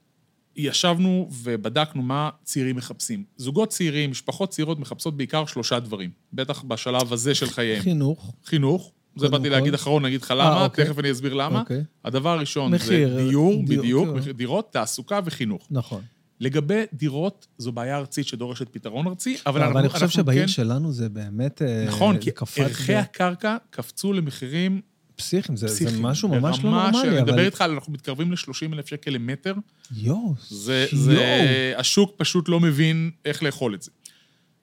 [0.56, 3.24] ישבנו ובדקנו מה צעירים מחפשים.
[3.38, 7.82] זוגות צעירים, משפחות צעירות מחפשות בעיקר שלושה דברים, בטח בשלב הזה של חייהם.
[7.82, 8.34] חינוך.
[8.46, 9.50] חינוך, זה באתי.
[9.50, 10.86] להגיד אחרון, אני אגיד לך למה, אוקיי.
[10.86, 11.60] תכף אני אסביר למה.
[11.60, 11.84] אוקיי.
[12.06, 14.14] הדבר הראשון מחיר, זה דיור, דיור, בדיוק, כן.
[14.14, 15.68] מחיר דירות, תעסוקה וחינוך.
[15.72, 16.02] נכון.
[16.40, 19.80] לגבי דירות, זו בעיה ארצית שדורשת פתרון ארצי, אבל אבל אנחנו...
[19.80, 21.62] אני חושב שבעיר כן- שלנו זה באמת...
[21.62, 22.32] אה, נכון, זה כי
[22.62, 24.82] ערכי ב- הקרקע קפצו למחירים
[25.16, 26.02] פסיכיים, זה- זה פסיכיים.
[26.02, 27.46] משהו ממש לא נורמלי, שאני מדבר אבל...
[27.46, 29.54] איתך, אנחנו מתקרבים ל-30 אלף שקל למטר.
[29.96, 31.04] יואו, זה, יואו.
[31.04, 33.92] זה, השוק פשוט לא מבין איך לאכול את זה.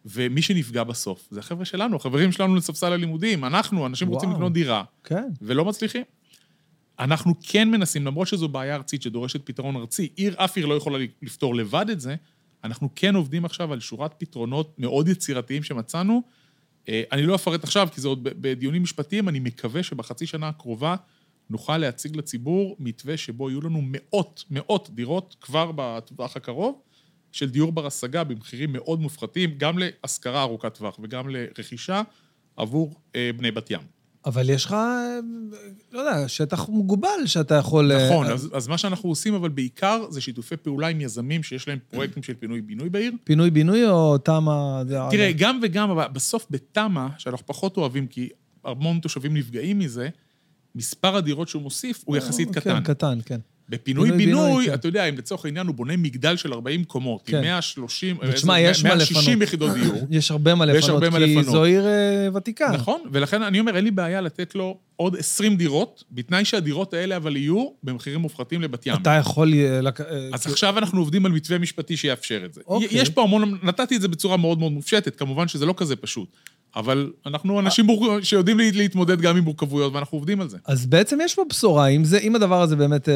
[0.07, 3.45] ומי שנפגע בסוף, זה החבר'ה שלנו, החברים שלנו לספסל הלימודים.
[3.45, 4.39] אנחנו, אנשים רוצים וואו.
[4.39, 5.29] לקנות דירה, כן.
[5.43, 6.03] ולא מצליחים.
[7.05, 10.99] אנחנו כן מנסים, למרות שזו בעיה ארצית שדורשת פתרון ארצי, עיר, אף עיר לא יכולה
[11.23, 12.15] לפתור לבד את זה,
[12.65, 16.23] אנחנו כן עובדים עכשיו על שורת פתרונות מאוד יצירתיים שמצאנו.
[16.89, 20.97] אה, אני לא אפרט עכשיו, כי זה עוד בדיונים משפטיים, אני מקווה שבחצי שנה הקרובה
[21.51, 26.81] נוכל להציג לציבור מתווה שבו יהיו לנו מאות, מאות דירות כבר בטווח הקרוב,
[27.33, 32.03] של דיור בר השגה במחירים מאוד מופחתים, גם להשכרה ארוכת טווח וגם לרכישה
[32.57, 34.02] עבור אה, בני בת ים.
[34.27, 35.19] אבל יש לך, אה,
[35.93, 37.93] לא יודע, שטח מוגבל שאתה יכול...
[37.93, 41.43] אה, נכון, אה, אז, אז מה שאנחנו עושים, אבל בעיקר, זה שיתופי פעולה עם יזמים
[41.43, 43.13] שיש להם פרויקטים של פינוי-בינוי בעיר.
[43.25, 44.83] פינוי-בינוי או תמ"א?
[45.11, 48.29] תראה, גם וגם, אבל בסוף בתמ"א, שאנחנו פחות אוהבים, כי
[48.65, 50.09] המון תושבים נפגעים מזה,
[50.75, 52.81] מספר הדירות שהוא מוסיף הוא יחסית כן, קטן.
[52.83, 53.41] קטן, כן.
[53.83, 54.75] פינוי-בינוי, בפינוי-בינוי, כן.
[54.75, 57.37] אתה יודע, אם לצורך העניין הוא בונה מגדל של 40 קומות, כן.
[57.37, 59.43] עם 130, ותשמע, יש מה 160 לפנות.
[59.43, 60.07] יחידות דיור.
[60.11, 61.43] יש הרבה מה לפנות, כי.
[61.43, 62.71] זו עיר אה, ותיקה.
[62.73, 67.17] נכון, ולכן אני אומר, אין לי בעיה לתת לו עוד 20 דירות, בתנאי שהדירות האלה
[67.17, 68.95] אבל יהיו במחירים מופחתים לבת ים.
[69.03, 69.55] אתה יכול...
[69.55, 72.61] אה, אה, אז עכשיו אנחנו עובדים על מתווה משפטי שיאפשר את זה.
[72.67, 72.89] אוקיי.
[72.91, 76.37] יש פה המון, נתתי את זה בצורה מאוד מאוד מופשטת, כמובן שזה לא כזה פשוט.
[76.77, 78.21] אבל אנחנו אנשים מור...
[78.23, 80.59] שיודעים לה- להתמודד גם עם מורכבויות, ואנחנו עובדים על זה.
[80.67, 83.15] אז בעצם יש פה בשורה, אם, זה, אם הדבר הזה באמת אה,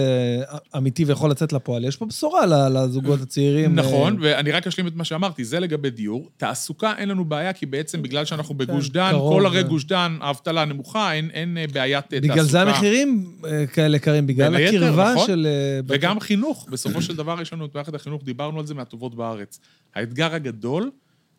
[0.77, 3.75] אמיתי ויכול לצאת לפועל, יש פה בשורה לזוגות הצעירים.
[3.75, 6.29] נכון, אה, ואני רק אשלים את מה שאמרתי, זה לגבי דיור.
[6.37, 9.63] תעסוקה אין לנו בעיה, כי בעצם בגלל שאנחנו בגוש דן, קרוב, כל ערי אה.
[9.63, 12.33] גוש דן, האבטלה נמוכה, אין, אין אה, בעיית אה, תעסוקה.
[12.35, 15.27] בגלל זה המחירים אה, כאלה יקרים, בגלל הקרבה נכון.
[15.27, 15.47] של...
[15.51, 19.15] אה, וגם חינוך, בסופו של דבר יש לנו את מערכת החינוך, דיברנו על זה מהטובות
[19.15, 19.61] בארץ.
[19.95, 20.91] האתגר הגדול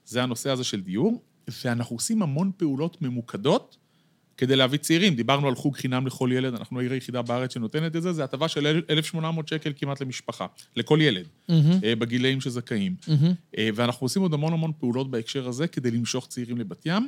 [0.05, 1.22] זה הנושא הזה של דיור,
[1.64, 3.78] ואנחנו עושים המון פעולות ממוקדות
[4.38, 5.16] כדי להביא צעירים.
[5.16, 8.48] דיברנו על חוג חינם לכל ילד, אנחנו העיר היחידה בארץ שנותנת את זה, זה הטבה
[8.48, 10.45] של 1,800 שקל כמעט למשפחה,
[10.76, 11.26] לכל ילד,
[11.84, 12.95] אה, בגילאים שזכאים.
[13.58, 17.08] אה, ואנחנו עושים עוד המון המון פעולות בהקשר הזה כדי למשוך צעירים לבת ים,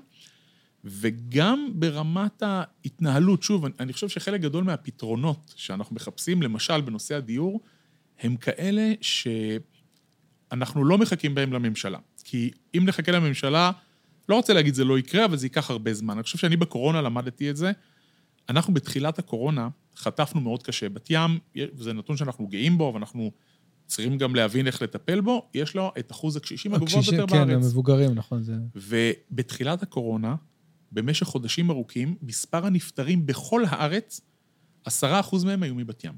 [0.85, 7.61] וגם ברמת ההתנהלות, שוב, אני- אני חושב שחלק גדול מהפתרונות שאנחנו מחפשים, למשל בנושא הדיור,
[8.19, 11.99] הם כאלה שאנחנו לא מחכים בהם לממשלה.
[12.23, 13.71] כי אם נחכה לממשלה,
[14.29, 16.13] לא רוצה להגיד זה לא יקרה, אבל זה ייקח הרבה זמן.
[16.13, 17.71] אני חושב שאני בקורונה למדתי את זה.
[18.49, 20.89] אנחנו בתחילת הקורונה חטפנו מאוד קשה.
[20.89, 21.39] בת ים,
[21.77, 23.31] זה נתון שאנחנו גאים בו, ואנחנו
[23.85, 27.65] צריכים גם להבין איך לטפל בו, יש לו את אחוז הקשישים הגבוה ביותר כן, בארץ.
[27.65, 28.53] המבוגרים, נכון, זה...
[28.75, 30.35] ובתחילת הקורונה,
[30.91, 34.21] במשך חודשים ארוכים, מספר הנפטרים בכל הארץ,
[34.85, 36.13] עשרה אחוז מהם היו מבת ים.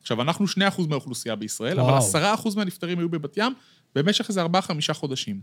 [0.00, 1.98] עכשיו, אנחנו שני אחוז מהאוכלוסייה בישראל, אבל וואו.
[1.98, 3.52] עשרה אחוז מהנפטרים היו בבת ים
[3.94, 5.40] במשך איזה ארבעה-חמישה חודשים.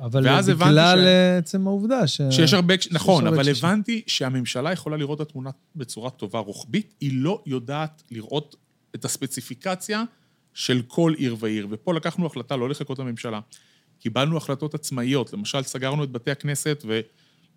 [0.00, 0.22] אבל
[0.54, 2.20] בגלל ש- אה, עצם העובדה ש...
[2.30, 3.50] שיש הרבה, נכון, הרבה אבל.
[3.50, 8.56] הבנתי שהממשלה יכולה לראות את התמונה בצורה טובה רוחבית, היא לא יודעת לראות
[8.94, 10.02] את הספציפיקציה
[10.54, 13.40] של כל עיר ועיר, ופה לקחנו החלטה לא לחכות לממשלה.
[14.00, 16.84] קיבלנו החלטות עצמאיות, למשל סגרנו את בתי הכנסת,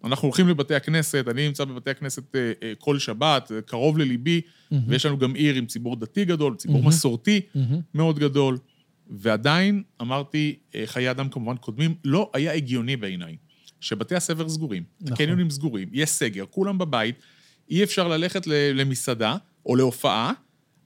[0.04, 4.42] ואנחנו הולכים לבתי הכנסת, אני נמצא בבתי הכנסת אה, אה, כל שבת, קרוב לליבי,
[4.88, 6.88] ויש לנו גם עיר עם ציבור דתי גדול, ציבור מהמם.
[6.88, 7.80] מסורתי מהמם.
[7.96, 8.58] מאוד גדול,
[9.12, 13.36] ועדיין, אמרתי, אה, חיי אדם כמובן קודמים, לא היה הגיוני בעיניי
[13.80, 15.14] שבתי הספר סגורים, נכון.
[15.14, 17.16] הקניונים סגורים, יש סגר, כולם בבית,
[17.70, 19.36] אי אפשר ללכת למסעדה
[19.66, 20.34] או להופעה,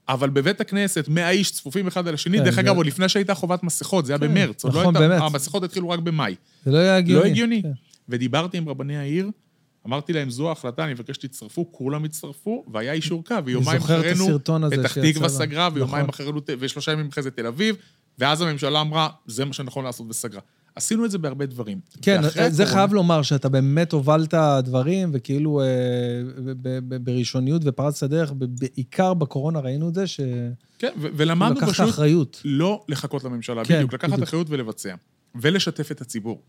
[0.08, 3.08] אבל בבית הכנסת, 100 איש צפופים אחד על השני, כן, דרך זה- אגב, עוד לפני
[3.08, 5.22] שהייתה חובת מסכות, זה היה כן, במרץ, עוד לא נכון, הייתה, באמת.
[5.30, 6.34] המסכות התחילו רק במאי.
[6.64, 7.22] זה לא היה הגיוני.
[7.24, 7.62] לא הגיוני.
[7.62, 7.68] כן.
[8.08, 9.30] ודיברתי עם רבני העיר,
[9.86, 14.26] אמרתי להם, זו ההחלטה, אני מבקש שתצטרפו, כולם הצטרפו, והיה אישור קו, ויומיים אחרינו,
[14.70, 15.28] פתח תקווה.
[15.28, 16.26] סגרה, ויומיים נכון.
[16.26, 17.76] אחרינו, ושלושה ימים אחרי זה תל אביב,
[18.18, 20.40] ואז הממשלה אמרה, זה מה שנכון לעשות וסגרה.
[20.74, 21.80] עשינו את זה בהרבה דברים.
[22.02, 25.66] כן, זה הקורונה- חייב לומר שאתה באמת הובלת דברים, וכאילו אה,
[26.62, 30.04] ב- ב- בראשוניות ופרצת דרך, בעיקר בקורונה ראינו את זה,
[30.78, 32.40] כן, ו- ולמדנו פשוט אחריות.
[32.44, 34.28] לא לחכות לממשלה, כן, בדיוק, לקחת בדיוק.
[34.28, 34.94] אחריות ולבצע.
[35.34, 36.40] ולשתף את הציבור.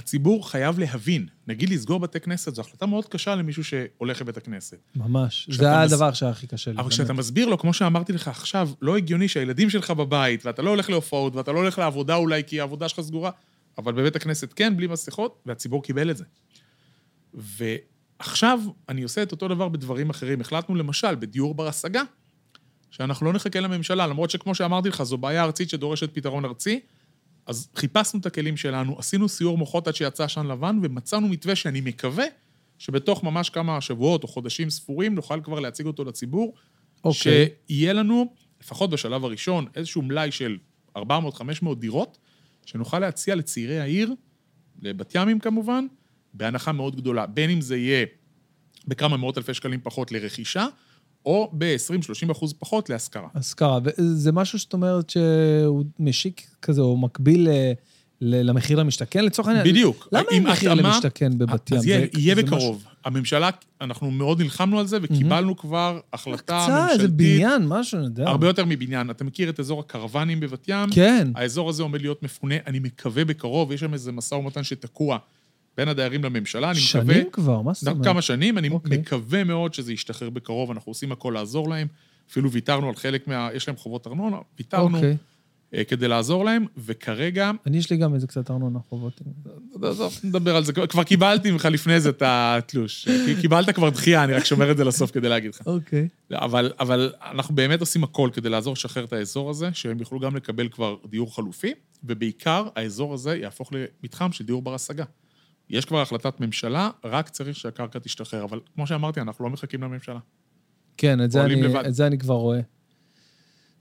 [0.00, 4.78] הציבור חייב להבין, נגיד לסגור בתי כנסת, זו החלטה מאוד קשה למישהו שהולך לבית הכנסת.
[4.96, 5.48] ממש.
[5.50, 6.78] זה מס- הדבר שהיה הכי קשה לי.
[6.80, 6.90] אבל.
[6.90, 10.90] כשאתה מסביר לו, כמו שאמרתי לך עכשיו, לא הגיוני שהילדים שלך בבית, ואתה לא הולך
[10.90, 13.30] להופעות, ואתה לא הולך לעבודה אולי כי העבודה שלך סגורה,
[13.78, 16.24] אבל בבית הכנסת כן, בלי מסכות, והציבור קיבל את זה.
[17.34, 20.40] ועכשיו אני עושה את אותו דבר בדברים אחרים.
[20.40, 22.02] החלטנו למשל, בדיור בר-השגה,
[22.90, 26.80] שאנחנו לא נחכה לממשלה, למרות שכמו שאמרתי לך, זו בעיה ארצית שדורשת פתרון ארצי,
[27.46, 31.80] אז חיפשנו את הכלים שלנו, עשינו סיור מוחות עד שיצא עשן לבן, ומצאנו מתווה שאני
[31.80, 32.24] מקווה
[32.78, 36.54] שבתוך ממש כמה שבועות או חודשים ספורים נוכל כבר להציג אותו לציבור,
[37.04, 37.48] אוקיי.
[37.68, 40.58] שיהיה לנו, לפחות בשלב הראשון, איזשהו מלאי של
[40.98, 41.00] 400-500
[41.78, 42.18] דירות,
[42.66, 44.14] שנוכל להציע לצעירי העיר,
[44.82, 45.86] לבת ימים כמובן,
[46.34, 48.06] בהנחה מאוד גדולה, בין אם זה יהיה
[48.88, 50.66] בכמה מאות אלפי שקלים פחות לרכישה,
[51.26, 53.28] או ב-20-30 אחוז פחות להשכרה.
[53.34, 53.78] השכרה.
[53.84, 57.48] וזה משהו שאת אומרת שהוא משיק כזה, או מקביל
[58.22, 59.66] ל- למחיר למשתכן, לצורך העניין.
[59.66, 60.08] בדיוק.
[60.12, 61.76] למה אין מחיר התאמה- למשתכן בבת ים?
[61.78, 62.84] אז יהיה, זה- יהיה זה בקרוב.
[63.04, 63.50] הממשלה,
[63.80, 67.16] אנחנו מאוד נלחמנו על זה, וקיבלנו כבר החלטה משהו- הקצה, איזה ממשלתית.
[67.16, 68.28] בניין, משהו, אני יודע.
[68.28, 69.10] הרבה יותר מבניין.
[69.10, 70.90] אתה מכיר את אזור הקרוונים בבת ים?
[70.90, 71.28] כן.
[71.34, 75.18] האזור הזה עומד להיות מפונה, אני מקווה בקרוב, יש שם איזה משא ומתן שתקוע
[75.76, 77.14] בין הדיירים לממשלה, אני מקווה...
[77.14, 78.04] שנים כבר, מה זאת אומרת?
[78.04, 78.98] כמה שנים, אני אוקיי.
[78.98, 81.86] מקווה מאוד שזה ישתחרר בקרוב, אנחנו עושים הכל לעזור להם.
[82.30, 83.48] אפילו ויתרנו על חלק מה...
[83.54, 85.16] יש להם חובות ארנונה, ויתרנו אוקיי.
[85.74, 89.20] אה, כדי לעזור להם, וכרגע, אני, יש לי גם איזה קצת ארנונה חובות.
[89.82, 93.08] עזוב, נדבר על זה, כבר קיבלתי ממך לפני זה את התלוש.
[93.40, 95.60] קיבלת כבר דחייה, אני רק שומר את זה לסוף כדי להגיד לך.
[95.66, 96.08] אוקיי.
[96.32, 100.36] אבל, אבל אנחנו באמת עושים הכל כדי לעזור לשחרר את האזור הזה, שהם יוכלו גם
[100.36, 101.72] לקבל כבר דיור חלופי,
[102.04, 103.70] ובעיקר האזור הזה יהפוך
[104.02, 105.04] למתחם של דיור בר-השגה.
[105.70, 110.18] יש כבר החלטת ממשלה, רק צריך שהקרקע תשתחרר, אבל כמו שאמרתי, אנחנו לא מחכים לממשלה.
[110.96, 111.84] כן, את זה, אני, לבד.
[111.86, 112.60] את זה אני כבר רואה.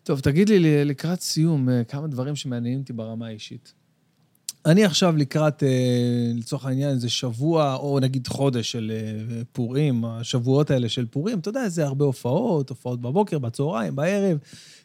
[0.04, 3.74] טוב, תגיד לי לקראת סיום, אה, כמה דברים שמעניינים אותי ברמה האישית.
[4.66, 10.72] אני עכשיו לקראת, אה, לצורך העניין, איזה שבוע, או נגיד חודש של אה, פורים, השבועות
[10.72, 14.38] האלה של פורים, אתה יודע, זה הרבה הופעות, הופעות בבוקר, בצהריים, בערב,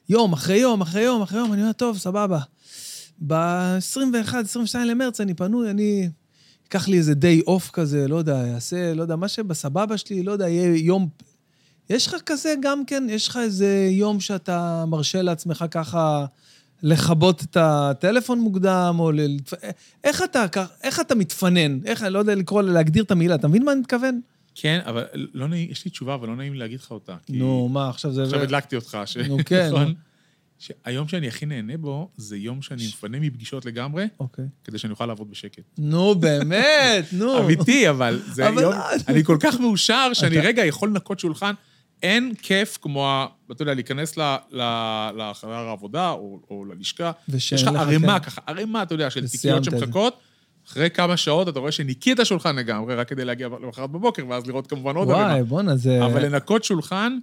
[0.08, 2.40] יום אחרי יום, אחרי יום, אחרי יום, אני אומר, טוב, סבבה.
[3.26, 6.08] ב-21, 22 למרץ אני פנוי, אני
[6.68, 10.32] אקח לי איזה דיי אוף כזה, לא יודע, אעשה, לא יודע, מה שבסבבה שלי, לא
[10.32, 11.08] יודע, יהיה יום...
[11.90, 16.26] יש לך כזה גם כן, יש לך איזה יום שאתה מרשה לעצמך ככה
[16.82, 19.20] לכבות את הטלפון מוקדם, או ל...
[20.04, 20.44] איך אתה,
[20.82, 21.78] איך אתה מתפנן?
[21.84, 24.20] איך, אני לא יודע לקרוא, להגדיר את המילה, אתה מבין מה אני מתכוון?
[24.54, 25.04] כן, אבל
[25.34, 27.16] לא נעים, יש לי תשובה, אבל לא נעים להגיד לך אותה.
[27.28, 28.22] נו, מה, עכשיו זה...
[28.22, 28.98] עכשיו הדלקתי אותך.
[29.04, 29.94] ש- נו, כן, נכון?
[30.64, 34.44] שהיום שאני הכי נהנה בו, זה יום שאני מפנה מפגישות לגמרי, אוקיי.
[34.64, 35.62] כדי שאני אוכל לעבוד בשקט.
[35.78, 37.38] נו, באמת, נו.
[37.38, 38.72] אמיתי, אבל זה אבל יום...
[38.72, 38.78] לא.
[39.08, 41.54] אני כל כך מאושר שאני רגע יכול לנקות שולחן.
[42.02, 44.16] אין כיף כמו, ה- אתה יודע, להיכנס
[45.16, 47.12] לחדר העבודה או או ללשכה.
[47.28, 48.24] יש לך ערימה כן.
[48.24, 49.72] ככה, ערימה, אתה יודע, של תיקיות את.
[49.78, 50.18] שמחכות.
[50.68, 54.66] אחרי כמה שעות אתה רואה שניקית השולחן לגמרי, רק כדי להגיע למחרת בבוקר, ואז לראות
[54.66, 55.26] כמובן עוד ערימה.
[55.26, 56.04] וואי, בואנה, זה...
[56.06, 57.18] אבל לנקות שולחן,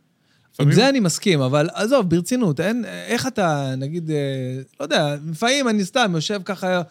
[0.62, 0.72] עם.
[0.72, 4.16] זה אני מסכים, אבל עזוב, ברצינות, אין, איך אתה, נגיד, אה,
[4.80, 6.82] לא יודע, לפעמים אני סתם יושב ככה,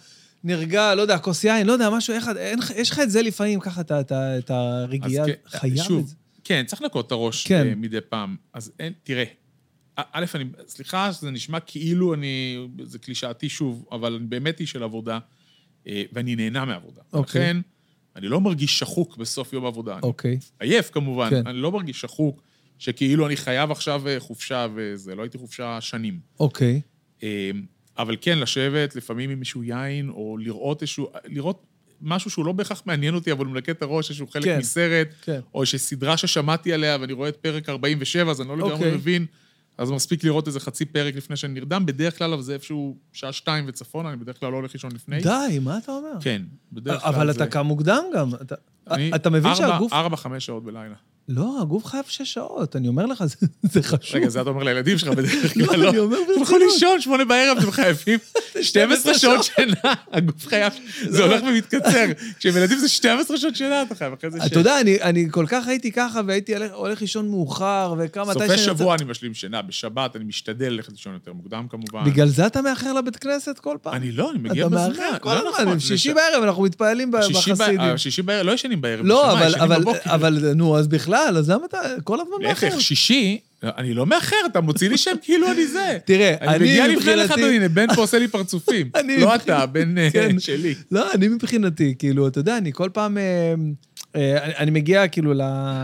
[0.44, 3.60] נרגע, לא יודע, כוס יין, לא יודע, משהו, איך, אין, יש לך את זה לפעמים,
[3.60, 6.14] ככה, את הרגיעה, כן, חייב את זה.
[6.44, 7.64] כן, צריך לנקות את הראש כן.
[7.72, 7.78] כן.
[7.78, 8.36] מדי פעם.
[8.52, 9.24] אז אין, תראה,
[9.96, 14.70] א- א', אני, סליחה שזה נשמע כאילו אני, זה קלישאתי שוב, אבל אני באמת איש
[14.70, 15.18] של עבודה,
[15.86, 17.02] אה, ואני נהנה מעבודה.
[17.12, 17.40] אוקיי.
[17.40, 17.56] לכן,
[18.16, 19.98] אני לא מרגיש שחוק בסוף יום עבודה.
[20.02, 21.46] אוקיי, עייף כמובן, כן.
[21.46, 22.42] אני לא מרגיש שחוק,
[22.80, 26.20] שכאילו אני חייב עכשיו אה, חופשה וזה, לא הייתי חופשה שנים.
[26.40, 26.80] אוקיי.
[27.22, 27.50] אה,
[27.98, 31.66] אבל כן, לשבת לפעמים עם איזשהו יין, או לראות איזשהו, לראות
[32.02, 34.58] משהו שהוא לא בהכרח מעניין אותי, אבל הוא מנקה את הראש, איזשהו חלק כן.
[34.58, 35.40] מסרט, כן.
[35.54, 38.94] או איזושהי סדרה ששמעתי עליה, ואני רואה את פרק 47, אז אני לא לגמרי אוקיי.
[38.94, 39.26] מבין,
[39.78, 41.86] אז מספיק לראות איזה חצי פרק לפני שאני נרדם.
[41.86, 45.20] בדרך כלל, אבל זה איפשהו שעה שתיים וצפונה, אני בדרך כלל לא הולך לישון לפני.
[45.20, 46.12] די, מה אתה אומר?
[46.20, 47.44] כן, בדרך כלל אבל זה...
[47.44, 48.34] אתה קם מוקדם גם.
[48.34, 48.54] אתה-
[48.90, 49.92] אני- אתה מבין ארבע- שהגוף...
[49.92, 50.94] ארבע, חמש שעות בלילה.
[51.32, 54.16] לא, הגוף חייב שש שעות, אני אומר לך, זה- זה חשוב.
[54.16, 55.88] רגע, זה אתה אומר לילדים שלך בדרך כלל, לא, לא?
[55.90, 56.62] אני אומר תלכו ברצינות.
[56.72, 58.18] לישון, שמונה בערב, אתם חייבים
[58.62, 59.74] 12 שעות שינה,
[60.12, 60.72] הגוף חייב,
[61.02, 61.10] לא.
[61.16, 62.06] זה הולך ומתקצר.
[62.38, 64.46] כשהם ילדים זה 12 שעות שינה, אתה חייב, אחרי זה שש.
[64.46, 68.24] אתה יודע, אני- אני כל כך הייתי ככה, והייתי הולך- לישון מאוחר, וכמה...
[68.24, 72.04] מתי סופי שאני שבוע אני משלים שינה, בשבת אני משתדל ללכת לישון יותר מוקדם כמובן.
[72.04, 73.94] בגלל זה אתה מאחר לבית כנסת כל פעם?
[73.94, 74.88] אני לא, אני מגיע אתה בזמן.
[74.88, 77.98] מאחר כל לא הזמן, נכון, שישי בערב אנחנו מתפעלים בחסידים.
[77.98, 80.14] שישי בערב, לא ישנים בערב, לא, בשמה, אבל, ישנים אבל, בבוקר.
[80.14, 82.66] אבל, נו, אז בכלל, אז למה אתה כל הזמן מאחר?
[82.68, 85.98] להפך, שישי, אני לא מאחר, אתה מוציא לי שם כאילו אני זה.
[86.04, 88.90] תראה, אני אני מגיע לפני לך, מבחינתי- הנה, בן פה עושה לי פרצופים.
[89.20, 89.64] לא אתה,
[89.98, 90.38] אה, כן.
[90.38, 90.74] שלי.
[90.90, 93.18] לא, אני מבחינתי, כאילו, אתה יודע, אני כל פעם...
[93.18, 93.54] אה,
[94.16, 95.32] אה, אני- מגיע כאילו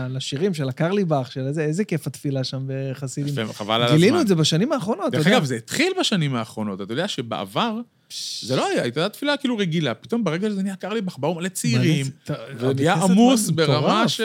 [0.09, 3.33] לשירים של הקרליבך, של איזה, איזה כיף התפילה שם בחסידים.
[3.53, 3.97] חבל על הזמן.
[3.97, 5.37] גילינו את זה בשנים האחרונות, אתה דרך יודע.
[5.37, 6.81] אגב, זה התחיל בשנים האחרונות.
[6.81, 7.79] אתה יודע שבעבר,
[8.41, 9.93] זה לא היה, הייתה תפילה כאילו רגילה.
[9.93, 12.05] פתאום ברגע שזה נהיה קר לי, באו מלא צעירים,
[12.59, 14.21] ונהיה עמוס ברמה ש...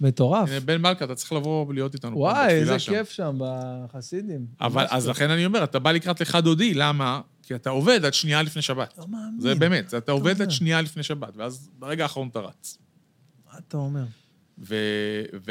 [0.00, 0.48] מטורף.
[0.48, 2.76] הנה, בן מלכה, אתה צריך לבוא ולהיות איתנו פה וואי, איזה.
[2.78, 4.46] כיף שם בחסידים.
[4.60, 5.08] אבל אז.
[5.08, 7.20] לכן אני אומר, אתה בא לקראת לך דודי, למה?
[7.42, 8.94] כי אתה עובד עד שנייה לפני שבת.
[8.98, 9.40] לא מאמין.
[9.40, 10.42] זה באמת, אתה עובד?
[10.42, 12.78] עד שנייה לפני שבת, ואז ברגע האחרון אתה רץ.
[13.52, 14.04] מה אתה אומר?
[14.58, 14.74] ו...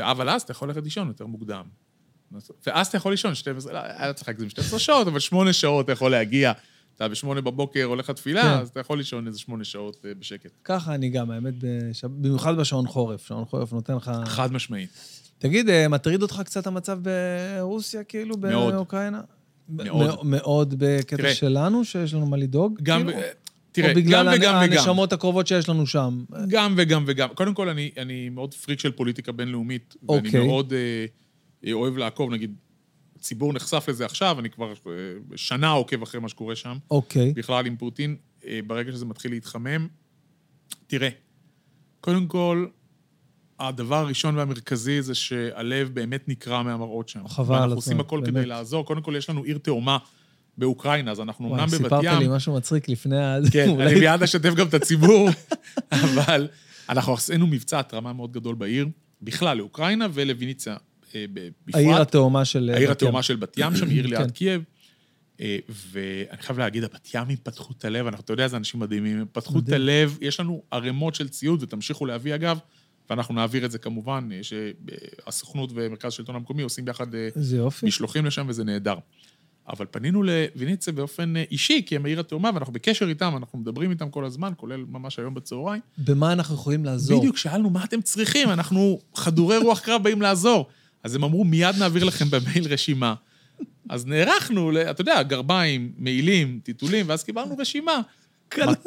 [0.01, 1.63] אבל אז אתה יכול ללכת לישון יותר מוקדם.
[2.67, 5.91] ואז אתה יכול לישון 12, לא, היה צריך להגזים 12 שעות, אבל 8 שעות אתה
[5.91, 6.51] יכול להגיע.
[6.95, 8.47] אתה בשמונה בבוקר הולך לתפילה, כן.
[8.47, 10.51] אז אתה יכול לישון איזה 8 שעות אה, בשקט.
[10.63, 13.27] ככה אני גם, האמת, בשב- במיוחד בשעון חורף.
[13.27, 14.11] שעון חורף נותן לך...
[14.25, 14.89] חד משמעית.
[15.37, 18.37] תגיד, אה, מטריד אותך קצת המצב ברוסיה, כאילו.
[18.37, 19.21] באוקראינה?
[19.69, 20.25] מאוד.
[20.25, 21.33] מאוד בקטע תראה.
[21.33, 22.79] שלנו, שיש לנו מה לדאוג?
[22.83, 23.17] גם, כאילו?
[23.19, 23.29] אה,
[23.71, 24.71] תראה, או בגלל גם וגם וגם.
[24.73, 26.23] הנשמות הקרובות שיש לנו שם?
[26.47, 27.29] גם וגם וגם.
[27.35, 30.47] קודם כל, אני, אני מאוד פריק של פוליטיקה בינלאומית, ואני אוקיי.
[30.47, 31.05] מאוד אה,
[31.67, 32.55] אה, אוהב לעקוב, נגיד,
[33.23, 34.91] הציבור נחשף לזה עכשיו, אני כבר אה,
[35.35, 37.33] שנה עוקב אחרי מה שקורה שם, אוקיי.
[37.35, 38.15] בכלל עם פוטין,
[38.45, 39.87] אה, ברגע שזה מתחיל להתחמם.
[40.87, 41.09] תראה,
[42.01, 42.65] קודם כל,
[43.59, 47.27] הדבר הראשון והמרכזי זה שהלב באמת נקרע מהמראות שם.
[47.27, 48.29] חבל על ואנחנו הזמן, עושים הכל באמת.
[48.29, 48.85] כדי לעזור.
[48.85, 49.97] קודם כל, יש לנו עיר תאומה
[50.57, 53.37] באוקראינה, אז אנחנו וואי, אמנם בבת סיפרת לי ים, משהו מצחיק לפני ה...
[53.51, 55.29] כן, אני מיד אשתף גם את הציבור,
[56.03, 56.47] אבל
[56.89, 58.87] אנחנו עשינו מבצע התרמה מאוד גדול בעיר,
[59.21, 60.75] בכלל לאוקראינה ולוויניציה
[61.33, 61.75] בפרט.
[61.75, 62.69] העיר התאומה של...
[62.73, 63.07] העיר בת ים.
[63.07, 64.29] התאומה של בת ים שם, עיר ליד כן.
[64.29, 64.63] קייב.
[65.41, 69.19] אה, ואני חייב להגיד, הבת ימים פתחו את הלב, אנחנו, אתה יודע, זה אנשים מדהימים,
[69.19, 69.69] הם פתחו את.
[69.69, 72.59] הלב, יש לנו ערימות של ציוד, ותמשיכו להביא אגב,
[73.09, 74.71] ואנחנו נעביר את זה כמובן, יש, אה,
[75.27, 77.29] הסוכנות ומרכז השלטון המקומי עושים ביחד אה.
[77.83, 78.95] משלוחים לשם וזה נהדר.
[79.69, 83.91] אבל פנינו לוויניציה באופן אה, אישי, כי הם העיר התאומה, ואנחנו בקשר איתם, אנחנו מדברים
[83.91, 85.81] איתם כל הזמן, כולל ממש היום בצהריים.
[85.97, 87.19] במה אנחנו יכולים לעזור?
[87.19, 88.49] בדיוק, שאלנו, מה אתם צריכים?
[88.49, 90.69] אנחנו חדורי רוח קרב באים לעזור.
[91.03, 93.13] אז הם אמרו, מיד נעביר לכם במייל רשימה.
[93.89, 98.01] אז נערכנו, ל- אתה יודע, גרביים, מעילים, טיטולים, ואז קיבלנו רשימה.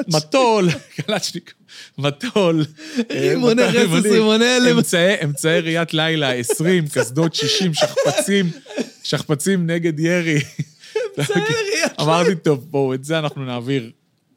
[0.08, 1.54] מטול, קלצ'ניק,
[1.98, 2.64] מטול.
[3.10, 4.76] אה, רימוני מטול, רסס, רימוני הלם.
[4.78, 8.50] אמצעי- אמצעי ראיית לילה, 20, קסדות 60, שכפ"צים,
[9.02, 10.38] שכפ"צים נגד ירי.
[12.00, 13.90] אמרתי, טוב, בואו, את זה אנחנו נעביר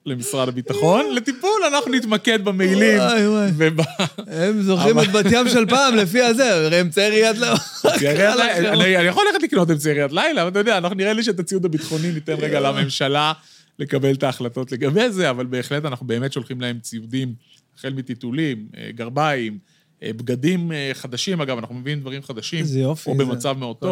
[0.06, 2.98] למשרד הביטחון, לטיפול, אנחנו נתמקד במעילים.
[2.98, 3.52] וואי, וואי.
[3.58, 3.80] וב...
[4.28, 9.26] הם זוכרים את בת ים של פעם, לפי הזה, הרי אמצעי ראיית לילה, אני יכול
[9.28, 12.36] ללכת לקנות אמצעי ראיית לילה, אבל אתה יודע, אנחנו נראה לי שאת הציוד הביטחוני ניתן
[12.40, 13.34] רגע לממשלה
[13.80, 17.34] לקבל את ההחלטות לגבי זה, אבל בהחלט אנחנו באמת שולחים להם ציודים,
[17.78, 19.58] החל מטיטולים, אה, גרביים,
[20.04, 23.10] אה, בגדים אה, חדשים, אגב, אנחנו מביאים דברים חדשים, איזה יופי.
[23.10, 23.92] או במצב מאוד טוב.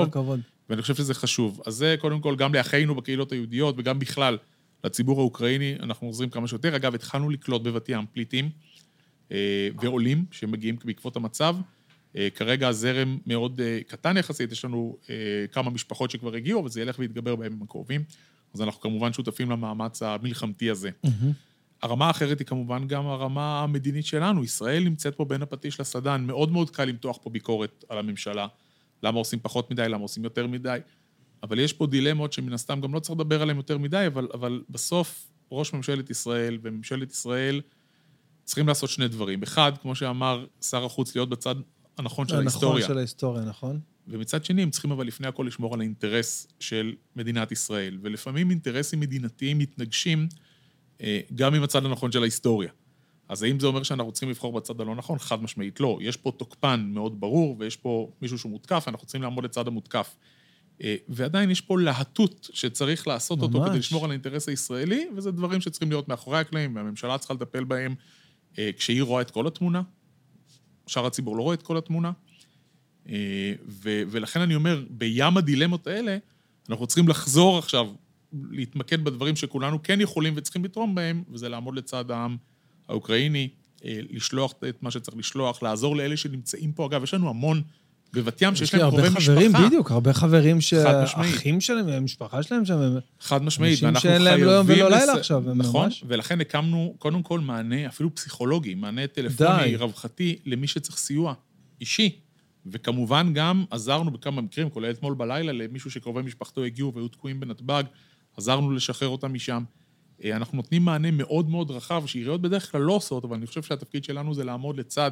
[0.70, 1.62] ואני חושב שזה חשוב.
[1.66, 4.38] אז זה קודם כל גם לאחינו בקהילות היהודיות, וגם בכלל
[4.84, 6.76] לציבור האוקראיני, אנחנו עוזרים כמה שיותר.
[6.76, 8.50] אגב, התחלנו לקלוט בבת ים פליטים
[9.32, 11.56] אה, ועולים שמגיעים בעקבות המצב.
[12.18, 15.16] אה, כרגע הזרם מאוד אה, קטן יחסית, יש לנו אה,
[15.52, 18.04] כמה משפחות שכבר הגיעו, אבל זה ילך ויתגבר בימים הקרובים.
[18.54, 20.90] אז אנחנו כמובן שותפים למאמץ המלחמתי הזה.
[21.82, 24.44] הרמה האחרת היא כמובן גם הרמה המדינית שלנו.
[24.44, 26.24] ישראל נמצאת פה בין הפטיש לסדן.
[26.28, 28.48] מאוד מאוד קל למתוח פה ביקורת על הממשלה.
[29.04, 30.80] למה עושים פחות מדי, למה עושים יותר מדי.
[31.44, 34.64] אבל יש פה דילמות שמן הסתם גם לא צריך לדבר עליהן יותר מדי, אבל, אבל
[34.70, 37.62] בסוף ראש ממשלת ישראל וממשלת ישראל
[38.44, 39.44] צריכים לעשות שני דברים.
[39.44, 41.56] אחד, כמו שאמר שר החוץ, להיות בצד
[41.98, 42.88] הנכון של ההיסטוריה.
[42.88, 43.80] של ההיסטוריה, נכון?
[44.08, 47.98] ומצד שני, הם צריכים אבל לפני הכל לשמור על האינטרס של מדינת ישראל.
[48.02, 50.28] ולפעמים אינטרסים מדינתיים מתנגשים
[51.02, 52.72] אה, גם עם הצד הנכון של ההיסטוריה.
[53.30, 55.20] אז האם זה אומר שאנחנו צריכים לבחור בצד הלא נכון?
[55.20, 55.98] חד משמעית לא.
[56.02, 60.16] יש פה תוקפן מאוד ברור, ויש פה מישהו שהוא מותקף, אנחנו צריכים לעמוד לצד המותקף.
[60.84, 63.70] אה, ועדיין יש פה להטות שצריך לעשות אותו ממש.
[63.70, 67.96] כדי לשמור על האינטרס הישראלי, וזה דברים שצריכים להיות מאחורי הקלעים, והממשלה צריכה לטפל בהם
[68.60, 69.82] אה, כשהיא רואה את כל התמונה.
[70.88, 72.12] שאר הציבור לא רואה את כל התמונה.
[73.10, 76.18] אה, ו- ולכן אני אומר, בים הדילמות האלה,
[76.70, 77.88] אנחנו צריכים לחזור עכשיו,
[78.52, 82.38] להתמקד בדברים שכולנו כן יכולים וצריכים לתרום בהם, וזה לעמוד לצד העם
[82.88, 83.50] האוקראיני,
[83.84, 86.86] לשלוח את מה שצריך לשלוח, לעזור לאלה שנמצאים פה.
[86.86, 87.62] אגב, יש לנו המון
[88.14, 89.66] בבת ים יש שיש לי להם הרבה קרובי חברים, משפחה.
[89.68, 91.32] בדיוק, הרבה חברים חד משמעית.
[91.34, 94.34] שהאחים שלהם, המשפחה שלהם שם, הם- חד משמעית, אנשים ואנחנו שאין חייבים...
[94.40, 98.16] להם לא יום ולא לילה עכשיו, הם נכון, ממש- ולכן הקמנו קודם כל מענה, אפילו
[98.16, 99.76] פסיכולוגי, מענה טלפוני, די.
[99.76, 101.34] רווחתי, למי שצריך סיוע
[101.82, 102.20] אישי.
[102.66, 107.84] וכמובן גם עזרנו בכמה מקרים, כולל אתמול בלילה, למישהו שקרובי משפחתו הגיעו והיו תקועים בנתב"ג,
[108.38, 109.64] עזרנו לשחרר אותם משם.
[110.24, 113.64] אה, אנחנו נותנים מענה מאוד מאוד רחב, שעיריות בדרך כלל לא עושות, אבל אני חושב
[113.64, 115.12] שהתפקיד שלנו זה לעמוד לצד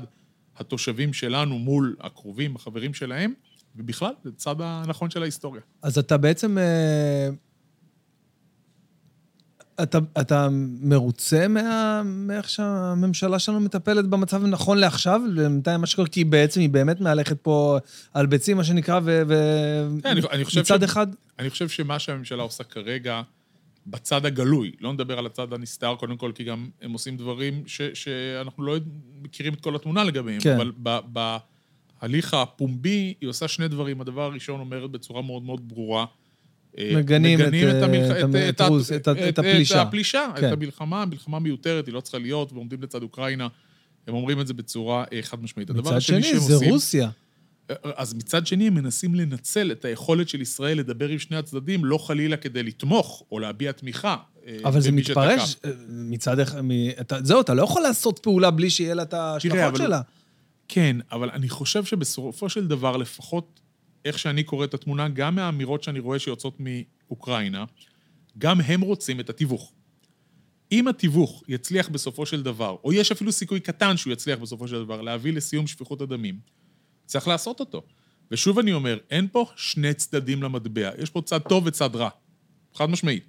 [0.57, 3.33] התושבים שלנו מול הקרובים, החברים שלהם,
[3.75, 5.61] ובכלל, לצד הנכון של ההיסטוריה.
[5.81, 6.57] אז אתה בעצם...
[6.57, 7.29] אה,
[9.83, 10.47] אתה, אתה
[10.81, 16.69] מרוצה מה, מאיך שהממשלה שלנו מטפלת במצב נכון לעכשיו, בינתיים מה שקורה, כי בעצם היא
[16.69, 17.77] באמת מהלכת פה
[18.13, 19.21] על ביצים, מה שנקרא, ו...
[19.27, 19.33] ו...
[20.03, 21.07] כן, אני- אני חושב מצד ש- אחד,
[21.39, 23.21] אני חושב שמה שהממשלה עושה כרגע,
[23.87, 27.81] בצד הגלוי, לא נדבר על הצד הנסתר קודם כל, כי גם הם עושים דברים ש,
[27.81, 28.75] שאנחנו לא
[29.21, 30.55] מכירים את כל התמונה לגביהם, כן.
[30.55, 30.99] אבל ב,
[32.01, 34.01] בהליך הפומבי היא עושה שני דברים.
[34.01, 36.05] הדבר הראשון אומרת בצורה מאוד מאוד ברורה,
[36.77, 38.11] אה, מגנים את, מגנים את, אה, המלח...
[38.11, 39.81] את את, את רוס- את ה- את הפלישה.
[39.81, 40.47] את הפלישה, כן.
[40.47, 43.47] את המלחמה, המלחמה מיותרת, היא לא צריכה להיות, ועומדים לצד אוקראינה.
[44.07, 45.69] הם אומרים את זה בצורה אה, חד משמעית.
[45.71, 47.09] מצד שני, זה עושים- רוסיה.
[47.83, 51.97] אז מצד שני, הם מנסים לנצל את היכולת של ישראל לדבר עם שני הצדדים, לא
[51.97, 54.15] חלילה כדי לתמוך או להביע תמיכה.
[54.47, 55.67] אה, אבל זה מתפרש שתקע.
[55.69, 56.61] אה, מצד אחד,
[57.23, 60.01] זהו, אתה לא יכול לעשות פעולה בלי שיהיה לה את ההשלכות אבל- שלה.
[60.67, 63.59] כן, אבל אני חושב שבסופו של דבר, לפחות
[64.05, 67.65] איך שאני קורא את התמונה, גם מהאמירות שאני רואה שיוצאות מאוקראינה,
[68.37, 69.71] גם הם רוצים את התיווך.
[70.71, 74.83] אם התיווך יצליח בסופו של דבר, או יש אפילו סיכוי קטן שהוא יצליח בסופו של
[74.83, 76.39] דבר, להביא לסיום שפיכות הדמים,
[77.05, 77.83] צריך לעשות אותו.
[78.31, 82.09] ושוב אני אומר, אין פה שני צדדים למטבע, יש פה צד טוב וצד רע.
[82.73, 83.25] חד משמעית.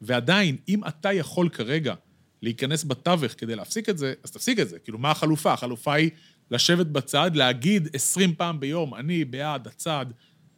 [0.00, 1.94] ועדיין, אם אתה יכול כרגע
[2.42, 4.78] להיכנס בתווך כדי להפסיק את זה, אז תפסיק את זה.
[4.78, 5.52] כאילו, מה החלופה?
[5.52, 6.10] החלופה היא
[6.50, 10.06] לשבת בצד, להגיד 20 פעם ביום, אני בעד הצד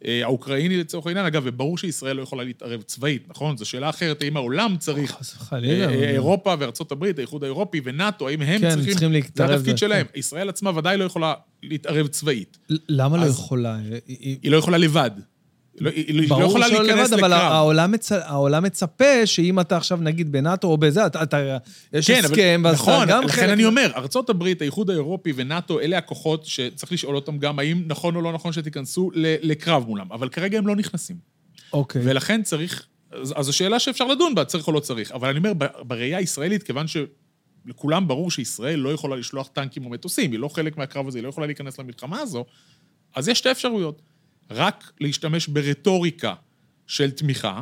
[0.05, 1.25] האוקראיני לצורך העניין.
[1.25, 3.57] אגב, וברור שישראל לא יכולה להתערב צבאית, נכון?
[3.57, 5.11] זו שאלה אחרת, האם העולם צריך...
[5.11, 5.89] חס וחלילה.
[5.89, 8.91] אה, אה, אירופה וארצות הברית, האיחוד האירופי ונאט"ו, האם הם כן, צריכים...
[8.91, 10.05] צריכים זה להתערב התפקיד ב- שלהם.
[10.15, 11.33] ישראל עצמה ודאי לא יכולה
[11.63, 12.57] להתערב צבאית.
[12.89, 13.75] למה לא אז- יכולה?
[13.77, 15.11] היא- היא- היא לא יכולה לבד.
[15.81, 17.51] לא- היא לא ברור יכולה להיכנס לבד, אבל לקרב.
[17.51, 18.11] העולם, מצ...
[18.11, 21.57] העולם מצפה שאם אתה עכשיו נגיד בנאטו או בזה, אתה, אתה
[21.93, 23.49] יש כן, אבל- הסכם, ואז נכון, אתה גם לכן חלק...
[23.49, 28.15] אני אומר, ארצות הברית, האיחוד האירופי ונאט"ו, אלה הכוחות שצריך לשאול אותם גם האם נכון
[28.15, 31.15] או לא נכון שתיכנסו לקרב מולם, אבל כרגע הם לא נכנסים.
[31.73, 32.01] אוקיי.
[32.05, 35.11] ולכן צריך, אז אז זו שאלה שאפשר לדון בה, צריך או לא צריך.
[35.11, 35.51] אבל אני אומר,
[35.87, 36.85] בראייה הישראלית, כיוון
[37.67, 41.23] שלכולם ברור שישראל לא יכולה לשלוח טנקים או מטוסים, היא לא חלק מהקרב הזה, היא
[41.23, 42.45] לא יכולה להיכנס למלחמה הזו,
[43.15, 44.01] אז יש שתי אפשרויות.
[44.51, 46.33] רק להשתמש ברטוריקה
[46.87, 47.61] של תמיכה,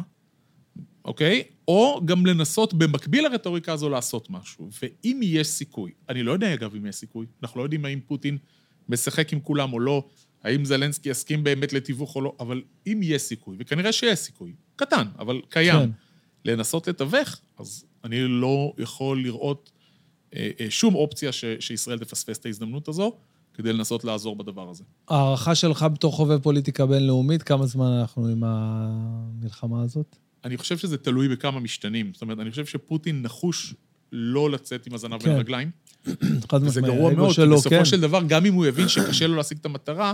[1.05, 1.43] אוקיי?
[1.67, 4.69] או גם לנסות במקביל לרטוריקה הזו לעשות משהו.
[4.81, 8.37] ואם יש סיכוי, אני לא יודע אגב אם יש סיכוי, אנחנו לא יודעים האם פוטין
[8.89, 10.07] משחק עם כולם או לא,
[10.43, 15.07] האם זלנסקי יסכים באמת לתיווך או לא, אבל אם יש סיכוי, וכנראה שיש סיכוי, קטן,
[15.19, 15.89] אבל קיים, כן.
[16.45, 19.71] לנסות לתווך, אז אני לא יכול לראות
[20.35, 23.17] אה, אה, שום אופציה ש, שישראל תפספס את ההזדמנות הזו,
[23.53, 24.83] כדי לנסות לעזור בדבר הזה.
[25.07, 30.15] הערכה שלך בתור חובב פוליטיקה בינלאומית, כמה זמן אנחנו עם המלחמה הזאת?
[30.45, 32.11] אני חושב שזה תלוי בכמה משתנים.
[32.13, 33.73] זאת אומרת, אני חושב שפוטין נחוש
[34.11, 35.31] לא לצאת עם הזנב בין כן.
[35.31, 35.71] הרגליים.
[36.51, 37.85] חד משמעית, גרוע האגו מאוד, כי שלו, בסופו כן.
[37.85, 40.13] של דבר, גם אם הוא יבין שקשה לו להשיג את המטרה,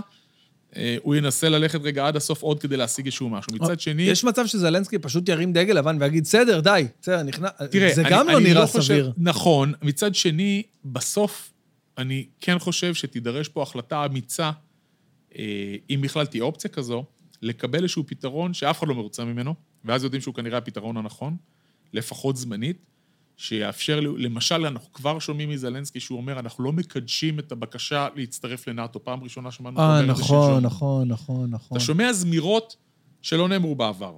[0.76, 3.52] אה, הוא ינסה ללכת רגע עד הסוף עוד כדי להשיג איזשהו משהו.
[3.54, 4.02] מצד שני...
[4.02, 7.50] יש מצב שזלנסקי פשוט ירים דגל לבן ויגיד, בסדר, די, בסדר, נכנס...
[7.70, 9.12] תראה, זה אני, גם לא אני נראה חושב, סביר.
[9.16, 9.72] נכון.
[9.82, 11.52] מצד שני, בסוף,
[11.98, 14.50] אני כן חושב שתידרש פה החלטה אמיצה,
[15.38, 17.04] אה, אם בכלל תהיה אופציה כזו,
[17.42, 19.54] לקבל איזשהו פתרון שאף אחד לא מרוצה ממנו,
[19.84, 21.36] ואז יודעים שהוא כנראה הפתרון הנכון,
[21.92, 22.84] לפחות זמנית,
[23.36, 29.04] שיאפשר, למשל, אנחנו כבר שומעים מזלנסקי שהוא אומר, אנחנו לא מקדשים את הבקשה להצטרף לנאט"ו.
[29.04, 30.64] פעם ראשונה שמענו אה, נכון.
[30.64, 31.76] נכון, נכון, נכון.
[31.76, 32.76] אתה שומע זמירות
[33.22, 34.16] שלא נאמרו בעבר.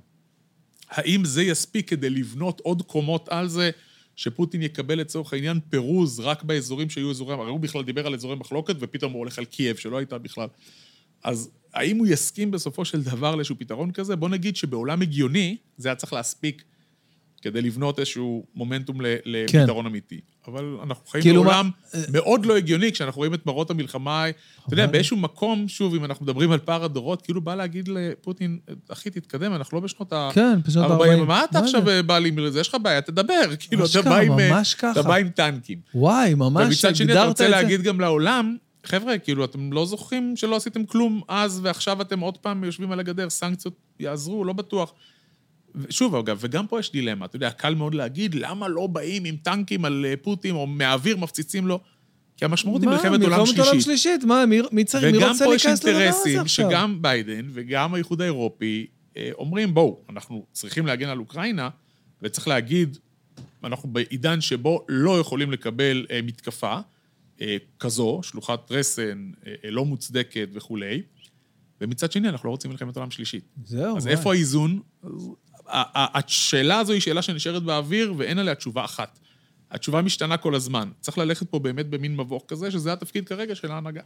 [0.91, 3.71] האם זה יספיק כדי לבנות עוד קומות על זה,
[4.19, 7.35] שפוטין יקבל לצורך העניין פירוז רק באזורים שהיו אזורי...
[7.35, 10.49] הרי הוא בכלל דיבר על אזורי מחלוקת, ופתאום הוא הולך על קייב, שלא הייתה בכלל.
[11.25, 14.17] אז האם הוא יסכים בסופו של דבר לאיזשהו פתרון כזה?
[14.17, 16.65] בוא נגיד שבעולם הגיוני, זה היה צריך להספיק
[17.43, 19.05] כדי לבנות איזשהו מומנטום כן.
[19.25, 20.21] לפתרון אמיתי.
[20.49, 21.71] אבל אנחנו חיים כאילו מה- בעולם
[22.13, 26.25] מאוד לא הגיוני, כשאנחנו רואים את מראות המלחמה, אתה יודע, באיזשהו מקום, שוב, אם אנחנו
[26.25, 28.59] מדברים על פער הדורות, כאילו בא להגיד לפוטין,
[28.89, 30.31] אחי, תתקדם, אנחנו לא בשנות ה...
[30.35, 32.03] כן, פשוט 40, מה אתה עכשיו זה?
[32.03, 32.61] בא לי מזה?
[32.61, 33.41] יש לך בעיה, תדבר.
[33.59, 34.39] כאילו, אתה בא עם...
[34.41, 34.91] אה, ממש ככה.
[34.93, 35.79] אתה בא עם טנקים.
[35.95, 37.57] וואי, ממש ומצד שני, אתה הגדרת רוצה את זה.
[37.57, 42.37] להגיד גם לעולם, חבר'ה, כאילו, אתם לא זוכרים שלא עשיתם כלום אז, ועכשיו אתם עוד
[42.39, 44.93] פעם יושבים על הגדר, סנקציות יעזרו, לא בטוח.
[45.91, 49.37] שוב, אגב, וגם פה יש דילמה, אתה יודע, קל מאוד להגיד, למה לא באים עם
[49.37, 51.81] טנקים על אה, פוטין, או מהאוויר מפציצים לו?
[52.37, 53.83] כי המשמעות היא מה, מלחמת עולם מלחמת עולם שלישית.
[53.85, 56.71] שלישית, מה, מי- מי צריך, מי וגם רוצה פה יש להיכנס לדבר הזה אינטרסים עכשיו?
[56.71, 58.87] שגם ביידן וגם האיחוד האירופי
[59.17, 61.69] אה, אומרים, בואו, אנחנו צריכים להגן על אוקראינה,
[62.23, 62.99] וצריך להגיד,
[63.65, 66.79] אנחנו בעידן שבו לא יכולים לקבל אה, מתקפה
[67.79, 69.31] כזו, שלוחת רסן,
[69.65, 71.03] לא מוצדקת וכולי,
[71.81, 73.45] ומצד שני, אנחנו לא רוצים מלחמת עולם שלישית.
[73.65, 74.17] זהו, אז וואי.
[74.17, 74.81] איפה האיזון?
[75.71, 79.19] השאלה הזו היא שאלה שנשארת באוויר, ואין עליה תשובה אחת.
[79.71, 80.89] התשובה משתנה כל הזמן.
[81.01, 84.01] צריך ללכת פה באמת במין מבוך כזה, שזה התפקיד כרגע של ההנהגה.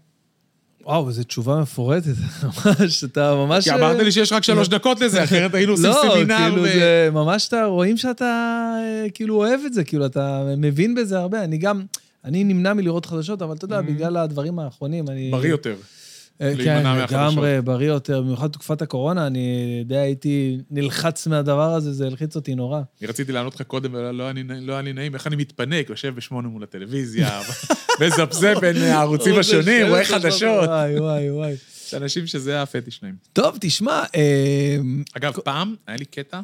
[0.85, 3.65] וואו, זו תשובה מפורטת, ממש, אתה ממש...
[3.65, 6.39] כי אמרת לי שיש רק שלוש דקות לזה, אחרת היינו עושים סמינר.
[6.39, 8.25] לא, כאילו ו- זה ממש, אתה, רואים שאתה
[8.79, 11.45] אה, כאילו אוהב את זה, כאילו אתה מבין בזה הרבה.
[11.45, 11.83] אני גם,
[12.25, 15.31] אני נמנע מלראות חדשות, אבל אתה יודע, בגלל הדברים האחרונים, אני...
[15.31, 15.75] בריא יותר.
[16.41, 16.83] אה, כן.
[17.11, 19.47] לגמרי, בריא יותר, במיוחד בתקופת הקורונה, אני
[19.87, 22.81] די הייתי נלחץ מהדבר הזה, זה הלחיץ אותי נורא.
[23.01, 25.37] אני רציתי לענות לך קודם, אבל לא היה לי- לא היה לי נעים, איך אני
[25.37, 27.41] מתפנק, יושב בשמונה מול הטלוויזיה,
[28.01, 30.69] מזפזפ בין הערוצים השונים, רואה חדשות.
[30.69, 31.53] וואי, וואי, וואי.
[31.87, 33.15] יש אנשים שזה הפטיש שלהם.
[33.33, 34.77] טוב, תשמע, אה,
[35.17, 36.41] אגב, פעם היה לי קטע,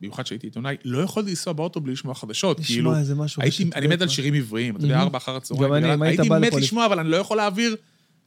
[0.00, 2.60] במיוחד שהייתי עיתונאי, לא יכולתי לנסוע באוטו בלי לשמוע חדשות.
[2.60, 4.08] לשמוע כאילו, איזה משהו הייתי, אני מת על?
[4.08, 5.64] שירים עבריים, אתה יודע, ארבע אחר הצהריים.
[5.68, 7.76] גם אני, אם היית הייתי בא מת לפה לפ- לשמוע, אבל אני לא יכול להעביר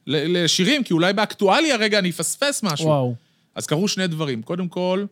[0.06, 2.86] לשירים, כי אולי באקטואליה רגע אני אפספס משהו.
[2.86, 3.14] וואו.
[3.54, 4.42] אז קרו שני דברים.
[4.42, 5.04] קודם כל,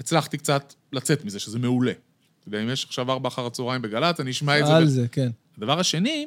[0.00, 1.92] הצלחתי קצת לצאת מזה, שזה מעולה.
[1.92, 4.76] אתה יודע, אם יש עכשיו ארבע אחר הצהריים בגל"צ, אני אשמע את זה.
[4.76, 5.30] על זה, כן.
[5.58, 6.26] הדבר השני,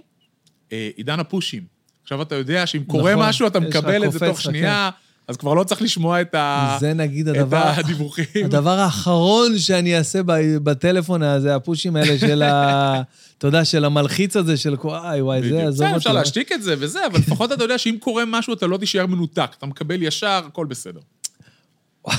[0.72, 1.64] אה, עידן הפושים.
[2.04, 4.90] עכשיו אתה יודע שאם קורה נכון, משהו, אתה מקבל את זה תוך שנייה,
[5.30, 7.58] אז כבר לא צריך לשמוע את ה- זה נגיד את הדבר...
[7.76, 8.46] הדיווחים.
[8.46, 10.20] הדבר האחרון שאני אעשה
[10.64, 13.02] בטלפון הזה, הפושים האלה של ה...
[13.38, 15.68] אתה יודע, של המלחיץ הזה, של וואי, וואי, זה.
[15.68, 16.20] עזוב בסדר, אפשר אותי.
[16.20, 19.52] להשתיק את זה וזה, אבל לפחות אתה יודע שאם קורה משהו, אתה לא תישאר מנותק.
[19.58, 21.00] אתה מקבל ישר, הכל בסדר.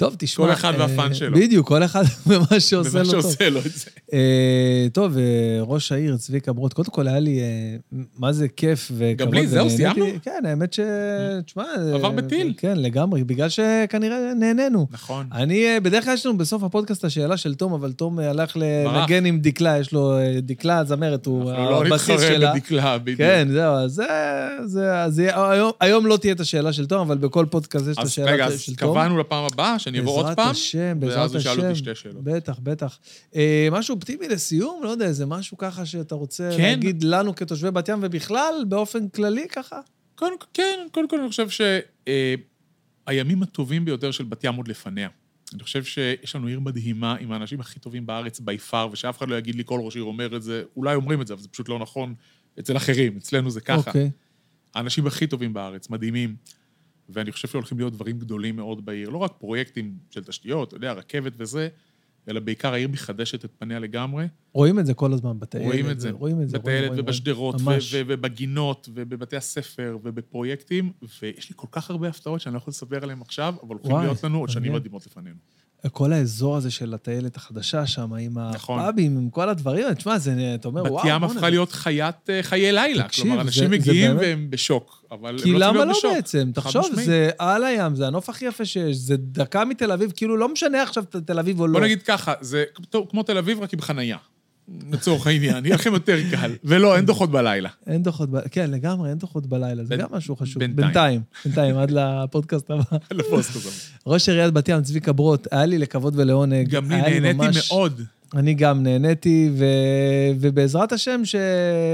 [0.00, 0.46] טוב, תשמע...
[0.46, 1.36] כל אחד אה, והפאן שלו.
[1.36, 3.22] בדיוק, כל אחד ומה שעושה לו טוב.
[3.22, 3.90] שעושה לו את זה.
[4.12, 5.22] אה, טוב, אה,
[5.60, 7.76] ראש העיר, צביקה ברוט, קודם כל היה לי, אה,
[8.18, 9.34] מה זה כיף וכבוד.
[9.34, 9.70] לי, זהו.
[9.70, 10.06] סיימנו?
[10.22, 10.80] כן, האמת ש...
[11.46, 11.64] תשמע...
[11.94, 12.54] עבר אה, בטיל.
[12.56, 14.86] כן, לגמרי, בגלל שכנראה נהנינו.
[14.90, 15.26] נכון.
[15.32, 18.56] אני, אה, בדרך כלל יש לנו בסוף הפודקאסט השאלה של תום, אבל תום אה, הלך.
[18.56, 22.52] לנגן עם דקלה, יש לו אה, דקלה, זמרת, הוא אנחנו לא הבסיס נתחרה שלה.
[22.54, 23.18] בדקלה, בדיוק.
[23.18, 24.02] כן, זהו, אז
[24.64, 25.02] זה...
[25.02, 25.22] אז
[25.80, 28.46] היום, לא תהיה את השאלה של תום, אבל בכל פודקאסט יש את אז השאלה רגע,
[28.48, 28.90] של אז תום.
[28.90, 31.40] קבענו לפעם הבאה, שאני אבוא עוד פעם, השם, ואז הוא.
[31.40, 32.24] ישאל אותי שתי שאלות.
[32.24, 32.98] בטח, בטח.
[33.34, 34.80] אה, משהו אופטימי לסיום?
[34.84, 36.62] לא יודע, איזה משהו ככה שאתה רוצה כן.
[36.62, 39.80] להגיד לנו כתושבי בת ים, ובכלל, באופן כללי ככה?
[40.14, 41.48] קודם כן, קודם כל אני חושב
[43.06, 45.08] שהימים הטובים ביותר של בת ים עוד לפניה.
[45.54, 49.28] אני חושב שיש לנו עיר מדהימה עם האנשים הכי טובים בארץ בי פאר, ושאף אחד
[49.28, 51.48] לא יגיד לי כל ראש עיר אומר את זה, אולי אומרים את זה, אבל זה
[51.48, 52.14] פשוט לא נכון
[52.60, 53.76] אצל אחרים, אצלנו זה ככה.
[53.76, 54.10] אוקיי.
[54.74, 56.36] האנשים הכי טובים בארץ, מדהימים.
[57.12, 59.08] ואני חושב שהולכים להיות דברים גדולים מאוד בעיר.
[59.08, 61.68] לא רק פרויקטים של תשתיות, אתה יודע, רכבת וזה,
[62.28, 64.26] אלא בעיקר העיר מחדשת את פניה לגמרי.
[64.52, 65.66] רואים את זה כל הזמן בטיילת.
[65.66, 66.10] רואים את זה.
[66.10, 66.58] רואים את זה.
[66.58, 67.54] בטיילת רואים, ובשדרות,
[68.06, 70.92] ובגינות, ובבתי הספר, ובפרויקטים,
[71.22, 74.24] ויש לי כל כך הרבה הפתעות שאני לא יכול לספר עליהן עכשיו, אבל הולכים להיות
[74.24, 74.72] לנו עוד שנים.
[74.72, 75.36] מדהימות לפנינו.
[75.88, 78.80] כל האזור הזה של הטיילת החדשה שם, עם נכון.
[78.80, 82.42] הפאבים, עם כל הדברים, תשמע, זה, אתה אומר, וואו, בת ים הפכה להיות חיית, אה,
[82.42, 83.02] חיי לילה.
[83.04, 85.72] תקשיב, כלומר, זה- אנשים זה מגיעים באמת- והם בשוק, אבל הם לא כי צריכים למה
[85.72, 86.12] להיות לא בשוק.
[86.14, 86.50] בעצם?
[86.54, 87.06] חד תחשוב, משמעית.
[87.06, 90.82] זה על הים, זה הנוף הכי יפה שיש, זה דקה מתל אביב, כאילו לא משנה
[90.82, 91.72] עכשיו תל אביב או לא.
[91.78, 92.64] בוא נגיד ככה, זה
[93.10, 94.16] כמו תל אביב, רק עם חנייה.
[94.92, 96.52] לצורך העניין, יהיה לכם יותר קל.
[96.64, 97.68] ולא, אין דוחות בלילה.
[97.86, 100.64] אין דוחות, ב- כן, לגמרי, אין דוחות בלילה, זה גם משהו חשוב.
[100.64, 100.84] בינתיים.
[100.84, 102.82] בינתיים, בינתיים, עד לפודקאסט הבא.
[103.18, 103.70] לפוסט הזה.
[104.06, 106.68] ראש עיריית בת ים, צביקה ברוט, היה לי לכבוד ולעונג.
[106.68, 108.02] גם לי נהניתי מאוד.
[108.34, 109.64] אני גם נהניתי, ו...
[110.40, 111.34] ובעזרת השם, ש...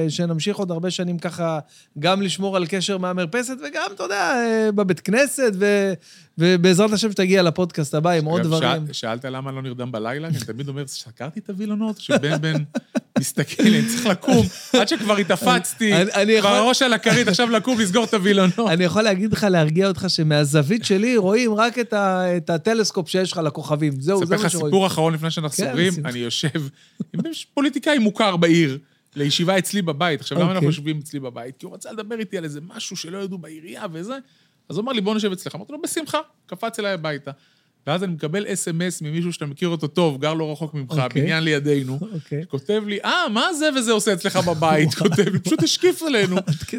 [0.08, 1.58] שנמשיך עוד הרבה שנים ככה,
[1.98, 5.92] גם לשמור על קשר מהמרפסת, וגם, אתה יודע, אה, בבית כנסת, ו...
[6.38, 8.86] ובעזרת השם שתגיע לפודקאסט הבא עם עוד דברים.
[8.86, 10.28] שאל- שאלת למה לא נרדם בלילה?
[10.28, 12.54] אני תמיד אומר, סקרתי את הווילונות, שבן בן
[13.18, 15.92] מסתכל, אני צריך לקום, עד שכבר התאפצתי,
[16.40, 18.70] כבר הראש על הכרית, עכשיו לקום, לסגור את הווילונות.
[18.70, 21.94] אני יכול להגיד לך, להרגיע אותך, שמהזווית שלי רואים רק את,
[22.50, 24.00] הטלסקופ שיש לך לכוכבים.
[24.00, 24.66] זהו, זה אספר מה לך שרואים.
[24.66, 25.92] סיפור אחרון לפני שאנחנו כן, סוגרים.
[26.04, 26.48] אני יושב
[27.14, 27.20] עם
[27.54, 28.78] פוליטיקאי מוכר בעיר,
[29.16, 30.20] לישיבה אצלי בבית.
[30.20, 30.66] עכשיו, למה אנחנו אוקיי.
[30.68, 31.56] יושבים אצלי בבית?
[31.58, 34.14] כי הוא רצה לדבר איתי על איזה משהו שלא ידעו בעירייה וזה.
[34.68, 35.54] אז הוא אמר לי, בוא נשב אצלך.
[35.54, 36.18] אמרתי לו, בשמחה.
[36.46, 37.30] קפץ אליי הביתה.
[37.86, 41.22] ואז אני מקבל אס.אם.אס ממישהו שאתה מכיר אותו טוב, גר לא רחוק ממך, אוקיי.
[41.22, 41.98] בניין לידינו.
[42.14, 42.44] אוקיי.
[42.48, 44.94] כותב לי, אה, מה זה וזה עושה אצלך בבית?
[45.02, 46.36] כותב לי, פשוט השקיף עלינו.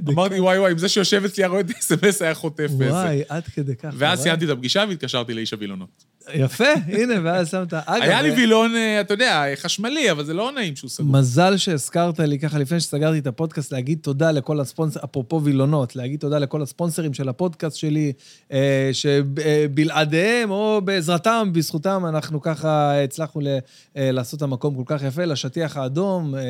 [0.10, 2.92] אמרתי, וואי וואי, אם זה שיושב אצלי היה רואה את האס.אם.אס היה חוטף וזה.
[2.92, 3.90] וואי, עד כדי כך.
[3.94, 4.24] ואז וואי.
[4.24, 6.18] סיימתי את הפגישה והתקשרתי לאיש הווילונות.
[6.34, 7.74] יפה, הנה, ואז שמת...
[7.74, 11.12] אגב, היה לי אה, וילון, אה, אתה יודע, חשמלי, אבל זה לא נעים שהוא סגור.
[11.12, 16.20] מזל שהזכרת לי ככה לפני שסגרתי את הפודקאסט, להגיד תודה לכל הספונסר, אפרופו וילונות, להגיד
[16.20, 18.14] תודה לכל הספונסרים של הפודקאסט שלי,
[18.52, 23.48] אה, שבלעדיהם או בעזרתם, בזכותם, אנחנו ככה הצלחנו ל-
[23.98, 26.42] אה, לעשות את המקום כל כך יפה, לשטיח האדום, אה,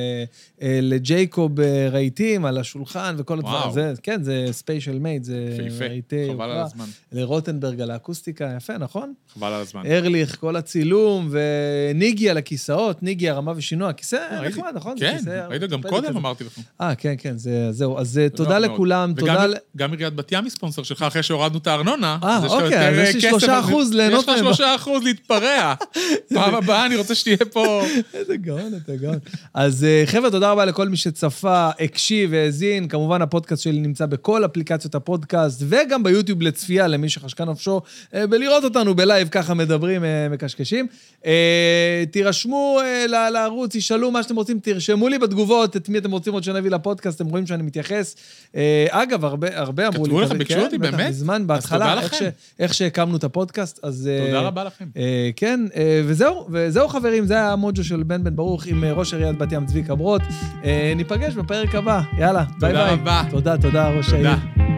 [0.62, 3.56] אה, לג'ייקוב אה, רהיטים על השולחן וכל הדברים.
[3.56, 3.74] וואו.
[3.74, 6.64] זה, כן, זה special made, זה רהיטי חבל על יוקרה.
[6.66, 6.86] הזמן.
[7.12, 9.14] לרוטנברג על האקוסטיקה, יפה, נכון?
[9.34, 9.86] חבל על הזמן.
[9.86, 14.18] ארליך, כל הצילום, וניגי על הכיסאות, ניגי הרמה ושינוע, כיסא.
[14.48, 14.98] נחמד, נכון?
[14.98, 16.18] זה כן, ראית גם קודם.
[16.18, 16.60] אמרתי לך.
[16.82, 17.98] אה, כן, כן, זה, זהו.
[18.00, 18.60] אז אה, תודה.
[18.60, 19.48] לכולם, וגם- תודה...
[19.48, 22.18] ל- גם עיריית בת ים היא ספונסר שלך, אחרי שהורדנו את הארנונה.
[22.24, 24.26] אה, אוקיי, אז אה, יש לי כסף, שלושה אחוז ליהנות.
[24.38, 25.74] שלושה אחוז להתפרע.
[26.34, 27.82] פעם הבאה אני רוצה שתהיה פה...
[28.14, 29.18] איזה גאון, אתה גאון.
[29.54, 32.88] אז אה, חבר'ה, תודה רבה לכל מי שצפה, הקשיב והאזין.
[32.88, 37.82] כמובן, הפודקאסט שלי נמצא בכל אפליקציות הפודקאסט, וגם ביוטיוב לצפייה, למי שחשקה נפשו,
[38.14, 40.88] אה, בלראות אותנו בלייב, ככה מדברים, אה, מקשקשים.
[41.26, 46.34] אה, תירשמו אה, לערוץ, תשאלו מה שאתם רוצים, תרשמו לי בתגובות את מי אתם רוצים
[46.34, 48.16] עוד שנביא לפודקאסט, אתם רואים שאני מתייחס.
[48.56, 50.10] אה, אגב, הרבה, הרבה אמרו לי...
[50.10, 51.10] כתבו לך, ביקשו כן, אותי, באמת?
[51.10, 52.02] מזמן, אז בהתחלה,
[52.60, 54.10] איך שהקמנו את הפודקאסט, אז...
[54.26, 54.86] תודה רבה לכם.
[54.98, 58.94] אה, כן, אה, וזהו, וזהו חברים, זה היה המוג'ו של בן בן ברוך עם אה,
[58.94, 60.22] ראש עיריית בת ים צביקה ברוט.
[60.96, 62.94] ניפגש בפרק הבא, יאללה, ביי ביי.
[62.94, 63.24] רבה.
[63.32, 64.36] תודה, תודה, ראש העיר.
[64.36, 64.77] תודה.